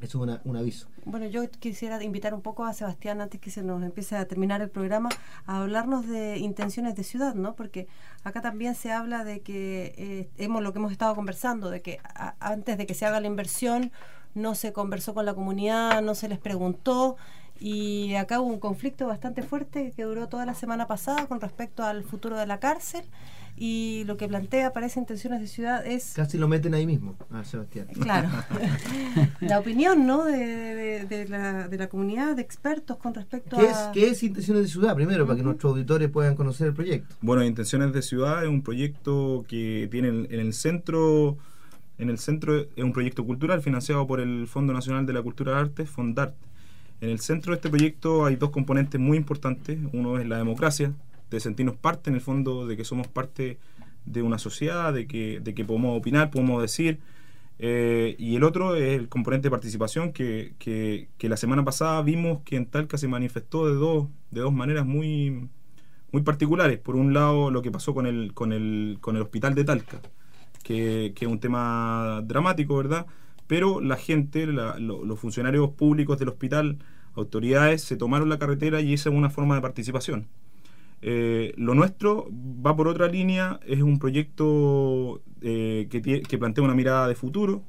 Eso 0.02 0.18
es 0.18 0.24
una- 0.24 0.42
un 0.44 0.58
aviso. 0.58 0.88
Bueno, 1.06 1.26
yo 1.28 1.50
quisiera 1.50 2.04
invitar 2.04 2.34
un 2.34 2.42
poco 2.42 2.66
a 2.66 2.74
Sebastián 2.74 3.22
antes 3.22 3.40
que 3.40 3.50
se 3.50 3.64
nos 3.64 3.82
empiece 3.82 4.16
a 4.18 4.28
terminar 4.28 4.62
el 4.62 4.70
programa 4.70 5.10
a 5.46 5.62
hablarnos 5.62 6.06
de 6.08 6.38
intenciones 6.38 6.96
de 6.96 7.04
ciudad, 7.04 7.34
¿no? 7.34 7.56
Porque 7.56 7.88
acá 8.24 8.42
también 8.42 8.76
se 8.76 8.92
habla 8.92 9.24
de 9.24 9.40
que 9.40 9.94
eh, 9.98 10.30
hemos 10.38 10.62
lo 10.64 10.74
que 10.74 10.80
hemos 10.80 10.92
estado 10.92 11.16
conversando, 11.16 11.70
de 11.70 11.82
que 11.82 12.00
a- 12.04 12.36
antes 12.40 12.78
de 12.78 12.86
que 12.86 12.94
se 12.94 13.06
haga 13.06 13.22
la 13.22 13.28
inversión 13.28 13.92
no 14.34 14.54
se 14.54 14.74
conversó 14.74 15.14
con 15.14 15.26
la 15.26 15.34
comunidad, 15.34 16.02
no 16.02 16.14
se 16.14 16.28
les 16.28 16.40
preguntó 16.40 17.16
y 17.60 18.16
acá 18.16 18.40
hubo 18.42 18.52
un 18.52 18.60
conflicto 18.60 19.08
bastante 19.08 19.42
fuerte 19.44 19.94
que 19.96 20.04
duró 20.04 20.28
toda 20.28 20.46
la 20.46 20.54
semana 20.54 20.88
pasada 20.88 21.26
con 21.28 21.40
respecto 21.40 21.84
al 21.84 22.04
futuro 22.04 22.38
de 22.38 22.46
la 22.46 22.60
cárcel 22.60 23.04
y 23.58 24.04
lo 24.06 24.18
que 24.18 24.28
plantea 24.28 24.74
parece 24.74 25.00
intenciones 25.00 25.40
de 25.40 25.48
ciudad 25.48 25.86
es 25.88 26.12
Casi 26.14 26.38
lo 26.38 26.50
meten 26.50 26.74
ahí 26.74 26.86
mismo, 26.86 27.16
a 27.32 27.46
Sebastián. 27.46 27.88
Claro. 28.02 28.28
la 29.40 29.60
opinión, 29.60 30.06
¿no? 30.06 30.26
De, 30.26 30.36
de- 30.36 31.06
de 31.06 31.28
la, 31.30 31.68
de 31.70 31.78
la 31.78 31.88
comunidad 31.88 32.36
de 32.36 32.42
expertos 32.42 32.98
con 32.98 33.14
respecto 33.14 33.56
¿Qué 33.58 33.66
es, 33.68 33.78
a... 33.78 33.92
¿Qué 33.94 34.10
es 34.10 34.24
Intenciones 34.24 34.64
de 34.64 34.70
Ciudad? 34.70 34.94
Primero, 34.96 35.26
para 35.26 35.38
que 35.38 35.44
nuestros 35.44 35.72
auditores 35.72 36.10
puedan 36.10 36.36
conocer 36.36 36.68
el 36.68 36.74
proyecto. 36.74 37.16
Bueno, 37.22 37.44
Intenciones 37.44 37.94
de 37.94 38.02
Ciudad 38.02 38.44
es 38.44 38.50
un 38.50 38.62
proyecto 38.62 39.46
que 39.48 39.88
tiene 39.90 40.10
en 40.10 40.28
en 40.30 40.40
el 40.42 40.54
centro, 40.54 41.38
en 41.98 42.10
el 42.10 42.18
centro 42.18 42.58
es 42.58 42.84
un 42.84 42.92
proyecto 42.92 43.26
cultural 43.26 43.62
financiado 43.62 44.06
por 44.06 44.20
el 44.20 44.48
Fondo 44.48 44.74
Nacional 44.74 45.06
de 45.06 45.14
la 45.14 45.22
Cultura 45.22 45.54
y 45.54 45.56
Artes, 45.56 45.90
Fondart. 45.90 46.36
En 47.02 47.10
el 47.10 47.20
centro 47.20 47.52
de 47.52 47.58
este 47.58 47.70
proyecto 47.70 48.26
hay 48.26 48.36
dos 48.36 48.50
componentes 48.50 49.00
muy 49.00 49.18
importantes. 49.18 49.80
Uno 49.94 50.18
es 50.20 50.28
la 50.28 50.38
democracia, 50.38 50.94
de 51.30 51.40
sentirnos 51.40 51.76
parte 51.76 52.10
en 52.10 52.16
el 52.16 52.22
fondo, 52.22 52.66
de 52.68 52.78
que 52.78 52.86
somos 52.86 53.08
parte 53.08 53.58
de 54.06 54.22
una 54.22 54.38
sociedad, 54.38 54.94
de 54.94 55.08
que, 55.08 55.40
de 55.40 55.54
que 55.54 55.66
podemos 55.66 55.98
opinar, 55.98 56.32
podemos 56.32 56.62
decir. 56.62 57.00
Eh, 57.58 58.16
y 58.20 58.36
el 58.36 58.44
otro 58.44 58.76
es 58.76 59.00
el 59.00 59.08
componente 59.10 59.48
de 59.48 59.52
participación, 59.52 60.14
que, 60.14 60.54
que, 60.60 61.10
que 61.18 61.30
la 61.30 61.38
semana 61.38 61.64
pasada 61.64 62.02
vimos 62.02 62.42
que 62.44 62.56
en 62.56 62.66
Talca 62.66 62.98
se 62.98 63.08
manifestó 63.08 63.68
de 63.68 63.76
dos, 63.76 64.08
de 64.32 64.42
dos 64.42 64.54
maneras 64.54 64.86
muy, 64.86 65.50
muy 66.12 66.22
particulares. 66.22 66.80
Por 66.80 66.96
un 66.96 67.14
lado, 67.14 67.52
lo 67.52 67.62
que 67.62 67.72
pasó 67.72 67.94
con 67.94 68.06
el, 68.08 68.34
con 68.34 68.54
el, 68.54 68.98
con 69.02 69.16
el 69.16 69.22
hospital 69.24 69.56
de 69.56 69.64
Talca, 69.64 70.02
que, 70.64 71.14
que 71.16 71.26
es 71.26 71.32
un 71.32 71.40
tema 71.40 72.22
dramático, 72.26 72.78
¿verdad? 72.78 73.06
Pero 73.48 73.80
la 73.82 73.96
gente, 73.96 74.48
los 74.48 75.20
funcionarios 75.20 75.70
públicos 75.72 76.18
del 76.18 76.30
hospital, 76.30 76.80
autoridades, 77.14 77.82
se 77.82 77.96
tomaron 77.96 78.30
la 78.30 78.40
carretera 78.40 78.82
y 78.82 78.94
esa 78.94 79.10
es 79.10 79.16
una 79.16 79.30
forma 79.30 79.56
de 79.56 79.62
participación. 79.62 80.28
Eh, 81.02 81.54
lo 81.58 81.76
nuestro 81.76 82.28
va 82.32 82.76
por 82.76 82.88
otra 82.88 83.08
línea, 83.08 83.60
es 83.68 83.82
un 83.82 84.00
proyecto 84.00 85.22
eh, 85.42 85.88
que, 85.92 86.38
plantea 86.40 86.64
una 86.64 86.74
mirada 86.74 87.08
de 87.08 87.14
futuro, 87.14 87.64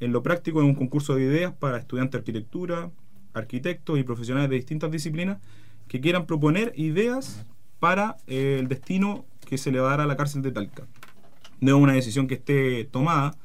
en 0.00 0.12
lo 0.12 0.22
práctico 0.22 0.60
en 0.60 0.66
un 0.66 0.74
concurso 0.74 1.14
de 1.14 1.24
ideas 1.24 1.52
para 1.52 1.76
estudiantes 1.76 2.12
de 2.12 2.18
arquitectura, 2.18 2.90
arquitectos 3.34 3.98
y 3.98 4.02
profesionales 4.02 4.48
de 4.48 4.56
distintas 4.56 4.90
disciplinas 4.90 5.38
que 5.88 6.00
quieran 6.00 6.24
proponer 6.24 6.72
ideas 6.76 7.44
para 7.80 8.16
eh, 8.26 8.56
el 8.60 8.68
destino 8.68 9.26
que 9.46 9.58
se 9.58 9.70
le 9.72 9.80
va 9.80 9.88
a 9.88 9.90
dar 9.90 10.00
a 10.00 10.06
la 10.06 10.16
cárcel 10.16 10.40
de 10.40 10.52
Talca. 10.52 10.86
No 11.60 11.76
es 11.76 11.82
una 11.82 11.92
decisión 11.92 12.26
que 12.26 12.34
esté 12.34 12.84
tomada, 12.84 13.36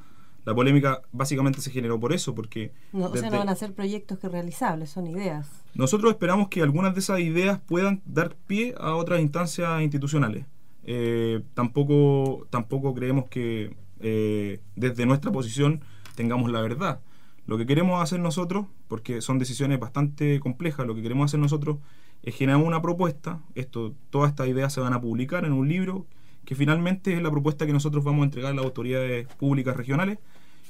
la 0.46 0.54
polémica 0.54 1.02
básicamente 1.12 1.60
se 1.60 1.72
generó 1.72 2.00
por 2.00 2.14
eso, 2.14 2.36
porque... 2.36 2.72
No, 2.94 3.08
o 3.08 3.18
sea, 3.18 3.30
no 3.30 3.40
van 3.40 3.50
a 3.50 3.56
ser 3.56 3.74
proyectos 3.74 4.20
que 4.20 4.30
realizables, 4.30 4.92
son 4.92 5.08
ideas. 5.08 5.50
Nosotros 5.74 6.12
esperamos 6.12 6.50
que 6.50 6.62
algunas 6.62 6.94
de 6.94 7.00
esas 7.00 7.20
ideas 7.20 7.60
puedan 7.60 8.02
dar 8.06 8.36
pie 8.36 8.76
a 8.80 8.96
otras 8.96 9.22
instancias 9.22 9.82
institucionales. 9.82 10.46
Eh, 10.84 11.42
tampoco, 11.56 12.48
tampoco 12.52 12.94
creemos 12.94 13.26
que 13.28 13.76
eh, 14.00 14.62
desde 14.76 15.08
nuestra 15.08 15.32
posición 15.32 15.82
tengamos 16.16 16.52
la 16.52 16.62
verdad. 16.62 17.00
Lo 17.48 17.58
que 17.58 17.66
queremos 17.66 18.02
hacer 18.02 18.20
nosotros, 18.20 18.68
porque 18.88 19.22
son 19.22 19.40
decisiones 19.40 19.80
bastante 19.80 20.40
complejas, 20.40 20.86
lo 20.86 20.94
que 20.94 21.02
queremos 21.02 21.26
hacer 21.26 21.40
nosotros 21.40 21.78
es 22.22 22.36
generar 22.36 22.62
una 22.62 22.84
propuesta. 22.84 23.40
Esto, 23.56 23.96
todas 24.12 24.30
estas 24.30 24.48
ideas 24.48 24.72
se 24.74 24.80
van 24.80 24.94
a 24.94 25.02
publicar 25.02 25.44
en 25.46 25.54
un 25.54 25.68
libro 25.68 26.06
que 26.46 26.56
finalmente 26.56 27.14
es 27.14 27.22
la 27.22 27.32
propuesta 27.32 27.66
que 27.66 27.74
nosotros 27.74 28.04
vamos 28.04 28.22
a 28.22 28.26
entregar 28.26 28.52
a 28.52 28.56
las 28.56 28.66
autoridades 28.66 29.28
públicas 29.36 29.76
regionales 29.76 30.20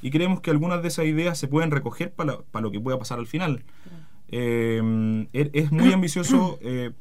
y 0.02 0.12
creemos 0.12 0.42
que 0.42 0.52
algunas 0.52 0.82
de 0.82 0.88
esas 0.88 1.06
ideas 1.06 1.38
se 1.38 1.48
pueden 1.48 1.72
recoger 1.72 2.14
para, 2.14 2.40
lo 2.54 2.72
que 2.72 2.80
pueda 2.80 2.98
pasar 3.00 3.20
al 3.20 3.28
final. 3.28 3.64
Eh, 4.30 5.28
es 5.34 5.72
muy 5.72 5.94
ambicioso, 5.94 6.58
eh, 6.62 6.92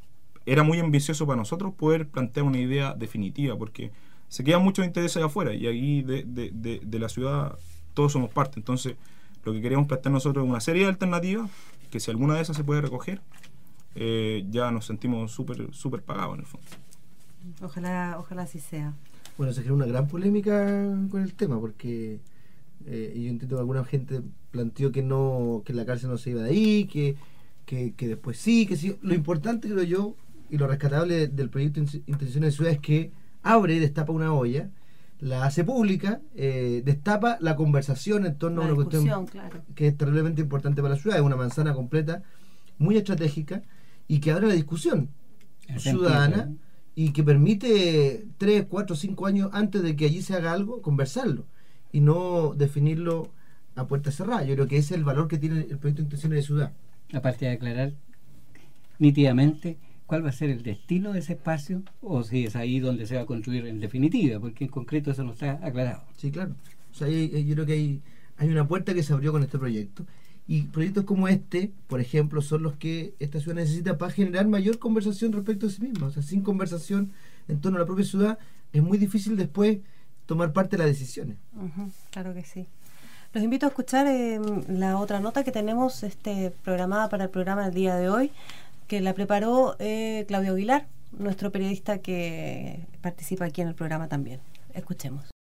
era 0.46 0.62
muy 0.62 0.78
ambicioso 0.78 1.26
para 1.26 1.36
nosotros 1.36 1.74
poder 1.74 2.08
plantear 2.08 2.46
una 2.46 2.58
idea 2.58 2.94
definitiva, 2.94 3.56
porque 3.56 3.90
se 4.28 4.44
quedan 4.44 4.62
muchos 4.62 4.84
intereses 4.84 5.22
afuera 5.22 5.54
y 5.54 5.66
ahí 5.66 6.02
de, 6.02 6.24
de, 6.24 6.80
de, 6.82 6.98
la 6.98 7.08
ciudad 7.08 7.58
todos 7.94 8.12
somos 8.12 8.30
parte. 8.30 8.58
Entonces, 8.58 8.96
lo 9.44 9.52
que 9.52 9.60
queremos 9.60 9.86
plantear 9.86 10.12
nosotros 10.12 10.44
es 10.44 10.50
una 10.50 10.60
serie 10.60 10.82
de 10.82 10.88
alternativas 10.88 11.50
que 11.90 12.00
si 12.00 12.10
alguna 12.10 12.34
de 12.34 12.42
esas 12.42 12.56
se 12.56 12.64
puede 12.64 12.80
recoger, 12.80 13.20
eh, 13.94 14.44
ya 14.50 14.70
nos 14.70 14.86
sentimos 14.86 15.30
súper 15.30 15.72
super 15.72 16.02
pagados 16.02 16.34
en 16.34 16.40
el 16.40 16.46
fondo. 16.46 16.66
Ojalá, 17.62 18.16
ojalá 18.18 18.42
así 18.42 18.58
sea. 18.58 18.94
Bueno, 19.38 19.52
se 19.52 19.60
generó 19.60 19.76
una 19.76 19.86
gran 19.86 20.08
polémica 20.08 20.66
con 21.10 21.22
el 21.22 21.34
tema 21.34 21.60
porque 21.60 22.18
eh, 22.86 23.12
yo 23.16 23.30
entiendo 23.30 23.56
que 23.56 23.60
alguna 23.60 23.84
gente 23.84 24.20
planteó 24.50 24.92
que 24.92 25.02
no 25.02 25.62
que 25.64 25.72
la 25.72 25.86
cárcel 25.86 26.10
no 26.10 26.18
se 26.18 26.30
iba 26.30 26.42
de 26.42 26.50
ahí, 26.50 26.84
que, 26.84 27.16
que, 27.66 28.08
después 28.08 28.38
sí, 28.38 28.66
que 28.66 28.76
sí. 28.76 28.96
Lo 29.02 29.14
importante 29.14 29.68
creo 29.68 29.82
yo 29.82 30.16
y 30.50 30.58
lo 30.58 30.66
rescatable 30.66 31.28
del 31.28 31.48
proyecto 31.48 31.80
Intenciones 31.80 32.34
de 32.34 32.52
Ciudad 32.52 32.72
es 32.72 32.80
que 32.80 33.10
abre, 33.42 33.80
destapa 33.80 34.12
una 34.12 34.32
olla, 34.34 34.70
la 35.18 35.44
hace 35.44 35.64
pública, 35.64 36.20
eh, 36.34 36.82
destapa 36.84 37.38
la 37.40 37.56
conversación 37.56 38.26
en 38.26 38.36
torno 38.36 38.62
a 38.62 38.66
una 38.66 38.74
cuestión 38.74 39.26
que 39.74 39.88
es 39.88 39.96
terriblemente 39.96 40.42
importante 40.42 40.82
para 40.82 40.94
la 40.94 41.00
ciudad, 41.00 41.16
es 41.16 41.24
una 41.24 41.36
manzana 41.36 41.72
completa, 41.72 42.22
muy 42.78 42.96
estratégica 42.96 43.62
y 44.08 44.20
que 44.20 44.30
abre 44.30 44.48
la 44.48 44.54
discusión 44.54 45.08
ciudadana 45.78 46.52
y 46.94 47.12
que 47.12 47.24
permite 47.24 48.26
3, 48.36 48.66
4, 48.68 48.94
5 48.94 49.26
años 49.26 49.50
antes 49.52 49.82
de 49.82 49.96
que 49.96 50.04
allí 50.04 50.20
se 50.20 50.34
haga 50.34 50.52
algo, 50.52 50.82
conversarlo 50.82 51.46
y 51.94 52.00
no 52.00 52.54
definirlo 52.56 53.30
a 53.76 53.86
puerta 53.86 54.10
cerrada. 54.10 54.42
Yo 54.42 54.54
creo 54.56 54.66
que 54.66 54.78
ese 54.78 54.94
es 54.94 54.98
el 54.98 55.04
valor 55.04 55.28
que 55.28 55.38
tiene 55.38 55.60
el 55.60 55.78
proyecto 55.78 56.02
de 56.02 56.06
intenciones 56.06 56.38
de 56.38 56.42
ciudad. 56.42 56.72
Aparte 57.12 57.44
de 57.44 57.52
aclarar 57.52 57.92
nítidamente 58.98 59.78
cuál 60.06 60.24
va 60.24 60.30
a 60.30 60.32
ser 60.32 60.50
el 60.50 60.64
destino 60.64 61.12
de 61.12 61.20
ese 61.20 61.34
espacio 61.34 61.84
o 62.02 62.24
si 62.24 62.46
es 62.46 62.56
ahí 62.56 62.80
donde 62.80 63.06
se 63.06 63.14
va 63.14 63.22
a 63.22 63.26
construir 63.26 63.68
en 63.68 63.78
definitiva, 63.78 64.40
porque 64.40 64.64
en 64.64 64.70
concreto 64.70 65.12
eso 65.12 65.22
no 65.22 65.34
está 65.34 65.60
aclarado. 65.62 66.02
Sí, 66.16 66.32
claro. 66.32 66.56
O 66.90 66.94
sea, 66.96 67.06
yo 67.08 67.54
creo 67.54 67.64
que 67.64 67.74
hay, 67.74 68.02
hay 68.38 68.48
una 68.48 68.66
puerta 68.66 68.92
que 68.92 69.04
se 69.04 69.12
abrió 69.12 69.30
con 69.30 69.44
este 69.44 69.56
proyecto. 69.56 70.04
Y 70.48 70.62
proyectos 70.62 71.04
como 71.04 71.28
este, 71.28 71.70
por 71.86 72.00
ejemplo, 72.00 72.42
son 72.42 72.64
los 72.64 72.74
que 72.74 73.14
esta 73.20 73.38
ciudad 73.38 73.54
necesita 73.54 73.98
para 73.98 74.10
generar 74.10 74.48
mayor 74.48 74.80
conversación 74.80 75.30
respecto 75.30 75.68
a 75.68 75.70
sí 75.70 75.80
misma. 75.80 76.08
O 76.08 76.10
sea, 76.10 76.24
sin 76.24 76.40
conversación 76.42 77.12
en 77.46 77.60
torno 77.60 77.76
a 77.78 77.82
la 77.82 77.86
propia 77.86 78.04
ciudad, 78.04 78.36
es 78.72 78.82
muy 78.82 78.98
difícil 78.98 79.36
después 79.36 79.78
tomar 80.26 80.52
parte 80.52 80.76
de 80.76 80.84
las 80.84 80.92
decisiones. 80.92 81.36
claro 82.10 82.34
que 82.34 82.44
sí. 82.44 82.66
Los 83.32 83.42
invito 83.42 83.66
a 83.66 83.70
escuchar 83.70 84.06
eh, 84.06 84.40
la 84.68 84.96
otra 84.98 85.18
nota 85.18 85.42
que 85.42 85.50
tenemos 85.50 86.04
este, 86.04 86.52
programada 86.62 87.08
para 87.08 87.24
el 87.24 87.30
programa 87.30 87.64
del 87.64 87.74
día 87.74 87.96
de 87.96 88.08
hoy, 88.08 88.30
que 88.86 89.00
la 89.00 89.12
preparó 89.12 89.74
eh, 89.80 90.24
Claudio 90.28 90.52
Aguilar, 90.52 90.86
nuestro 91.18 91.50
periodista 91.50 91.98
que 91.98 92.86
participa 93.00 93.46
aquí 93.46 93.60
en 93.60 93.68
el 93.68 93.74
programa 93.74 94.08
también. 94.08 94.40
Escuchemos. 94.72 95.33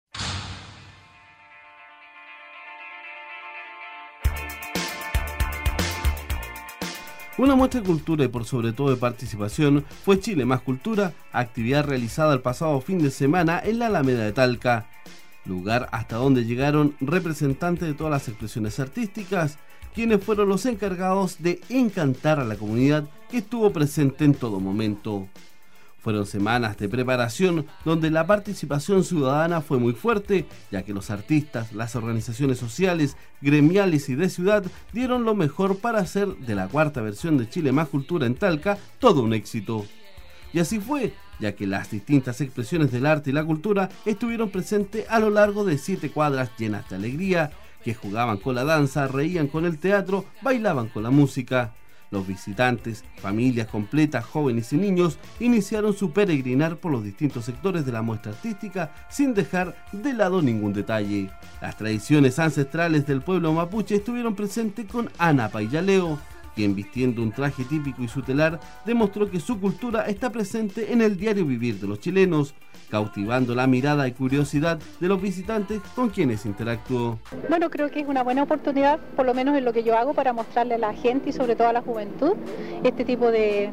Una 7.35 7.55
muestra 7.55 7.81
de 7.81 7.87
cultura 7.87 8.23
y 8.23 8.27
por 8.27 8.45
sobre 8.45 8.73
todo 8.73 8.91
de 8.91 8.95
participación 8.95 9.83
fue 10.05 10.19
Chile 10.19 10.45
Más 10.45 10.61
Cultura, 10.61 11.13
actividad 11.31 11.83
realizada 11.83 12.31
el 12.31 12.41
pasado 12.41 12.79
fin 12.79 12.99
de 12.99 13.09
semana 13.09 13.59
en 13.65 13.79
la 13.79 13.87
Alameda 13.87 14.23
de 14.23 14.33
Talca, 14.33 14.87
lugar 15.43 15.89
hasta 15.91 16.17
donde 16.17 16.45
llegaron 16.45 16.95
representantes 17.01 17.87
de 17.87 17.95
todas 17.95 18.11
las 18.11 18.27
expresiones 18.27 18.79
artísticas, 18.79 19.57
quienes 19.95 20.23
fueron 20.23 20.47
los 20.47 20.67
encargados 20.67 21.41
de 21.41 21.59
encantar 21.69 22.39
a 22.39 22.45
la 22.45 22.55
comunidad 22.55 23.09
que 23.31 23.39
estuvo 23.39 23.73
presente 23.73 24.25
en 24.25 24.35
todo 24.35 24.59
momento. 24.59 25.27
Fueron 26.03 26.25
semanas 26.25 26.77
de 26.77 26.89
preparación 26.89 27.65
donde 27.85 28.11
la 28.11 28.27
participación 28.27 29.05
ciudadana 29.05 29.61
fue 29.61 29.79
muy 29.79 29.93
fuerte, 29.93 30.45
ya 30.69 30.83
que 30.83 30.93
los 30.93 31.09
artistas, 31.09 31.71
las 31.71 31.95
organizaciones 31.95 32.57
sociales, 32.57 33.15
gremiales 33.39 34.09
y 34.09 34.15
de 34.15 34.29
ciudad 34.29 34.65
dieron 34.91 35.23
lo 35.23 35.33
mejor 35.33 35.77
para 35.77 35.99
hacer 35.99 36.27
de 36.27 36.55
la 36.55 36.67
cuarta 36.67 36.99
versión 36.99 37.37
de 37.37 37.47
Chile 37.47 37.71
Más 37.71 37.87
Cultura 37.87 38.27
en 38.27 38.35
Talca 38.35 38.77
todo 38.99 39.21
un 39.21 39.33
éxito. 39.33 39.85
Y 40.51 40.59
así 40.59 40.77
fue, 40.77 41.13
ya 41.39 41.55
que 41.55 41.65
las 41.65 41.91
distintas 41.91 42.41
expresiones 42.41 42.91
del 42.91 43.05
arte 43.05 43.29
y 43.29 43.33
la 43.33 43.45
cultura 43.45 43.87
estuvieron 44.05 44.49
presentes 44.49 45.05
a 45.09 45.19
lo 45.19 45.29
largo 45.29 45.63
de 45.63 45.77
siete 45.77 46.11
cuadras 46.11 46.51
llenas 46.57 46.89
de 46.89 46.97
alegría, 46.97 47.51
que 47.81 47.93
jugaban 47.93 48.39
con 48.39 48.55
la 48.55 48.65
danza, 48.65 49.07
reían 49.07 49.47
con 49.47 49.63
el 49.63 49.79
teatro, 49.79 50.25
bailaban 50.41 50.89
con 50.89 51.03
la 51.03 51.11
música. 51.11 51.73
Los 52.13 52.27
visitantes, 52.27 53.03
familias 53.17 53.67
completas, 53.67 54.23
jóvenes 54.23 54.71
y 54.71 54.77
niños, 54.77 55.17
iniciaron 55.39 55.95
su 55.95 56.11
peregrinar 56.11 56.77
por 56.77 56.91
los 56.91 57.03
distintos 57.03 57.43
sectores 57.43 57.87
de 57.87 57.91
la 57.91 58.03
muestra 58.03 58.33
artística 58.33 58.93
sin 59.09 59.33
dejar 59.33 59.75
de 59.91 60.13
lado 60.13 60.43
ningún 60.43 60.73
detalle. 60.73 61.31
Las 61.59 61.75
tradiciones 61.75 62.37
ancestrales 62.37 63.07
del 63.07 63.23
pueblo 63.23 63.51
mapuche 63.51 63.95
estuvieron 63.95 64.35
presentes 64.35 64.85
con 64.85 65.09
Ana 65.17 65.49
Payaleo, 65.49 66.19
quien 66.53 66.75
vistiendo 66.75 67.23
un 67.23 67.31
traje 67.31 67.63
típico 67.63 68.03
y 68.03 68.07
su 68.07 68.21
telar 68.21 68.59
demostró 68.85 69.31
que 69.31 69.39
su 69.39 69.59
cultura 69.59 70.05
está 70.05 70.29
presente 70.29 70.93
en 70.93 71.01
el 71.01 71.17
diario 71.17 71.47
vivir 71.47 71.79
de 71.79 71.87
los 71.87 71.99
chilenos, 71.99 72.53
cautivando 72.93 73.55
la 73.55 73.65
mirada 73.65 74.07
y 74.07 74.11
curiosidad 74.11 74.77
de 74.99 75.07
los 75.07 75.19
visitantes 75.19 75.81
con 75.95 76.11
quienes 76.11 76.45
interactuó. 76.45 77.17
Bueno, 77.49 77.71
creo 77.71 77.89
que 77.89 78.01
es 78.01 78.07
una 78.07 78.21
buena 78.21 78.43
oportunidad, 78.43 78.99
por 79.15 79.25
lo 79.25 79.33
menos 79.33 79.57
en 79.57 79.65
lo 79.65 79.73
que 79.73 79.81
yo 79.81 79.97
hago, 79.97 80.13
para 80.13 80.31
mostrarle 80.31 80.75
a 80.75 80.77
la 80.77 80.93
gente 80.93 81.31
y 81.31 81.33
sobre 81.33 81.55
todo 81.55 81.69
a 81.69 81.73
la 81.73 81.81
juventud 81.81 82.33
este 82.83 83.03
tipo 83.03 83.31
de, 83.31 83.71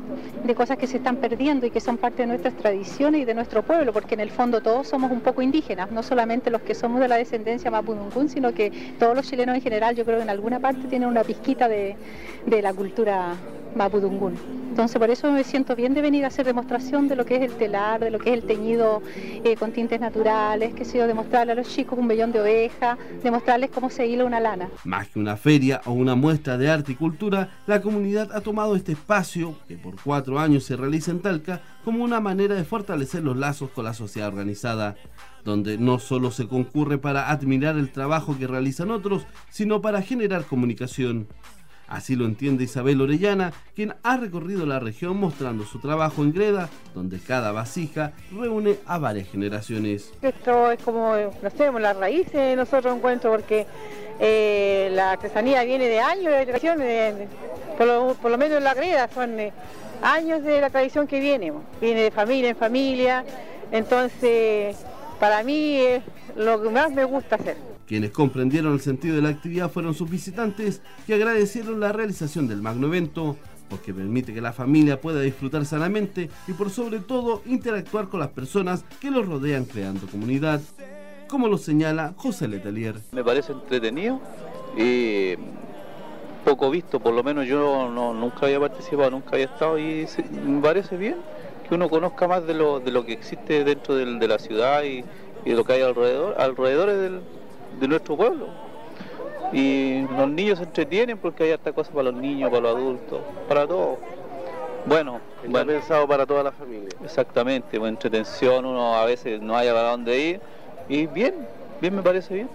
cosas 0.56 0.78
que 0.78 0.86
se 0.86 0.96
están 0.96 1.16
perdiendo 1.16 1.66
y 1.66 1.70
que 1.70 1.80
son 1.80 1.98
parte 1.98 2.22
de 2.22 2.28
nuestras 2.28 2.54
tradiciones 2.54 3.20
y 3.20 3.24
de 3.26 3.34
nuestro 3.34 3.62
pueblo, 3.62 3.92
porque 3.92 4.14
en 4.14 4.20
el 4.20 4.30
fondo 4.30 4.62
todos 4.62 4.88
somos 4.88 5.12
un 5.12 5.20
poco 5.20 5.42
indígenas, 5.42 5.92
no 5.92 6.02
solamente 6.02 6.50
los 6.50 6.62
que 6.62 6.74
somos 6.74 6.98
de 6.98 7.08
la 7.08 7.16
descendencia 7.16 7.70
mapudungún, 7.70 8.30
sino 8.30 8.54
que 8.54 8.72
todos 8.98 9.14
los 9.14 9.28
chilenos 9.28 9.54
en 9.54 9.60
general, 9.60 9.94
yo 9.96 10.06
creo 10.06 10.16
que 10.16 10.22
en 10.22 10.30
alguna 10.30 10.60
parte 10.60 10.88
tienen 10.88 11.10
una 11.10 11.24
pizquita 11.24 11.68
de, 11.68 11.94
de 12.46 12.62
la 12.62 12.72
cultura 12.72 13.36
mapudungún. 13.74 14.60
Entonces 14.70 14.98
por 15.00 15.10
eso 15.10 15.32
me 15.32 15.42
siento 15.42 15.74
bien 15.74 15.94
de 15.94 16.00
venir 16.00 16.24
a 16.24 16.28
hacer 16.28 16.46
demostración 16.46 17.08
de 17.08 17.16
lo 17.16 17.26
que 17.26 17.36
es 17.36 17.42
el 17.42 17.52
telar, 17.58 18.00
de 18.00 18.10
lo 18.10 18.20
que 18.20 18.30
es 18.30 18.36
el 18.36 18.44
teñido 18.44 19.02
eh, 19.44 19.56
con 19.56 19.72
tintes 19.72 20.00
naturales, 20.00 20.74
que 20.74 20.84
sé 20.84 21.04
demostrarle 21.06 21.52
a 21.52 21.54
los 21.56 21.68
chicos 21.68 21.98
un 21.98 22.06
vellón 22.06 22.30
de 22.30 22.40
oveja, 22.40 22.96
demostrarles 23.22 23.70
cómo 23.70 23.90
se 23.90 24.06
hila 24.06 24.24
una 24.24 24.38
lana. 24.38 24.68
Más 24.84 25.08
que 25.08 25.18
una 25.18 25.36
feria 25.36 25.80
o 25.86 25.92
una 25.92 26.14
muestra 26.14 26.56
de 26.56 26.70
arte 26.70 26.92
y 26.92 26.94
cultura, 26.94 27.50
la 27.66 27.82
comunidad 27.82 28.30
ha 28.32 28.40
tomado 28.40 28.76
este 28.76 28.92
espacio, 28.92 29.56
que 29.66 29.76
por 29.76 30.00
cuatro 30.00 30.38
años 30.38 30.62
se 30.64 30.76
realiza 30.76 31.10
en 31.10 31.20
Talca, 31.20 31.60
como 31.84 32.04
una 32.04 32.20
manera 32.20 32.54
de 32.54 32.64
fortalecer 32.64 33.24
los 33.24 33.36
lazos 33.36 33.70
con 33.70 33.84
la 33.84 33.92
sociedad 33.92 34.28
organizada 34.28 34.94
donde 35.44 35.78
no 35.78 35.98
solo 35.98 36.30
se 36.30 36.46
concurre 36.46 36.98
para 36.98 37.30
admirar 37.30 37.76
el 37.76 37.90
trabajo 37.90 38.36
que 38.38 38.46
realizan 38.46 38.90
otros, 38.90 39.26
sino 39.48 39.80
para 39.80 40.02
generar 40.02 40.44
comunicación. 40.44 41.28
Así 41.91 42.14
lo 42.14 42.24
entiende 42.24 42.62
Isabel 42.62 43.01
Orellana, 43.01 43.53
quien 43.74 43.95
ha 44.05 44.16
recorrido 44.16 44.64
la 44.64 44.78
región 44.78 45.16
mostrando 45.16 45.64
su 45.64 45.80
trabajo 45.80 46.22
en 46.22 46.32
Greda, 46.32 46.68
donde 46.95 47.18
cada 47.18 47.51
vasija 47.51 48.12
reúne 48.30 48.76
a 48.86 48.99
varias 48.99 49.28
generaciones. 49.28 50.12
Esto 50.22 50.70
es 50.70 50.80
como, 50.84 51.16
no 51.16 51.51
sé, 51.51 51.72
la 51.72 51.93
raíz 51.93 52.30
de 52.30 52.55
nosotros 52.55 52.97
encuentro, 52.97 53.32
porque 53.32 53.66
eh, 54.20 54.91
la 54.93 55.12
artesanía 55.12 55.64
viene 55.64 55.88
de 55.88 55.99
años 55.99 56.32
de 56.32 56.47
tradición, 56.47 56.78
por, 57.76 58.30
lo, 58.30 58.38
menos 58.38 58.59
en 58.59 58.64
la 58.64 58.74
Greda 58.74 59.09
son 59.12 59.41
eh, 59.41 59.53
años 60.01 60.45
de 60.45 60.61
la 60.61 60.70
tradición 60.70 61.09
que 61.09 61.18
viene, 61.18 61.53
viene 61.80 62.03
de 62.03 62.11
familia 62.12 62.51
en 62.51 62.57
familia, 62.57 63.24
entonces 63.72 64.76
para 65.18 65.43
mí 65.43 65.78
es 65.78 66.03
lo 66.36 66.62
que 66.62 66.70
más 66.70 66.93
me 66.93 67.03
gusta 67.03 67.34
hacer. 67.34 67.69
Quienes 67.91 68.12
comprendieron 68.12 68.74
el 68.74 68.80
sentido 68.80 69.16
de 69.16 69.22
la 69.22 69.30
actividad 69.30 69.68
fueron 69.68 69.95
sus 69.95 70.09
visitantes 70.09 70.80
que 71.09 71.14
agradecieron 71.14 71.80
la 71.80 71.91
realización 71.91 72.47
del 72.47 72.62
magno 72.62 72.86
evento 72.86 73.36
porque 73.68 73.93
permite 73.93 74.32
que 74.32 74.41
la 74.41 74.53
familia 74.53 75.01
pueda 75.01 75.20
disfrutar 75.20 75.64
sanamente 75.64 76.30
y 76.47 76.53
por 76.53 76.70
sobre 76.70 77.01
todo 77.01 77.43
interactuar 77.47 78.07
con 78.07 78.20
las 78.20 78.28
personas 78.28 78.84
que 79.01 79.11
los 79.11 79.26
rodean 79.26 79.64
creando 79.64 80.07
comunidad, 80.07 80.61
como 81.26 81.49
lo 81.49 81.59
señala 81.59 82.14
José 82.16 82.47
Letelier. 82.47 82.95
Me 83.11 83.24
parece 83.24 83.51
entretenido 83.51 84.20
y 84.78 85.34
poco 86.45 86.70
visto, 86.70 87.01
por 87.01 87.12
lo 87.12 87.24
menos 87.24 87.49
yo 87.49 87.91
no, 87.93 88.14
nunca 88.14 88.47
había 88.47 88.61
participado, 88.61 89.11
nunca 89.11 89.30
había 89.32 89.47
estado 89.47 89.80
y 89.80 90.07
me 90.47 90.62
parece 90.62 90.97
bien 90.97 91.16
que 91.68 91.74
uno 91.74 91.91
conozca 91.91 92.28
más 92.28 92.47
de 92.47 92.55
lo, 92.55 92.78
de 92.78 92.93
lo 92.93 93.05
que 93.05 93.14
existe 93.14 93.64
dentro 93.64 93.97
de 93.97 94.28
la 94.28 94.38
ciudad 94.38 94.84
y, 94.84 95.05
y, 95.45 95.51
de 95.51 95.57
lo 95.57 95.64
que 95.64 95.72
hay 95.72 95.82
alrededor, 95.82 96.41
alrededor 96.41 96.91
del, 96.91 97.20
de 97.78 97.88
nuestro 97.88 98.16
pueblo. 98.16 98.46
Y 99.52 100.02
los 100.02 100.28
niños 100.28 100.58
se 100.58 100.64
entretienen 100.64 101.18
porque 101.18 101.44
hay 101.44 101.50
harta 101.52 101.72
cosa 101.72 101.90
para 101.90 102.04
los 102.10 102.14
niños, 102.14 102.50
para 102.50 102.62
los 102.62 102.76
adultos, 102.76 103.20
para 103.48 103.66
todos. 103.66 103.98
Bueno, 104.86 105.20
Está 105.38 105.50
bueno, 105.50 105.72
pensado 105.72 106.08
para 106.08 106.24
toda 106.24 106.42
la 106.42 106.52
familia. 106.52 106.88
exactamente, 107.04 107.78
pues, 107.78 107.90
entretención, 107.90 108.64
uno 108.64 108.94
a 108.94 109.04
veces 109.04 109.40
no 109.42 109.56
haya 109.56 109.74
para 109.74 109.90
dónde 109.90 110.18
ir. 110.20 110.40
Y 110.88 111.06
bien, 111.06 111.34
bien 111.80 111.94
me 111.96 112.02
parece 112.02 112.34
bien. 112.34 112.48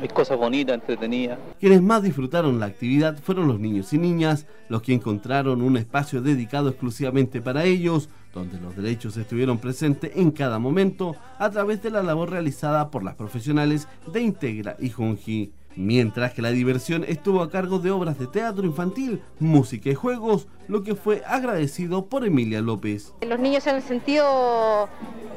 Hay 0.00 0.08
cosas 0.08 0.38
bonitas, 0.38 0.74
entretenidas. 0.74 1.38
Quienes 1.58 1.82
más 1.82 2.02
disfrutaron 2.02 2.60
la 2.60 2.66
actividad 2.66 3.16
fueron 3.18 3.48
los 3.48 3.58
niños 3.58 3.92
y 3.92 3.98
niñas, 3.98 4.46
los 4.68 4.82
que 4.82 4.92
encontraron 4.92 5.60
un 5.62 5.76
espacio 5.76 6.20
dedicado 6.20 6.68
exclusivamente 6.68 7.40
para 7.40 7.64
ellos, 7.64 8.08
donde 8.32 8.60
los 8.60 8.76
derechos 8.76 9.16
estuvieron 9.16 9.58
presentes 9.58 10.12
en 10.14 10.30
cada 10.30 10.58
momento 10.58 11.16
a 11.38 11.50
través 11.50 11.82
de 11.82 11.90
la 11.90 12.02
labor 12.02 12.30
realizada 12.30 12.90
por 12.90 13.02
las 13.02 13.14
profesionales 13.14 13.88
de 14.12 14.20
Integra 14.20 14.76
y 14.78 14.90
Junji. 14.90 15.52
Mientras 15.76 16.34
que 16.34 16.42
la 16.42 16.50
diversión 16.50 17.04
estuvo 17.06 17.40
a 17.40 17.50
cargo 17.50 17.78
de 17.78 17.92
obras 17.92 18.18
de 18.18 18.26
teatro 18.26 18.64
infantil, 18.64 19.22
música 19.38 19.90
y 19.90 19.94
juegos, 19.94 20.48
lo 20.66 20.82
que 20.82 20.96
fue 20.96 21.22
agradecido 21.24 22.06
por 22.06 22.24
Emilia 22.24 22.60
López. 22.60 23.14
Los 23.20 23.38
niños 23.38 23.62
se 23.62 23.70
han 23.70 23.82
sentido 23.82 24.88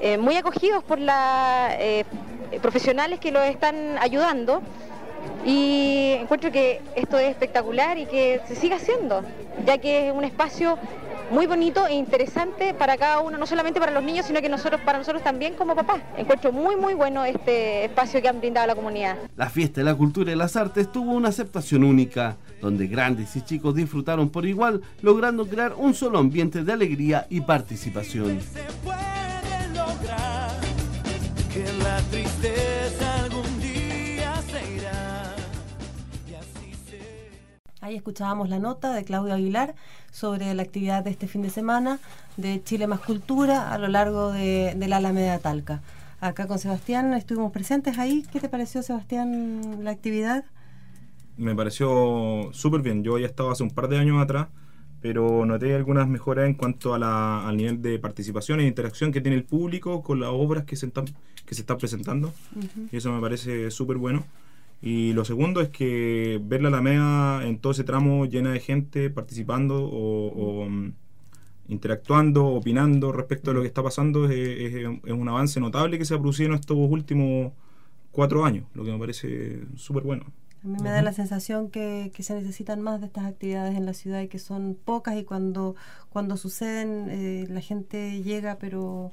eh, 0.01 0.17
muy 0.17 0.35
acogidos 0.35 0.83
por 0.83 0.99
las 0.99 1.75
eh, 1.77 2.05
profesionales 2.59 3.19
que 3.19 3.31
los 3.31 3.43
están 3.43 3.97
ayudando 3.99 4.63
y 5.45 6.13
encuentro 6.19 6.51
que 6.51 6.81
esto 6.95 7.19
es 7.19 7.29
espectacular 7.29 7.97
y 7.97 8.05
que 8.05 8.41
se 8.47 8.55
siga 8.55 8.77
haciendo, 8.77 9.23
ya 9.65 9.77
que 9.77 10.07
es 10.07 10.13
un 10.13 10.23
espacio 10.23 10.77
muy 11.31 11.47
bonito 11.47 11.87
e 11.87 11.93
interesante 11.93 12.73
para 12.73 12.97
cada 12.97 13.21
uno, 13.21 13.37
no 13.37 13.45
solamente 13.47 13.79
para 13.79 13.91
los 13.91 14.03
niños, 14.03 14.25
sino 14.25 14.41
que 14.41 14.49
nosotros, 14.49 14.81
para 14.81 14.97
nosotros 14.97 15.23
también 15.23 15.53
como 15.55 15.75
papás. 15.75 16.01
Encuentro 16.17 16.51
muy 16.51 16.75
muy 16.75 16.93
bueno 16.93 17.23
este 17.23 17.85
espacio 17.85 18.21
que 18.21 18.27
han 18.27 18.39
brindado 18.39 18.65
a 18.65 18.67
la 18.67 18.75
comunidad. 18.75 19.17
La 19.37 19.49
fiesta 19.49 19.81
de 19.81 19.85
la 19.85 19.95
cultura 19.95 20.31
y 20.31 20.35
las 20.35 20.55
artes 20.55 20.91
tuvo 20.91 21.13
una 21.13 21.29
aceptación 21.29 21.83
única, 21.83 22.37
donde 22.59 22.87
grandes 22.87 23.35
y 23.35 23.41
chicos 23.41 23.75
disfrutaron 23.75 24.29
por 24.29 24.45
igual, 24.45 24.81
logrando 25.01 25.47
crear 25.47 25.73
un 25.77 25.93
solo 25.93 26.19
ambiente 26.19 26.63
de 26.63 26.73
alegría 26.73 27.25
y 27.29 27.41
participación. 27.41 28.39
Ahí 37.83 37.95
escuchábamos 37.95 38.47
la 38.47 38.59
nota 38.59 38.93
de 38.93 39.03
Claudio 39.03 39.33
Aguilar 39.33 39.73
sobre 40.11 40.53
la 40.53 40.61
actividad 40.63 41.03
de 41.03 41.09
este 41.11 41.27
fin 41.27 41.41
de 41.41 41.49
semana 41.49 41.99
de 42.37 42.61
Chile 42.63 42.85
Más 42.87 42.99
Cultura 42.99 43.71
a 43.71 43.77
lo 43.77 43.87
largo 43.87 44.31
de, 44.31 44.73
de 44.75 44.87
la 44.87 44.97
Alameda 44.97 45.39
Talca. 45.39 45.81
Acá 46.19 46.47
con 46.47 46.59
Sebastián 46.59 47.13
estuvimos 47.13 47.51
presentes 47.51 47.97
ahí. 47.97 48.23
¿Qué 48.31 48.39
te 48.39 48.49
pareció, 48.49 48.83
Sebastián, 48.83 49.83
la 49.83 49.91
actividad? 49.91 50.43
Me 51.37 51.55
pareció 51.55 52.49
súper 52.51 52.81
bien. 52.81 53.03
Yo 53.03 53.17
ya 53.17 53.25
estaba 53.25 53.53
hace 53.53 53.63
un 53.63 53.71
par 53.71 53.87
de 53.87 53.97
años 53.97 54.21
atrás, 54.21 54.47
pero 55.01 55.45
noté 55.47 55.73
algunas 55.73 56.07
mejoras 56.07 56.45
en 56.45 56.53
cuanto 56.53 56.93
a 56.93 56.99
la- 56.99 57.47
al 57.47 57.57
nivel 57.57 57.81
de 57.81 57.97
participación 57.97 58.59
e 58.59 58.67
interacción 58.67 59.11
que 59.11 59.21
tiene 59.21 59.37
el 59.37 59.45
público 59.45 60.03
con 60.03 60.19
las 60.19 60.29
obras 60.31 60.65
que 60.65 60.75
se 60.75 60.85
están, 60.85 61.05
que 61.45 61.55
se 61.55 61.61
están 61.61 61.77
presentando. 61.77 62.31
Y 62.91 62.97
eso 62.97 63.11
me 63.11 63.19
parece 63.21 63.71
súper 63.71 63.97
bueno. 63.97 64.23
Y 64.81 65.13
lo 65.13 65.25
segundo 65.25 65.61
es 65.61 65.69
que 65.69 66.39
ver 66.43 66.61
la 66.61 66.69
Alameda 66.69 67.45
en 67.47 67.59
todo 67.59 67.71
ese 67.73 67.83
tramo 67.83 68.25
llena 68.25 68.51
de 68.53 68.59
gente 68.59 69.09
participando 69.11 69.83
o, 69.85 70.63
o, 70.63 70.69
mm, 70.69 70.93
interactuando, 71.69 72.47
opinando 72.47 73.11
respecto 73.11 73.51
a 73.51 73.53
lo 73.53 73.61
que 73.61 73.67
está 73.67 73.83
pasando 73.83 74.25
es, 74.25 74.31
es- 74.33 74.75
es 75.05 75.13
un 75.13 75.29
avance 75.29 75.59
notable 75.59 75.97
que 75.97 76.05
se 76.05 76.15
ha 76.15 76.19
producido 76.19 76.49
en 76.49 76.55
estos 76.55 76.77
últimos 76.77 77.53
cuatro 78.11 78.45
años, 78.45 78.65
lo 78.75 78.83
que 78.85 78.91
me 78.91 78.99
parece 78.99 79.61
súper 79.77 80.03
bueno. 80.03 80.25
A 80.63 80.67
mí 80.67 80.77
me 80.79 80.89
da 80.91 81.01
la 81.01 81.11
sensación 81.13 81.71
que, 81.71 82.11
que 82.15 82.21
se 82.23 82.35
necesitan 82.35 82.81
más 82.81 82.99
de 83.01 83.07
estas 83.07 83.25
actividades 83.25 83.75
en 83.75 83.85
la 83.87 83.93
ciudad 83.95 84.21
y 84.21 84.27
que 84.27 84.37
son 84.37 84.75
pocas 84.75 85.15
y 85.17 85.23
cuando, 85.23 85.75
cuando 86.09 86.37
suceden 86.37 87.07
eh, 87.09 87.45
la 87.49 87.61
gente 87.61 88.21
llega 88.21 88.57
pero 88.59 89.11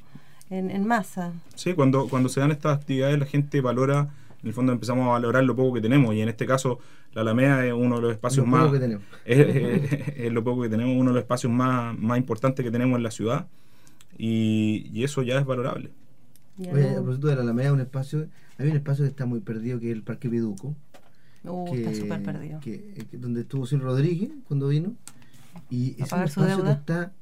en, 0.51 0.71
en 0.71 0.87
masa. 0.87 1.33
Sí, 1.55 1.75
cuando, 1.75 2.09
cuando 2.09 2.29
se 2.29 2.41
dan 2.41 2.51
estas 2.53 2.77
actividades 2.79 3.19
la 3.19 3.27
gente 3.27 3.61
valora, 3.61 4.11
en 4.43 4.49
el 4.49 4.53
fondo 4.55 4.73
empezamos 4.73 5.07
a 5.07 5.11
valorar 5.11 5.43
lo 5.45 5.57
poco 5.57 5.75
que 5.75 5.81
tenemos 5.81 6.15
y 6.15 6.21
en 6.21 6.29
este 6.29 6.47
caso 6.47 6.79
la 7.13 7.23
Alameda 7.23 7.67
es 7.67 7.73
uno 7.73 7.97
de 7.97 8.03
los 8.03 8.13
espacios 8.13 8.47
Lo 8.47 8.53
poco 8.53 8.65
más... 8.65 8.73
que 8.73 8.79
tenemos. 8.79 9.05
Es, 9.25 9.39
es- 9.39 10.09
es 10.17 10.33
lo 10.33 10.45
poco 10.45 10.63
que 10.63 10.69
tenemos, 10.69 10.95
uno 10.97 11.11
de 11.11 11.15
los 11.15 11.23
espacios 11.23 11.53
más, 11.53 11.99
más 11.99 12.19
importantes 12.19 12.65
que 12.65 12.71
tenemos 12.71 12.97
en 12.97 13.03
la 13.03 13.11
ciudad 13.11 13.47
y, 14.17 14.89
y 14.93 15.05
eso 15.05 15.23
ya 15.23 15.39
es 15.39 15.45
valorable. 15.47 15.91
Ya 16.57 16.73
Oye, 16.73 16.83
no- 16.83 16.91
a 16.91 16.95
propósito 16.95 17.27
de 17.29 17.37
la 17.37 17.43
Alameda, 17.43 17.73
un 17.73 17.81
espacio, 17.81 18.27
hay 18.59 18.69
un 18.69 18.77
espacio 18.77 19.05
que 19.05 19.11
está 19.11 19.27
muy 19.27 19.41
perdido 19.41 19.79
que 19.81 19.91
es 19.91 19.97
el 19.97 20.03
Parque 20.03 20.29
Viduco. 20.29 20.75
Uh, 21.45 21.73
está 21.75 21.95
súper 21.95 22.23
perdido. 22.23 22.61
que- 22.61 22.95
que- 23.11 23.17
donde 23.17 23.43
estuvo 23.43 23.65
Silvio 23.67 23.87
Rodríguez 23.87 24.31
cuando 24.49 24.69
vino. 24.69 24.95
Y 25.71 26.01
es 26.03 26.13
un 26.13 26.23
espacio 26.23 26.63
que 26.65 26.71
está 26.71 27.13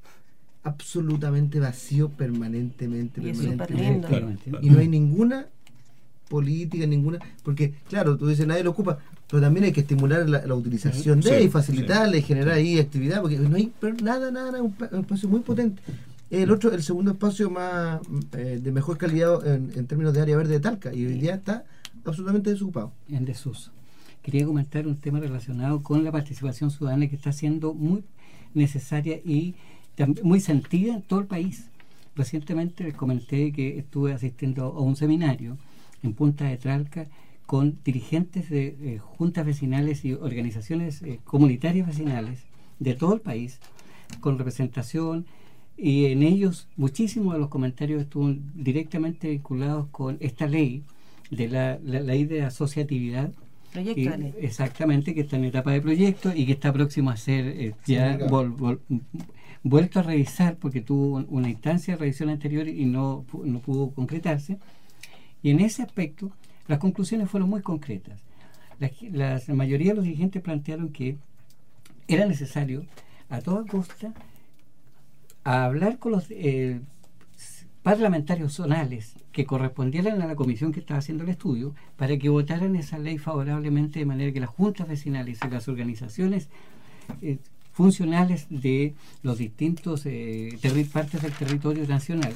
absolutamente 0.62 1.60
vacío 1.60 2.08
permanentemente. 2.10 3.20
Y 3.22 3.30
es 3.30 3.38
permanentemente. 3.38 4.50
lindo. 4.50 4.58
Y 4.62 4.70
no 4.70 4.78
hay 4.78 4.88
ninguna 4.88 5.46
política, 6.28 6.86
ninguna. 6.86 7.18
Porque, 7.42 7.74
claro, 7.88 8.16
tú 8.16 8.26
dices, 8.26 8.46
nadie 8.46 8.64
lo 8.64 8.70
ocupa, 8.70 8.98
pero 9.28 9.42
también 9.42 9.64
hay 9.64 9.72
que 9.72 9.80
estimular 9.80 10.28
la, 10.28 10.46
la 10.46 10.54
utilización 10.54 11.20
de 11.20 11.38
Sí, 11.38 11.44
y 11.44 11.48
facilitarle 11.48 12.18
y 12.18 12.22
generar 12.22 12.54
ahí 12.54 12.78
actividad, 12.78 13.20
porque 13.22 13.38
no 13.38 13.56
hay 13.56 13.72
pero 13.80 13.94
nada, 14.02 14.30
nada, 14.30 14.52
nada, 14.52 14.62
un, 14.62 14.74
un 14.92 15.00
espacio 15.00 15.28
muy 15.28 15.40
potente. 15.40 15.82
El 16.30 16.50
otro, 16.50 16.72
el 16.72 16.82
segundo 16.82 17.12
espacio 17.12 17.50
más 17.50 18.00
eh, 18.32 18.58
de 18.60 18.72
mejor 18.72 18.98
calidad 18.98 19.46
en, 19.46 19.70
en 19.76 19.86
términos 19.86 20.12
de 20.12 20.20
área 20.20 20.36
verde 20.36 20.54
de 20.54 20.60
Talca, 20.60 20.92
y 20.92 21.06
hoy 21.06 21.18
día 21.18 21.34
está 21.34 21.64
absolutamente 22.04 22.50
desocupado. 22.50 22.92
en 23.08 23.24
desuso. 23.24 23.70
Quería 24.22 24.44
comentar 24.44 24.88
un 24.88 24.96
tema 24.96 25.20
relacionado 25.20 25.82
con 25.84 26.02
la 26.02 26.10
participación 26.10 26.72
ciudadana 26.72 27.06
que 27.08 27.14
está 27.14 27.32
siendo 27.32 27.74
muy 27.74 28.02
necesaria 28.54 29.20
y 29.24 29.54
muy 30.22 30.40
sentida 30.40 30.94
en 30.94 31.02
todo 31.02 31.20
el 31.20 31.26
país. 31.26 31.66
Recientemente 32.16 32.82
les 32.82 32.94
comenté 32.94 33.52
que 33.52 33.78
estuve 33.78 34.12
asistiendo 34.12 34.64
a 34.64 34.80
un 34.80 34.96
seminario 34.96 35.58
en 36.06 36.14
Punta 36.14 36.44
de 36.46 36.56
Tralca 36.56 37.06
con 37.44 37.78
dirigentes 37.84 38.48
de 38.50 38.76
eh, 38.80 38.98
juntas 38.98 39.44
vecinales 39.46 40.04
y 40.04 40.14
organizaciones 40.14 41.02
eh, 41.02 41.20
comunitarias 41.24 41.86
vecinales 41.86 42.40
de 42.80 42.94
todo 42.94 43.14
el 43.14 43.20
país, 43.20 43.60
con 44.20 44.38
representación, 44.38 45.26
y 45.76 46.06
en 46.06 46.22
ellos 46.22 46.68
muchísimos 46.76 47.34
de 47.34 47.40
los 47.40 47.48
comentarios 47.48 48.02
estuvieron 48.02 48.42
directamente 48.54 49.28
vinculados 49.30 49.86
con 49.90 50.16
esta 50.20 50.46
ley, 50.46 50.82
de 51.30 51.48
la, 51.48 51.78
la 51.84 52.00
ley 52.00 52.24
de 52.24 52.42
asociatividad, 52.42 53.30
Proyecto 53.72 54.00
y- 54.00 54.08
de 54.08 54.18
ley. 54.18 54.34
Exactamente, 54.40 55.14
que 55.14 55.20
está 55.22 55.36
en 55.36 55.44
etapa 55.44 55.70
de 55.72 55.80
proyecto 55.82 56.32
y 56.34 56.46
que 56.46 56.52
está 56.52 56.72
próximo 56.72 57.10
a 57.10 57.16
ser 57.16 57.46
eh, 57.48 57.74
ya 57.84 58.16
vol- 58.28 58.56
vol- 58.56 58.78
vuelto 59.62 60.00
a 60.00 60.02
revisar 60.02 60.56
porque 60.56 60.80
tuvo 60.80 61.16
un- 61.16 61.26
una 61.28 61.48
instancia 61.50 61.94
de 61.94 62.00
revisión 62.00 62.28
anterior 62.30 62.66
y 62.68 62.84
no, 62.86 63.24
pu- 63.30 63.44
no 63.44 63.58
pudo 63.60 63.90
concretarse. 63.90 64.58
Y 65.46 65.50
en 65.50 65.60
ese 65.60 65.84
aspecto, 65.84 66.32
las 66.66 66.80
conclusiones 66.80 67.30
fueron 67.30 67.48
muy 67.48 67.62
concretas. 67.62 68.20
La, 69.12 69.40
mayoría 69.54 69.90
de 69.92 69.94
los 69.94 70.04
dirigentes 70.04 70.42
plantearon 70.42 70.88
que 70.88 71.18
era 72.08 72.26
necesario, 72.26 72.84
a 73.28 73.40
toda 73.40 73.64
costa, 73.64 74.12
hablar 75.44 76.00
con 76.00 76.10
los 76.10 76.26
eh, 76.30 76.80
parlamentarios 77.84 78.54
zonales 78.54 79.14
que 79.30 79.46
correspondieran 79.46 80.20
a 80.20 80.26
la 80.26 80.34
comisión 80.34 80.72
que 80.72 80.80
estaba 80.80 80.98
haciendo 80.98 81.22
el 81.22 81.30
estudio 81.30 81.76
para 81.96 82.18
que 82.18 82.28
votaran 82.28 82.74
esa 82.74 82.98
ley 82.98 83.16
favorablemente 83.16 84.00
de 84.00 84.04
manera 84.04 84.32
que 84.32 84.40
las 84.40 84.50
juntas 84.50 84.88
vecinales 84.88 85.38
y 85.46 85.48
las 85.48 85.68
organizaciones 85.68 86.48
eh, 87.22 87.38
funcionales 87.70 88.48
de 88.50 88.96
los 89.22 89.38
distintos 89.38 90.06
eh, 90.06 90.58
partes 90.92 91.22
del 91.22 91.32
territorio 91.34 91.86
nacional 91.86 92.32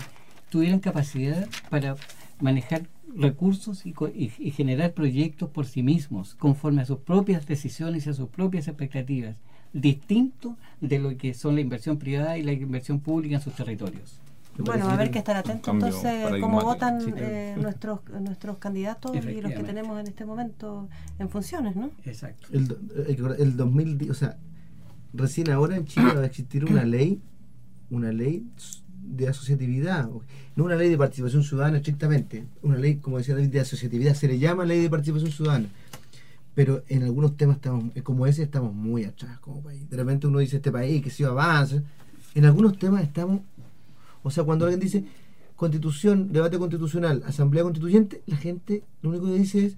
tuvieran 0.48 0.78
capacidad 0.78 1.48
para 1.70 1.96
manejar 2.40 2.82
recursos 3.16 3.86
y, 3.86 3.92
co- 3.92 4.08
y- 4.08 4.32
y 4.38 4.50
generar 4.50 4.92
proyectos 4.94 5.50
por 5.50 5.66
sí 5.66 5.82
mismos, 5.82 6.34
conforme 6.34 6.82
a 6.82 6.84
sus 6.84 6.98
propias 6.98 7.46
decisiones 7.46 8.06
y 8.06 8.10
a 8.10 8.14
sus 8.14 8.28
propias 8.28 8.68
expectativas, 8.68 9.36
distinto 9.72 10.56
de 10.80 10.98
lo 10.98 11.16
que 11.16 11.34
son 11.34 11.54
la 11.54 11.60
inversión 11.60 11.98
privada 11.98 12.36
y 12.38 12.42
la 12.42 12.52
inversión 12.52 13.00
pública 13.00 13.36
en 13.36 13.40
sus 13.42 13.54
territorios. 13.54 14.18
Bueno, 14.58 14.90
a 14.90 14.96
ver 14.96 15.10
que 15.10 15.18
estar 15.20 15.36
atentos 15.36 15.72
entonces 15.72 16.26
cómo 16.40 16.60
votan 16.60 17.00
Sí, 17.00 17.12
claro. 17.12 17.26
eh, 17.28 17.54
nuestros 17.58 18.00
nuestros 18.20 18.58
candidatos 18.58 19.16
y 19.16 19.40
los 19.40 19.52
que 19.52 19.62
tenemos 19.62 19.98
en 20.00 20.08
este 20.08 20.24
momento 20.26 20.88
en 21.18 21.28
funciones, 21.30 21.76
¿no? 21.76 21.90
Exacto. 22.04 22.48
El, 22.52 22.68
que 23.06 23.12
acordar, 23.12 23.40
el 23.40 23.56
2010, 23.56 24.10
o 24.10 24.14
sea, 24.14 24.36
recién 25.14 25.50
ahora 25.50 25.76
en 25.76 25.86
Chile 25.86 26.12
va 26.14 26.22
a 26.22 26.26
existir 26.26 26.64
una 26.66 26.84
ley, 26.84 27.22
una 27.90 28.12
ley 28.12 28.44
de 29.02 29.28
asociatividad, 29.28 30.08
no 30.56 30.64
una 30.64 30.76
ley 30.76 30.88
de 30.88 30.98
participación 30.98 31.42
ciudadana 31.42 31.78
estrictamente, 31.78 32.44
una 32.62 32.76
ley, 32.76 32.96
como 32.96 33.18
decía 33.18 33.34
de 33.34 33.60
asociatividad, 33.60 34.14
se 34.14 34.28
le 34.28 34.38
llama 34.38 34.64
ley 34.64 34.80
de 34.80 34.90
participación 34.90 35.32
ciudadana, 35.32 35.68
pero 36.54 36.82
en 36.88 37.02
algunos 37.02 37.36
temas 37.36 37.56
estamos, 37.56 37.84
eh, 37.94 38.02
como 38.02 38.26
ese 38.26 38.42
estamos 38.42 38.74
muy 38.74 39.04
atrás 39.04 39.38
como 39.40 39.62
país. 39.62 39.88
De 39.88 39.96
repente 39.96 40.26
uno 40.26 40.38
dice 40.38 40.56
este 40.56 40.72
país 40.72 41.02
que 41.02 41.10
sí 41.10 41.24
avanza, 41.24 41.82
en 42.34 42.44
algunos 42.44 42.78
temas 42.78 43.02
estamos, 43.02 43.40
o 44.22 44.30
sea, 44.30 44.44
cuando 44.44 44.64
alguien 44.66 44.80
dice 44.80 45.04
constitución, 45.56 46.32
debate 46.32 46.58
constitucional, 46.58 47.22
asamblea 47.26 47.62
constituyente, 47.62 48.22
la 48.26 48.36
gente 48.36 48.82
lo 49.02 49.10
único 49.10 49.26
que 49.26 49.34
dice 49.34 49.66
es 49.66 49.76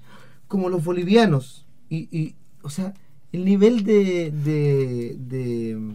como 0.49 0.69
los 0.69 0.85
bolivianos. 0.85 1.67
Y, 1.89 2.09
y 2.17 2.35
o 2.63 2.71
sea, 2.71 2.95
el 3.33 3.45
nivel 3.45 3.85
de, 3.85 4.31
de, 4.31 5.17
de, 5.19 5.93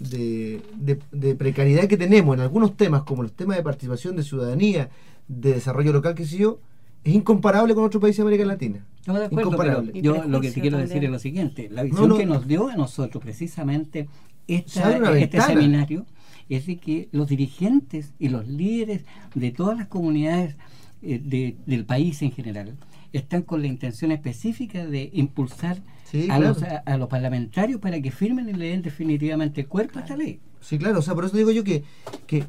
de, 0.00 0.60
de- 0.76 0.98
de 1.12 1.34
precariedad 1.36 1.86
que 1.86 1.96
tenemos 1.96 2.34
en 2.34 2.40
algunos 2.42 2.76
temas, 2.76 3.02
como 3.04 3.22
los 3.22 3.32
temas 3.32 3.56
de 3.56 3.62
participación, 3.62 4.16
de 4.16 4.22
ciudadanía, 4.24 4.88
de 5.28 5.52
desarrollo 5.54 5.92
local, 5.92 6.14
que 6.14 6.24
sé 6.26 6.38
yo, 6.38 6.58
es 7.04 7.14
incomparable 7.14 7.74
con 7.74 7.84
otros 7.84 8.00
países 8.00 8.16
de 8.18 8.22
América 8.22 8.44
Latina. 8.44 8.84
Estamos 8.98 9.20
de 9.20 9.26
acuerdo, 9.26 9.48
Incomparable. 9.50 9.92
pero 9.92 10.04
yo 10.04 10.12
lo 10.14 10.20
que 10.22 10.26
te 10.26 10.30
prejuicio 10.52 10.60
quiero 10.62 10.76
también. 10.78 10.88
decir 10.88 11.04
es 11.04 11.10
lo 11.10 11.18
siguiente. 11.18 11.68
La 11.70 11.82
No, 11.82 11.88
visión 11.90 12.08
no. 12.08 12.16
que 12.18 12.26
nos 12.26 12.46
dio 12.48 12.68
a 12.68 12.76
nosotros 12.76 13.22
precisamente 13.22 14.08
esta, 14.46 14.90
este 14.96 15.10
ventana. 15.10 15.46
seminario 15.46 16.06
es 16.48 16.66
de 16.66 16.76
que 16.78 17.08
los 17.12 17.28
dirigentes 17.28 18.12
y 18.18 18.28
los 18.28 18.46
líderes 18.48 19.04
de 19.34 19.50
todas 19.52 19.78
las 19.78 19.86
comunidades 19.86 20.56
eh, 21.02 21.20
de- 21.24 21.56
del 21.64 21.84
país 21.86 22.20
en 22.22 22.32
general 22.32 22.76
están 23.12 23.42
con 23.42 23.62
la 23.62 23.68
intención 23.68 24.12
específica 24.12 24.84
de 24.86 25.08
impulsar 25.14 25.78
Sí, 26.10 26.24
a, 26.24 26.36
claro. 26.36 26.48
los, 26.48 26.62
a, 26.62 26.78
a 26.78 26.96
los 26.96 27.08
parlamentarios 27.08 27.80
para 27.80 28.00
que 28.00 28.10
firmen 28.10 28.48
y 28.48 28.52
le 28.52 28.68
den 28.68 28.82
definitivamente 28.82 29.66
cuerpo 29.66 29.98
a 29.98 30.02
esta 30.02 30.16
ley. 30.16 30.40
Sí, 30.60 30.78
claro, 30.78 30.98
o 30.98 31.02
sea, 31.02 31.14
por 31.14 31.24
eso 31.24 31.36
digo 31.36 31.50
yo 31.50 31.64
que, 31.64 31.84
que 32.26 32.44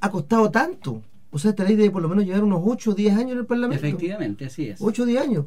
ha 0.00 0.10
costado 0.10 0.50
tanto. 0.50 1.02
O 1.30 1.38
sea, 1.38 1.50
esta 1.50 1.64
ley 1.64 1.76
debe 1.76 1.90
por 1.90 2.02
lo 2.02 2.08
menos 2.08 2.24
llevar 2.24 2.44
unos 2.44 2.60
8 2.64 2.90
o 2.90 2.94
10 2.94 3.16
años 3.16 3.32
en 3.32 3.38
el 3.38 3.46
Parlamento. 3.46 3.86
Efectivamente, 3.86 4.46
así 4.46 4.68
es. 4.68 4.80
8 4.80 5.02
o 5.02 5.06
10 5.06 5.22
años. 5.22 5.44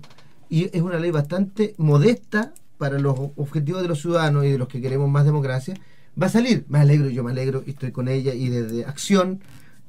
Y 0.50 0.76
es 0.76 0.82
una 0.82 0.98
ley 1.00 1.12
bastante 1.12 1.76
modesta 1.78 2.54
para 2.78 3.00
los 3.00 3.18
objetivos 3.36 3.82
de 3.82 3.88
los 3.88 4.02
ciudadanos 4.02 4.46
y 4.46 4.52
de 4.52 4.58
los 4.58 4.68
que 4.68 4.82
queremos 4.82 5.10
más 5.10 5.26
democracia. 5.26 5.76
Va 6.22 6.28
a 6.28 6.30
salir, 6.30 6.66
me 6.70 6.80
alegro, 6.80 7.10
yo 7.10 7.24
me 7.24 7.32
alegro 7.32 7.64
y 7.66 7.72
estoy 7.72 7.92
con 7.92 8.08
ella 8.08 8.34
y 8.34 8.50
desde 8.50 8.86
Acción 8.86 9.40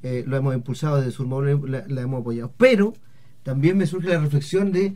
eh, 0.03 0.23
lo 0.25 0.37
hemos 0.37 0.55
impulsado, 0.55 0.97
desde 0.97 1.11
Surmóvil 1.11 1.71
la, 1.71 1.85
la 1.87 2.01
hemos 2.01 2.21
apoyado. 2.21 2.51
Pero 2.57 2.93
también 3.43 3.77
me 3.77 3.85
surge 3.85 4.09
la 4.09 4.19
reflexión 4.19 4.71
de, 4.71 4.95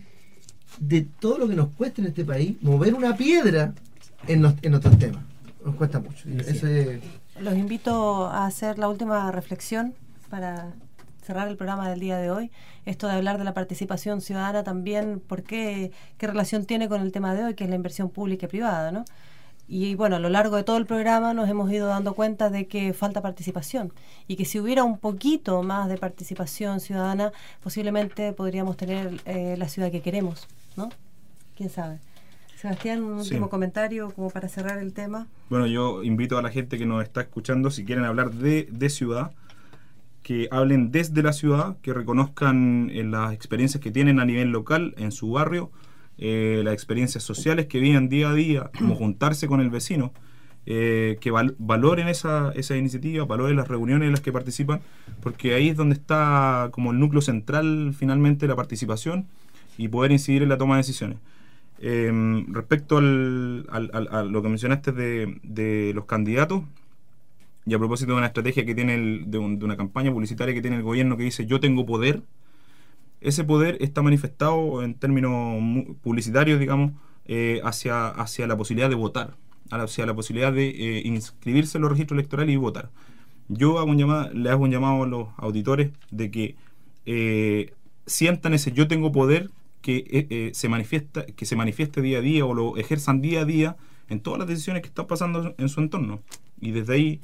de 0.80 1.02
todo 1.20 1.38
lo 1.38 1.48
que 1.48 1.56
nos 1.56 1.70
cuesta 1.70 2.02
en 2.02 2.08
este 2.08 2.24
país 2.26 2.56
mover 2.62 2.94
una 2.94 3.16
piedra 3.16 3.74
en, 4.28 4.42
los- 4.42 4.54
en 4.62 4.72
nuestros 4.72 4.98
temas. 4.98 5.24
Nos 5.66 5.76
cuesta 5.76 6.00
mucho. 6.00 6.28
Ese- 6.30 7.02
Los 7.40 7.56
invito 7.56 8.28
a 8.28 8.46
hacer 8.46 8.78
la 8.80 8.88
última 8.90 9.32
reflexión 9.32 9.94
para 10.30 10.74
cerrar 11.22 11.48
el 11.48 11.58
programa 11.58 11.90
del 11.90 12.00
día 12.00 12.18
de 12.18 12.32
hoy. 12.32 12.52
Esto 12.86 13.08
de 13.08 13.14
hablar 13.14 13.38
de 13.38 13.44
la 13.44 13.54
participación 13.54 14.22
ciudadana 14.22 14.64
también, 14.64 15.20
¿por 15.20 15.44
qué? 15.44 15.92
¿Qué 16.18 16.28
relación 16.28 16.66
tiene 16.66 16.88
con 16.90 17.02
el 17.02 17.12
tema 17.12 17.34
de 17.36 17.44
hoy, 17.44 17.54
que 17.54 17.66
es 17.66 17.70
la 17.70 17.76
inversión 17.76 18.10
pública 18.10 18.46
y 18.46 18.50
privada, 18.50 18.92
¿no? 18.92 19.06
Y 19.68 19.94
bueno, 19.94 20.16
a 20.16 20.20
lo 20.20 20.30
largo 20.30 20.56
de 20.56 20.64
todo 20.64 20.78
el 20.78 20.88
programa 20.88 21.36
nos 21.36 21.48
hemos 21.48 21.72
ido 21.72 21.86
dando 21.88 22.16
cuenta 22.16 22.50
de 22.50 22.66
que 22.66 22.92
falta 22.94 23.22
participación 23.22 23.94
y 24.28 24.36
que 24.36 24.46
si 24.46 24.60
hubiera 24.60 24.84
un 24.84 24.98
poquito 24.98 25.62
más 25.62 25.88
de 25.90 25.98
participación 25.98 26.80
ciudadana, 26.80 27.32
posiblemente 27.62 28.34
podríamos 28.34 28.78
tener 28.78 29.22
eh, 29.26 29.54
la 29.60 29.70
ciudad 29.70 29.92
que 29.92 30.02
queremos, 30.02 30.48
¿no? 30.76 30.90
¿Quién 31.56 31.70
sabe? 31.70 32.00
Sebastián, 32.56 33.02
un 33.04 33.24
Sí. 33.24 33.30
último 33.32 33.50
comentario 33.50 34.12
como 34.12 34.30
para 34.30 34.50
cerrar 34.50 34.80
el 34.80 34.94
tema. 34.94 35.28
Bueno, 35.50 35.66
yo 35.68 36.04
invito 36.04 36.38
a 36.38 36.42
la 36.42 36.50
gente 36.52 36.78
que 36.78 36.86
nos 36.86 37.04
está 37.04 37.22
escuchando, 37.22 37.72
si 37.72 37.86
quieren 37.86 38.06
hablar 38.06 38.32
de, 38.32 38.68
de 38.72 38.90
ciudad, 38.90 39.32
que 40.24 40.48
hablen 40.52 40.92
desde 40.92 41.24
la 41.24 41.34
ciudad, 41.34 41.78
que 41.82 41.94
reconozcan 41.94 42.90
eh, 42.94 43.04
las 43.04 43.34
experiencias 43.34 43.82
que 43.82 43.92
tienen 43.92 44.20
a 44.20 44.26
nivel 44.26 44.50
local, 44.50 44.94
en 44.98 45.12
su 45.12 45.32
barrio, 45.32 45.72
eh, 46.18 46.62
las 46.66 46.74
experiencias 46.74 47.24
sociales 47.24 47.68
que 47.68 47.80
viven 47.80 48.10
día 48.10 48.30
a 48.30 48.34
día, 48.34 48.70
como 48.78 48.96
juntarse 48.96 49.48
con 49.48 49.62
el 49.62 49.70
vecino, 49.70 50.12
eh, 50.66 51.18
que 51.22 51.32
val- 51.32 51.56
valoren 51.58 52.10
esa, 52.10 52.52
esa 52.56 52.76
iniciativa, 52.76 53.26
valoren 53.26 53.56
las 53.56 53.70
reuniones 53.70 54.06
en 54.08 54.12
las 54.12 54.22
que 54.22 54.32
participan, 54.34 54.82
porque 55.22 55.56
ahí 55.56 55.70
es 55.70 55.78
donde 55.78 55.96
está 55.96 56.68
como 56.72 56.92
el 56.92 57.00
núcleo 57.00 57.22
central 57.22 57.94
finalmente 57.98 58.46
la 58.48 58.56
participación 58.58 59.26
y 59.80 59.88
poder 59.88 60.12
incidir 60.12 60.44
en 60.44 60.50
la 60.50 60.58
toma 60.58 60.76
de 60.76 60.80
decisiones. 60.82 61.18
Eh, 61.80 62.12
respecto 62.50 62.98
al, 62.98 63.66
a 63.72 64.24
lo 64.24 64.42
que 64.44 64.50
mencionaste 64.50 64.92
de, 64.92 65.40
de 65.44 65.92
los 65.96 66.06
candidatos, 66.06 66.64
y 67.66 67.74
a 67.74 67.80
propósito 67.80 68.12
de 68.12 68.18
una 68.18 68.28
estrategia 68.28 68.66
que 68.66 68.76
tiene, 68.76 68.96
el- 68.96 69.24
de, 69.32 69.38
un- 69.38 69.60
de 69.60 69.66
una 69.66 69.78
campaña 69.78 70.12
publicitaria 70.12 70.54
que 70.54 70.62
tiene 70.62 70.78
el 70.78 70.84
gobierno 70.84 71.18
que 71.18 71.24
dice 71.24 71.46
yo 71.46 71.60
tengo 71.60 71.86
poder, 71.86 72.24
ese 73.22 73.44
poder 73.44 73.78
está 73.82 74.02
manifestado 74.02 74.82
en 74.84 74.94
términos 74.96 75.62
publicitarios, 76.02 76.60
digamos, 76.60 76.92
eh, 77.26 77.62
hacia, 77.64 78.08
hacia 78.10 78.48
la 78.48 78.58
posibilidad 78.58 78.90
de 78.90 78.96
votar, 78.96 79.36
hacia 79.70 80.06
la 80.06 80.14
posibilidad 80.14 80.52
de 80.54 80.70
eh, 80.70 81.02
inscribirse 81.06 81.78
en 81.78 81.84
los 81.84 81.92
registros 81.92 82.18
electorales 82.18 82.54
y 82.54 82.58
votar. 82.58 82.90
Yo 83.50 83.80
hago 83.80 83.90
un 83.92 83.98
llamado, 83.98 84.32
le 84.34 84.50
hago 84.50 84.64
un 84.64 84.72
llamado 84.72 85.04
a 85.04 85.08
los 85.08 85.28
auditores 85.38 85.92
de 86.12 86.32
que 86.32 86.56
eh, 87.06 87.74
sientan 88.06 88.54
ese 88.54 88.72
yo 88.72 88.88
tengo 88.88 89.12
poder 89.12 89.50
que 89.82 89.98
eh, 89.98 90.28
eh, 90.30 90.52
se 90.54 90.70
manifiesta 90.70 91.26
que 91.26 91.46
se 91.46 91.56
manifieste 91.56 92.02
día 92.02 92.20
a 92.20 92.22
día 92.22 92.46
o 92.46 92.54
lo 92.54 92.78
ejerzan 92.78 93.22
día 93.22 93.42
a 93.42 93.46
día 93.46 93.78
en 94.10 94.20
todas 94.20 94.40
las 94.40 94.48
decisiones 94.48 94.82
que 94.82 94.90
están 94.90 95.08
pasando 95.08 95.56
en 95.58 95.70
su 95.70 95.80
entorno. 95.80 96.22
Y 96.60 96.72
desde 96.72 96.94
ahí 96.94 97.22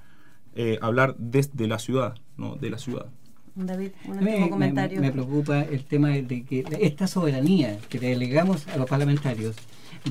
eh, 0.56 0.80
hablar 0.82 1.16
desde 1.18 1.68
la 1.68 1.80
ciudad 1.80 2.16
no 2.38 2.56
de 2.56 2.70
la 2.70 2.78
ciudad. 2.78 3.08
David, 3.56 3.92
un 4.06 4.18
último 4.20 4.40
me, 4.40 4.50
comentario. 4.50 5.02
me 5.02 5.12
preocupa 5.12 5.62
el 5.62 5.86
tema 5.86 6.10
de 6.10 6.44
que 6.44 6.66
esta 6.82 7.08
soberanía 7.08 7.78
que 7.90 8.00
delegamos 8.00 8.68
a 8.68 8.78
los 8.78 8.90
parlamentarios 8.90 9.56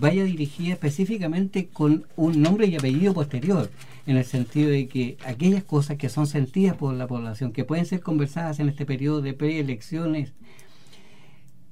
vaya 0.00 0.24
dirigida 0.24 0.72
específicamente 0.72 1.68
con 1.68 2.06
un 2.16 2.42
nombre 2.42 2.66
y 2.66 2.76
apellido 2.76 3.14
posterior, 3.14 3.70
en 4.06 4.16
el 4.16 4.24
sentido 4.24 4.70
de 4.70 4.88
que 4.88 5.16
aquellas 5.24 5.64
cosas 5.64 5.96
que 5.96 6.08
son 6.08 6.26
sentidas 6.26 6.76
por 6.76 6.94
la 6.94 7.06
población, 7.06 7.52
que 7.52 7.64
pueden 7.64 7.86
ser 7.86 8.00
conversadas 8.00 8.60
en 8.60 8.68
este 8.68 8.86
periodo 8.86 9.22
de 9.22 9.34
preelecciones, 9.34 10.32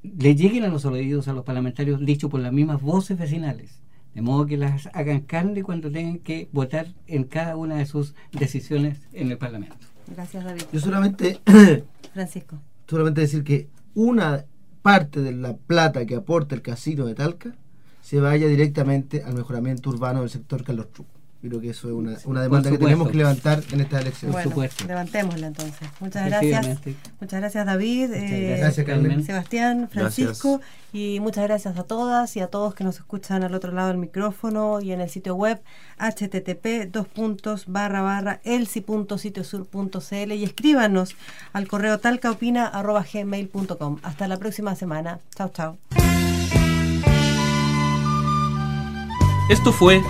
le 0.02 0.34
lleguen 0.34 0.64
a 0.64 0.68
los 0.68 0.84
oídos 0.84 1.28
a 1.28 1.32
los 1.32 1.44
parlamentarios 1.44 2.04
dicho 2.04 2.28
por 2.28 2.40
las 2.40 2.52
mismas 2.52 2.80
voces 2.82 3.18
vecinales, 3.18 3.80
de 4.14 4.22
modo 4.22 4.46
que 4.46 4.56
las 4.56 4.88
hagan 4.92 5.20
carne 5.20 5.62
cuando 5.62 5.90
tengan 5.90 6.18
que 6.18 6.48
votar 6.52 6.88
en 7.06 7.24
cada 7.24 7.56
una 7.56 7.76
de 7.76 7.86
sus 7.86 8.14
decisiones 8.32 8.98
en 9.12 9.30
el 9.30 9.38
Parlamento. 9.38 9.76
Gracias, 10.08 10.44
David. 10.44 10.62
Yo 10.72 10.80
solamente 10.80 11.40
Francisco. 12.12 12.58
solamente 12.86 13.20
decir 13.20 13.44
que 13.44 13.68
una 13.94 14.44
parte 14.82 15.20
de 15.20 15.32
la 15.32 15.56
plata 15.56 16.04
que 16.04 16.16
aporta 16.16 16.54
el 16.54 16.62
casino 16.62 17.06
de 17.06 17.14
Talca 17.14 17.54
se 18.02 18.20
vaya 18.20 18.48
directamente 18.48 19.22
al 19.22 19.34
mejoramiento 19.34 19.90
urbano 19.90 20.20
del 20.20 20.30
sector 20.30 20.64
Carlos 20.64 20.88
Truk. 21.42 21.50
Creo 21.50 21.60
que 21.60 21.70
eso 21.70 21.88
es 21.88 21.94
una, 21.94 22.16
una 22.24 22.42
demanda 22.42 22.70
que 22.70 22.76
supuesto. 22.76 22.84
tenemos 22.86 23.08
que 23.10 23.16
levantar 23.18 23.62
en 23.72 23.80
esta 23.80 24.00
elección. 24.00 24.32
Bueno, 24.32 24.54
levantémosla 24.86 25.46
entonces. 25.48 25.88
Muchas 26.00 26.26
gracias. 26.26 26.78
Muchas 27.20 27.40
gracias, 27.40 27.66
David. 27.66 28.12
eh, 28.12 28.56
gracias, 28.60 28.86
Carmen. 28.86 29.24
Sebastián, 29.24 29.88
Francisco. 29.90 30.58
Gracias. 30.58 30.82
Y 30.94 31.20
muchas 31.20 31.44
gracias 31.44 31.78
a 31.78 31.84
todas 31.84 32.36
y 32.36 32.40
a 32.40 32.48
todos 32.48 32.74
que 32.74 32.84
nos 32.84 32.96
escuchan 32.96 33.42
al 33.42 33.54
otro 33.54 33.72
lado 33.72 33.88
del 33.88 33.96
micrófono 33.96 34.80
y 34.80 34.92
en 34.92 35.00
el 35.00 35.08
sitio 35.08 35.34
web 35.34 35.60
http 35.98 36.90
dos 36.92 37.08
puntos 37.08 37.64
barra 37.66 38.02
barra 38.02 38.40
elsi.sitiosur.cl 38.44 40.32
y 40.32 40.44
escríbanos 40.44 41.16
al 41.52 41.66
correo 41.66 41.98
talcaopina 41.98 42.66
arroba 42.66 43.04
gmail.com. 43.10 43.98
Hasta 44.02 44.28
la 44.28 44.36
próxima 44.36 44.76
semana. 44.76 45.18
Chao, 45.34 45.48
chao. 45.48 45.78
Esto 49.50 49.72
fue 49.72 50.00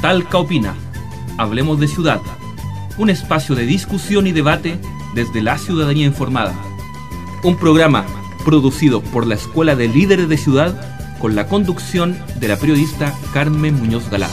Talca 0.00 0.38
Opina. 0.38 0.74
Hablemos 1.36 1.78
de 1.78 1.86
ciudad. 1.86 2.22
Un 2.96 3.10
espacio 3.10 3.54
de 3.54 3.66
discusión 3.66 4.26
y 4.26 4.32
debate 4.32 4.78
desde 5.14 5.42
la 5.42 5.58
ciudadanía 5.58 6.06
informada. 6.06 6.54
Un 7.42 7.56
programa 7.56 8.06
producido 8.44 9.02
por 9.02 9.26
la 9.26 9.34
Escuela 9.34 9.76
de 9.76 9.88
Líderes 9.88 10.28
de 10.28 10.38
Ciudad 10.38 11.18
con 11.18 11.34
la 11.34 11.48
conducción 11.48 12.16
de 12.36 12.48
la 12.48 12.56
periodista 12.56 13.14
Carmen 13.34 13.74
Muñoz 13.74 14.08
Galán. 14.10 14.30